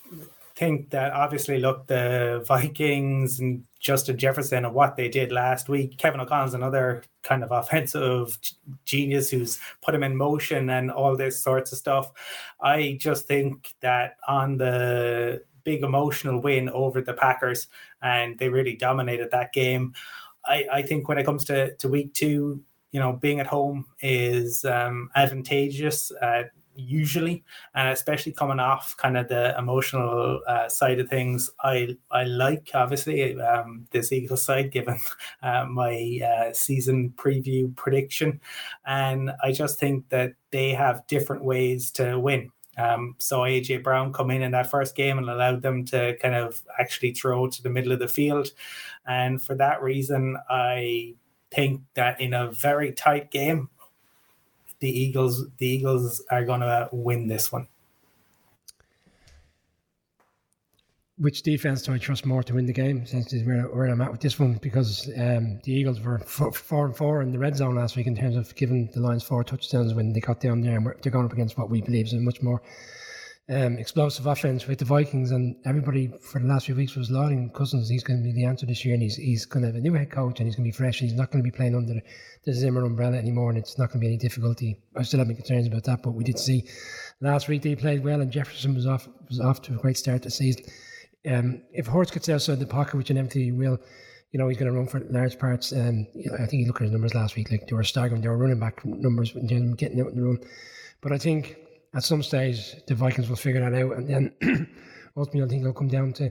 [0.57, 5.99] think that obviously, look, the Vikings and Justin Jefferson and what they did last week.
[5.99, 8.39] Kevin O'Connell's another kind of offensive
[8.85, 12.11] genius who's put him in motion and all this sorts of stuff.
[12.61, 17.69] I just think that on the big emotional win over the Packers,
[18.01, 19.93] and they really dominated that game.
[20.47, 22.62] I, I think when it comes to, to week two,
[22.93, 26.12] you know, being at home is um, advantageous.
[26.12, 26.45] Uh,
[26.77, 27.44] usually,
[27.74, 31.51] and especially coming off kind of the emotional uh, side of things.
[31.62, 34.98] I I like obviously um, this Eagles side given
[35.43, 38.40] uh, my uh, season preview prediction,
[38.86, 42.51] and I just think that they have different ways to win.
[42.78, 46.35] Um, so AJ Brown come in in that first game and allowed them to kind
[46.35, 48.48] of actually throw to the middle of the field,
[49.07, 51.15] and for that reason, I
[51.51, 53.70] think that in a very tight game,
[54.81, 57.69] the Eagles the Eagles are going to win this one.
[61.19, 63.01] Which defense do I trust more to win the game?
[63.01, 66.85] Essentially, where, where I'm at with this one because um, the Eagles were four, four,
[66.85, 69.43] and four in the red zone last week in terms of giving the Lions four
[69.43, 72.12] touchdowns when they got down there, and they're going up against what we believe is
[72.12, 72.61] a much more
[73.48, 77.48] um, explosive offense with the Vikings, and everybody for the last few weeks was lauding
[77.51, 77.89] Cousins.
[77.89, 79.81] He's going to be the answer this year, and he's he's going to have a
[79.81, 81.56] new head coach, and he's going to be fresh, and he's not going to be
[81.56, 81.94] playing under
[82.44, 84.77] the, Zimmer umbrella anymore, and it's not going to be any difficulty.
[84.97, 86.68] I still have my concerns about that, but we did see
[87.20, 90.23] last week they played well, and Jefferson was off was off to a great start
[90.23, 90.64] the season.
[91.31, 93.78] Um, if Hurts gets outside the pocket, which inevitably he will,
[94.32, 95.73] you know, he's going to run for large parts.
[95.73, 97.85] Um, you know, I think you look at his numbers last week, like they were
[97.85, 98.23] staggering.
[98.23, 100.40] They were running back numbers, getting out in the run.
[101.01, 101.59] But I think
[101.97, 104.32] at some stage the Vikings will figure that out, and then
[105.16, 106.31] ultimately I think it'll come down to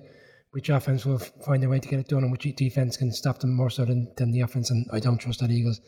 [0.52, 3.40] which offense will find a way to get it done and which defense can stop
[3.40, 4.70] them more so than, than the offense.
[4.70, 5.82] And I don't trust that Eagles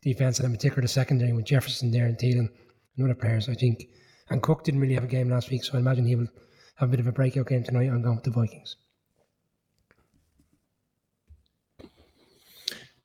[0.00, 2.48] defense, and in particular the secondary with Jefferson there and Thielen
[2.96, 3.48] and other players.
[3.48, 3.84] I think,
[4.30, 6.28] and Cook didn't really have a game last week, so I imagine he will
[6.76, 7.88] have a bit of a breakout game tonight.
[7.88, 8.76] I'm going with the Vikings.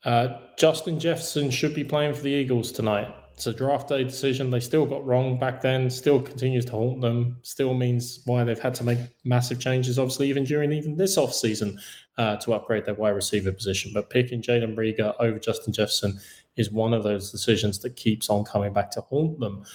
[0.03, 3.13] Uh, Justin Jefferson should be playing for the Eagles tonight.
[3.41, 7.01] It's a draft day decision they still got wrong back then, still continues to haunt
[7.01, 11.17] them, still means why they've had to make massive changes, obviously, even during even this
[11.17, 11.79] offseason
[12.19, 13.93] uh, to upgrade their wide receiver position.
[13.95, 16.19] But picking Jalen Reagor over Justin Jefferson
[16.55, 19.65] is one of those decisions that keeps on coming back to haunt them.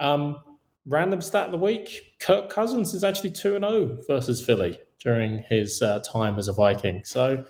[0.00, 0.36] Um,
[0.84, 5.80] random stat of the week Kirk Cousins is actually 2 0 versus Philly during his
[5.80, 7.02] uh, time as a Viking.
[7.04, 7.42] So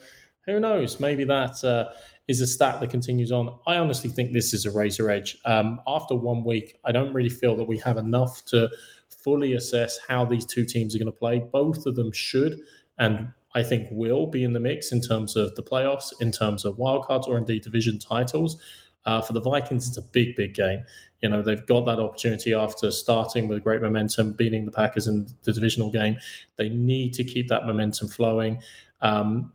[0.46, 1.00] who knows?
[1.00, 1.88] Maybe that uh,
[2.26, 3.58] is a stat that continues on.
[3.66, 5.38] I honestly think this is a razor edge.
[5.44, 8.70] Um, after one week, I don't really feel that we have enough to
[9.08, 11.38] fully assess how these two teams are going to play.
[11.38, 12.60] Both of them should
[12.98, 16.64] and I think will be in the mix in terms of the playoffs, in terms
[16.64, 18.60] of wildcards, or indeed division titles.
[19.06, 20.82] Uh, for the Vikings, it's a big, big game.
[21.20, 25.26] You know, they've got that opportunity after starting with great momentum, beating the Packers in
[25.42, 26.16] the divisional game.
[26.56, 28.60] They need to keep that momentum flowing.
[29.02, 29.52] Um,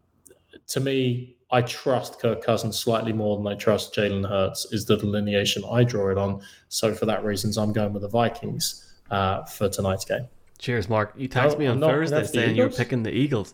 [0.68, 4.98] to me, I trust Kirk Cousins slightly more than I trust Jalen Hurts, is the
[4.98, 6.42] delineation I draw it on.
[6.68, 10.28] So for that reasons, I'm going with the Vikings uh, for tonight's game.
[10.60, 11.14] Cheers, Mark.
[11.18, 13.54] You texted no, me on Thursday saying you were picking the Eagles.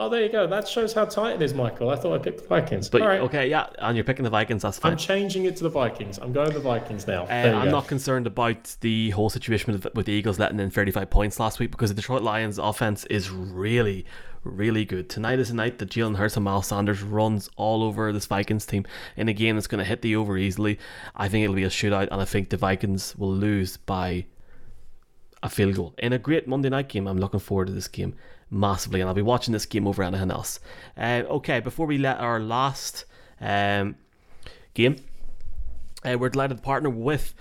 [0.00, 0.46] Oh, there you go.
[0.46, 1.90] That shows how tight it is, Michael.
[1.90, 2.88] I thought I picked the Vikings.
[2.88, 4.62] But okay, yeah, and you're picking the Vikings.
[4.62, 4.92] That's fine.
[4.92, 6.18] I'm changing it to the Vikings.
[6.18, 7.24] I'm going the Vikings now.
[7.24, 7.70] Uh, I'm go.
[7.72, 11.58] not concerned about the whole situation with, with the Eagles letting in 35 points last
[11.58, 14.06] week because the Detroit Lions' offense is really,
[14.44, 15.08] really good.
[15.08, 18.66] Tonight is a night that Jalen Hurts and Miles Sanders runs all over this Vikings
[18.66, 18.86] team
[19.16, 20.78] in a game that's going to hit the over easily.
[21.14, 24.26] I think it'll be a shootout, and I think the Vikings will lose by
[25.42, 27.06] a field goal in a great Monday night game.
[27.06, 28.14] I'm looking forward to this game
[28.50, 30.60] massively, and I'll be watching this game over anything else.
[30.96, 33.04] Uh, okay, before we let our last
[33.40, 33.96] um,
[34.74, 34.96] game,
[36.04, 37.34] Uh, we're delighted to partner with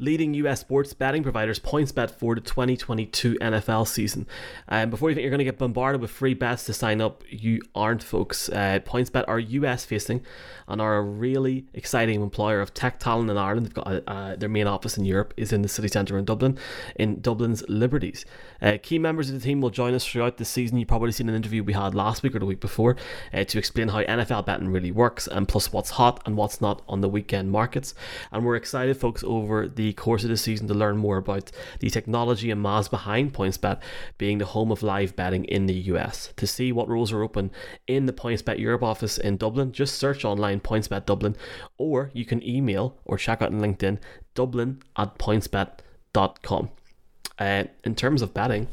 [0.00, 4.26] leading US sports betting providers PointsBet for the 2022 NFL season.
[4.68, 7.22] Um, before you think you're going to get bombarded with free bets to sign up,
[7.28, 8.48] you aren't, folks.
[8.48, 10.22] Uh, PointsBet are US facing
[10.66, 13.66] and are a really exciting employer of tech talent in Ireland.
[13.66, 16.24] They've got a, uh, their main office in Europe is in the city centre in
[16.24, 16.58] Dublin,
[16.96, 18.24] in Dublin's Liberties.
[18.60, 20.78] Uh, key members of the team will join us throughout the season.
[20.78, 22.96] You've probably seen an interview we had last week or the week before
[23.32, 26.82] uh, to explain how NFL betting really works and plus what's hot and what's not
[26.88, 27.94] on the weekend markets.
[28.32, 31.50] And we're excited, folks, over the course of the season to learn more about
[31.80, 33.80] the technology and maths behind PointsBet
[34.18, 36.32] being the home of live betting in the US.
[36.36, 37.50] To see what rules are open
[37.86, 41.36] in the PointsBet Europe office in Dublin, just search online PointsBet Dublin,
[41.78, 43.98] or you can email or check out on LinkedIn
[44.34, 46.70] dublin at pointsbet.com.
[47.38, 48.68] Uh, in terms of betting,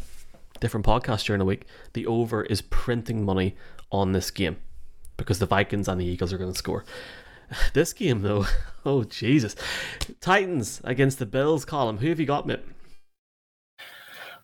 [0.60, 3.56] different podcasts during the week, the over is printing money
[3.92, 4.58] on this game
[5.16, 6.86] because the Vikings and the Eagles are going to score.
[7.74, 8.46] This game, though,
[8.86, 9.56] oh Jesus,
[10.22, 11.66] Titans against the Bills.
[11.66, 12.66] Colin, who have you got, Mitt?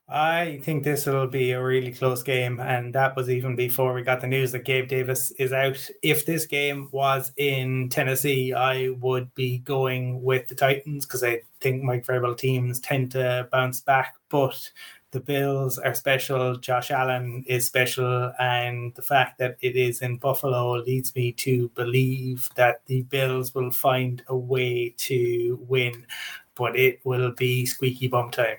[0.07, 4.03] I think this will be a really close game, and that was even before we
[4.03, 5.89] got the news that Gabe Davis is out.
[6.01, 11.41] If this game was in Tennessee, I would be going with the Titans because I
[11.61, 14.71] think Mike Vrabel teams tend to bounce back, but
[15.13, 16.57] the Bills are special.
[16.57, 21.69] Josh Allen is special, and the fact that it is in Buffalo leads me to
[21.69, 26.05] believe that the Bills will find a way to win,
[26.55, 28.57] but it will be squeaky bum time.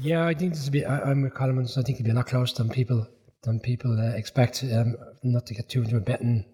[0.00, 0.84] Yeah, I think this will be.
[0.84, 3.06] I, am with Coleman, so I think it'll be a lot closer than people
[3.42, 4.64] than people uh, expect.
[4.64, 6.44] Um, not to get too into a betting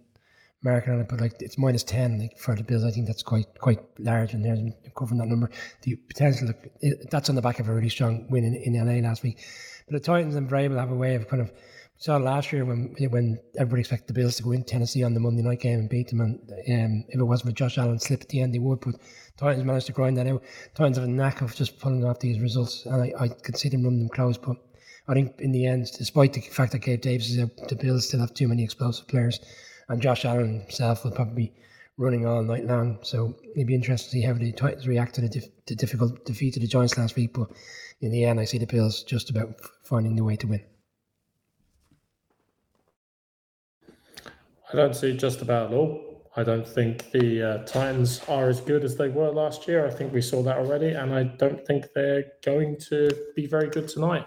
[0.62, 2.84] market on it, but like it's minus ten like for the Bills.
[2.84, 5.50] I think that's quite quite large, and they're covering that number.
[5.82, 9.06] The potential look, that's on the back of a really strong win in, in LA
[9.06, 9.38] last week.
[9.86, 11.50] But the Titans and Vrabel have a way of kind of
[11.96, 15.20] saw last year when when everybody expected the Bills to go in Tennessee on the
[15.20, 18.22] Monday night game and beat them, and um, if it wasn't for Josh Allen slip
[18.22, 18.80] at the end, they would.
[18.80, 18.96] But
[19.38, 20.42] Titans managed to grind that out.
[20.74, 23.70] Titans have a knack of just pulling off these results, and I, I could see
[23.70, 24.36] them running them close.
[24.36, 24.56] But
[25.08, 28.08] I think in the end, despite the fact that Gabe Davis is out, the Bills
[28.08, 29.40] still have too many explosive players
[29.90, 31.52] and Josh Allen himself will probably be
[31.98, 32.98] running all night long.
[33.02, 36.56] So it'd be interesting to see how the Titans react to the, dif- difficult defeat
[36.56, 37.34] of the Giants last week.
[37.34, 37.50] But
[38.00, 40.64] in the end, I see the Bills just about finding the way to win.
[44.72, 46.06] I don't see just about all.
[46.36, 49.84] I don't think the uh, Titans are as good as they were last year.
[49.84, 53.68] I think we saw that already, and I don't think they're going to be very
[53.68, 54.24] good tonight.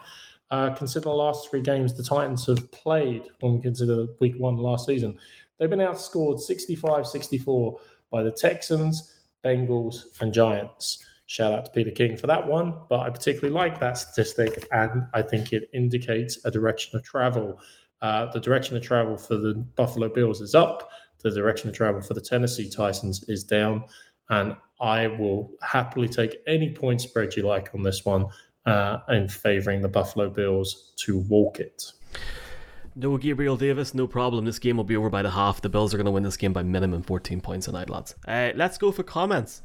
[0.52, 4.57] Uh, consider the last three games the Titans have played when we consider week one
[4.57, 5.18] last season.
[5.64, 7.80] They've been outscored 65 64
[8.11, 9.14] by the Texans,
[9.45, 11.06] Bengals, and Giants.
[11.27, 15.07] Shout out to Peter King for that one, but I particularly like that statistic and
[15.14, 17.61] I think it indicates a direction of travel.
[18.02, 22.02] Uh, the direction of travel for the Buffalo Bills is up, the direction of travel
[22.02, 23.85] for the Tennessee Titans is down,
[24.31, 28.26] and I will happily take any point spread you like on this one
[28.65, 31.94] uh, in favoring the Buffalo Bills to walk it.
[32.95, 34.45] No Gabriel Davis, no problem.
[34.45, 35.61] This game will be over by the half.
[35.61, 38.15] The Bills are going to win this game by minimum 14 points tonight, lads.
[38.28, 39.64] Uh, let's go for comments.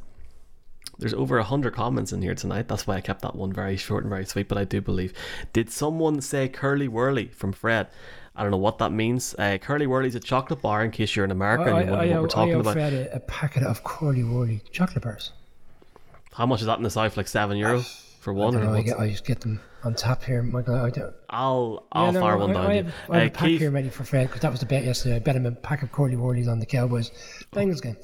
[0.99, 2.69] There's over 100 comments in here tonight.
[2.69, 5.13] That's why I kept that one very short and very sweet, but I do believe.
[5.53, 7.89] Did someone say Curly Wurly from Fred?
[8.35, 9.35] I don't know what that means.
[9.39, 12.15] Uh, Curly Wurly's a chocolate bar in case you're in America I, and you wonder
[12.15, 12.73] what we're talking I about.
[12.73, 15.33] Fred a, a packet of Curly Wurly chocolate bars.
[16.33, 17.17] How much is that in the South?
[17.17, 17.85] Like seven euro
[18.21, 18.55] for one?
[18.57, 20.75] I, or know, I, get, I just get them on tap here, Michael.
[20.77, 22.67] I don't, I'll I'll Yeah, no, fire I- one down.
[22.67, 24.61] I, have, I have Uh, a pack Keith, here ready for Fred because that was
[24.61, 25.17] the bet yesterday.
[25.17, 27.11] I bet him a pack of Curly Wurlies on the Cowboys.
[27.53, 27.97] Bengals game.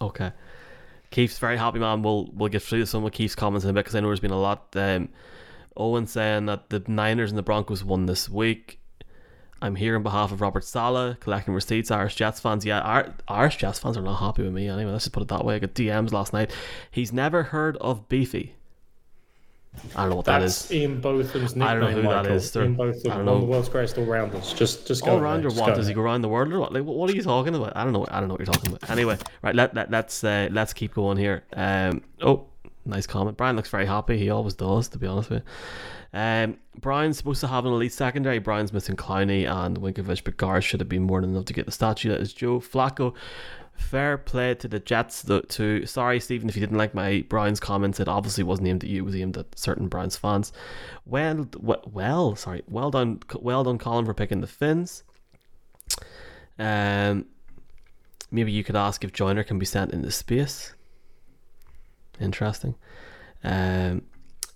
[0.00, 0.32] Okay.
[1.10, 2.02] Keith's very happy, man.
[2.02, 4.20] We'll we'll get through some of Keith's comments in a bit because I know there's
[4.20, 4.68] been a lot.
[4.76, 5.08] Um,
[5.76, 8.80] Owen saying that the Niners and the Broncos won this week.
[9.60, 11.90] I'm here on behalf of Robert Saleh, collecting receipts.
[11.90, 14.92] Irish Jets fans, yeah, Irish Jets fans are not happy with me anyway.
[14.92, 15.56] Let's just put it that way.
[15.56, 16.52] I got DMs last night.
[16.90, 18.54] He's never heard of Beefy.
[19.94, 20.70] I don't know what that That's.
[20.72, 21.62] Ian Botham's nickname.
[21.68, 22.32] I don't know who that Michael.
[22.36, 22.50] is.
[22.52, 24.52] They're- Ian I Botham, don't one of the world's greatest all-rounders.
[24.54, 25.68] Just, just go All there, around or just what?
[25.70, 26.72] go Does he go around the world or what?
[26.72, 27.76] Like, what what are you talking about?
[27.76, 28.06] I don't know.
[28.10, 28.88] I don't know what you're talking about.
[28.90, 29.54] Anyway, right.
[29.54, 31.44] Let let let's uh, let's keep going here.
[31.52, 32.02] Um.
[32.22, 32.46] Oh,
[32.86, 33.36] nice comment.
[33.36, 34.18] Brian looks very happy.
[34.18, 35.50] He always does, to be honest with you.
[36.12, 36.58] Um.
[36.80, 38.38] Browns supposed to have an elite secondary.
[38.38, 41.66] Browns missing Clowney and Winovich, but Gar should have been more than enough to get
[41.66, 42.10] the statue.
[42.10, 43.14] That is Joe Flacco.
[43.74, 45.22] Fair play to the Jets.
[45.22, 48.84] Though, to sorry, Stephen, if you didn't like my Browns comments, it obviously wasn't aimed
[48.84, 49.02] at you.
[49.02, 50.52] It was aimed at certain Browns fans.
[51.04, 52.62] Well, well, well, sorry.
[52.68, 55.02] Well done, well done, Colin, for picking the Finns.
[56.60, 57.26] Um,
[58.30, 60.74] maybe you could ask if Joiner can be sent into space.
[62.20, 62.74] Interesting.
[63.42, 64.02] Um,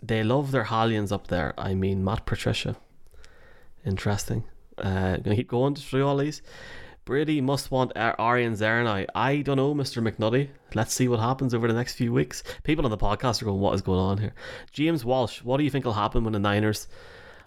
[0.03, 1.55] they love their Hallians up there.
[1.57, 2.77] I mean, Matt Patricia.
[3.87, 4.45] Interesting.
[4.79, 6.43] Uh, gonna keep going through all these.
[7.05, 9.07] Brady must want Arian Zerni.
[9.15, 10.07] I don't know, Mr.
[10.07, 10.51] McNutty.
[10.75, 12.45] Let's see what happens over the next few weeks.
[12.63, 14.35] People on the podcast are going, what is going on here?
[14.71, 16.87] James Walsh, what do you think will happen when the Niners,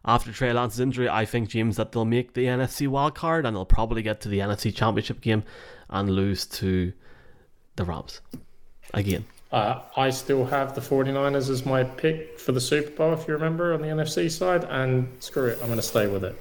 [0.04, 3.66] after Trey Lance's injury, I think, James, that they'll make the NFC wildcard and they'll
[3.66, 5.44] probably get to the NFC championship game
[5.90, 6.92] and lose to
[7.78, 8.20] the Rams
[8.94, 9.26] again.
[9.52, 13.34] Uh, I still have the 49ers as my pick for the Super Bowl, if you
[13.34, 16.36] remember, on the NFC side, and screw it, I'm going to stay with it.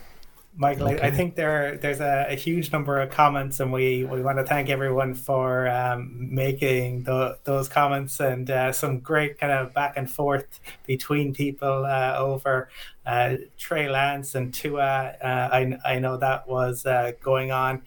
[0.56, 1.00] Michael, okay.
[1.00, 4.38] I, I, think there there's a, a, huge number of comments, and we, we want
[4.38, 9.74] to thank everyone for um, making the, those comments and uh, some great kind of
[9.74, 12.68] back and forth between people uh, over
[13.04, 15.14] uh, Trey Lance and Tua.
[15.20, 17.82] Uh, I I know that was uh, going on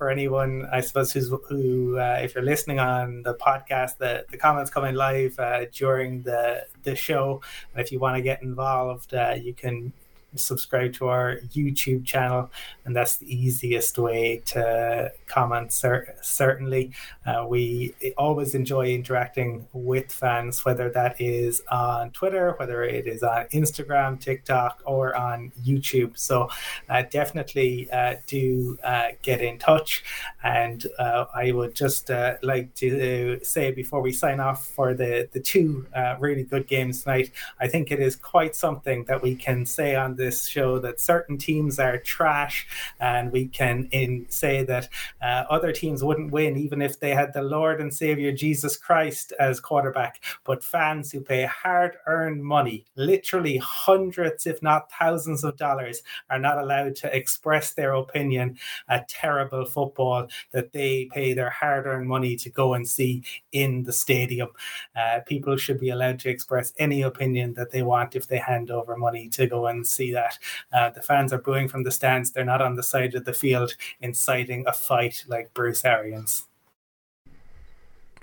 [0.00, 4.38] for anyone, I suppose, who's who, uh, if you're listening on the podcast, the, the
[4.38, 7.42] comments coming live uh, during the the show,
[7.74, 9.92] and if you want to get involved, uh, you can
[10.36, 12.50] subscribe to our YouTube channel,
[12.84, 15.72] and that's the easiest way to comment.
[15.72, 16.92] Cer- certainly,
[17.26, 23.22] uh, we always enjoy interacting with fans, whether that is on Twitter, whether it is
[23.22, 26.18] on Instagram, TikTok, or on YouTube.
[26.18, 26.48] So,
[26.88, 30.04] uh, definitely uh, do uh, get in touch.
[30.42, 32.10] And uh, I would just
[32.42, 35.86] like to say before we sign off for the the two
[36.18, 37.30] really good games tonight,
[37.60, 41.38] I think it is quite something that we can say on this show that certain
[41.38, 42.66] teams are trash,
[43.00, 44.88] and we can in say that
[45.22, 49.32] uh, other teams wouldn't win even if they had the Lord and Savior Jesus Christ
[49.38, 50.22] as quarterback.
[50.44, 56.58] But fans who pay hard-earned money, literally hundreds, if not thousands, of dollars, are not
[56.58, 62.50] allowed to express their opinion at terrible football that they pay their hard-earned money to
[62.50, 63.22] go and see
[63.52, 64.50] in the stadium.
[64.94, 68.70] Uh, people should be allowed to express any opinion that they want if they hand
[68.70, 70.38] over money to go and see that.
[70.72, 72.30] Uh, the fans are booing from the stands.
[72.30, 76.46] They're not on the side of the field inciting a fight like Bruce Arians.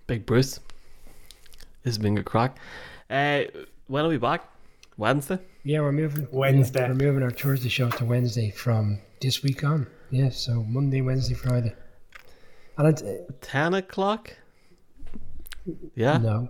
[0.07, 0.59] Big Bruce.
[1.83, 2.57] This has been a crack.
[3.09, 3.43] Uh,
[3.87, 4.49] when are we back?
[4.97, 5.39] Wednesday?
[5.63, 6.27] Yeah, we're moving.
[6.31, 6.81] Wednesday.
[6.81, 9.87] Yeah, we're moving our Thursday show to Wednesday from this week on.
[10.09, 11.75] Yeah, so Monday, Wednesday, Friday.
[12.77, 14.33] And it's, uh, 10 o'clock?
[15.95, 16.17] Yeah?
[16.17, 16.49] No.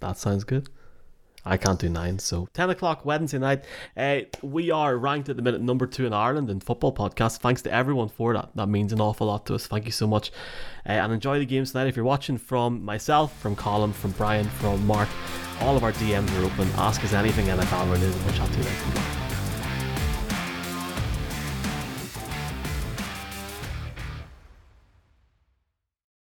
[0.00, 0.68] That sounds good.
[1.46, 2.18] I can't do nine.
[2.18, 3.64] So 10 o'clock Wednesday night.
[3.96, 7.38] Uh, we are ranked at the minute number two in Ireland in football podcast.
[7.38, 8.50] Thanks to everyone for that.
[8.56, 9.66] That means an awful lot to us.
[9.66, 10.32] Thank you so much.
[10.86, 11.86] Uh, and enjoy the games tonight.
[11.86, 15.08] If you're watching from myself, from Colin, from Brian, from Mark,
[15.60, 16.68] all of our DMs are open.
[16.76, 18.14] Ask us anything NFL related.
[18.24, 19.15] We'll chat to you later.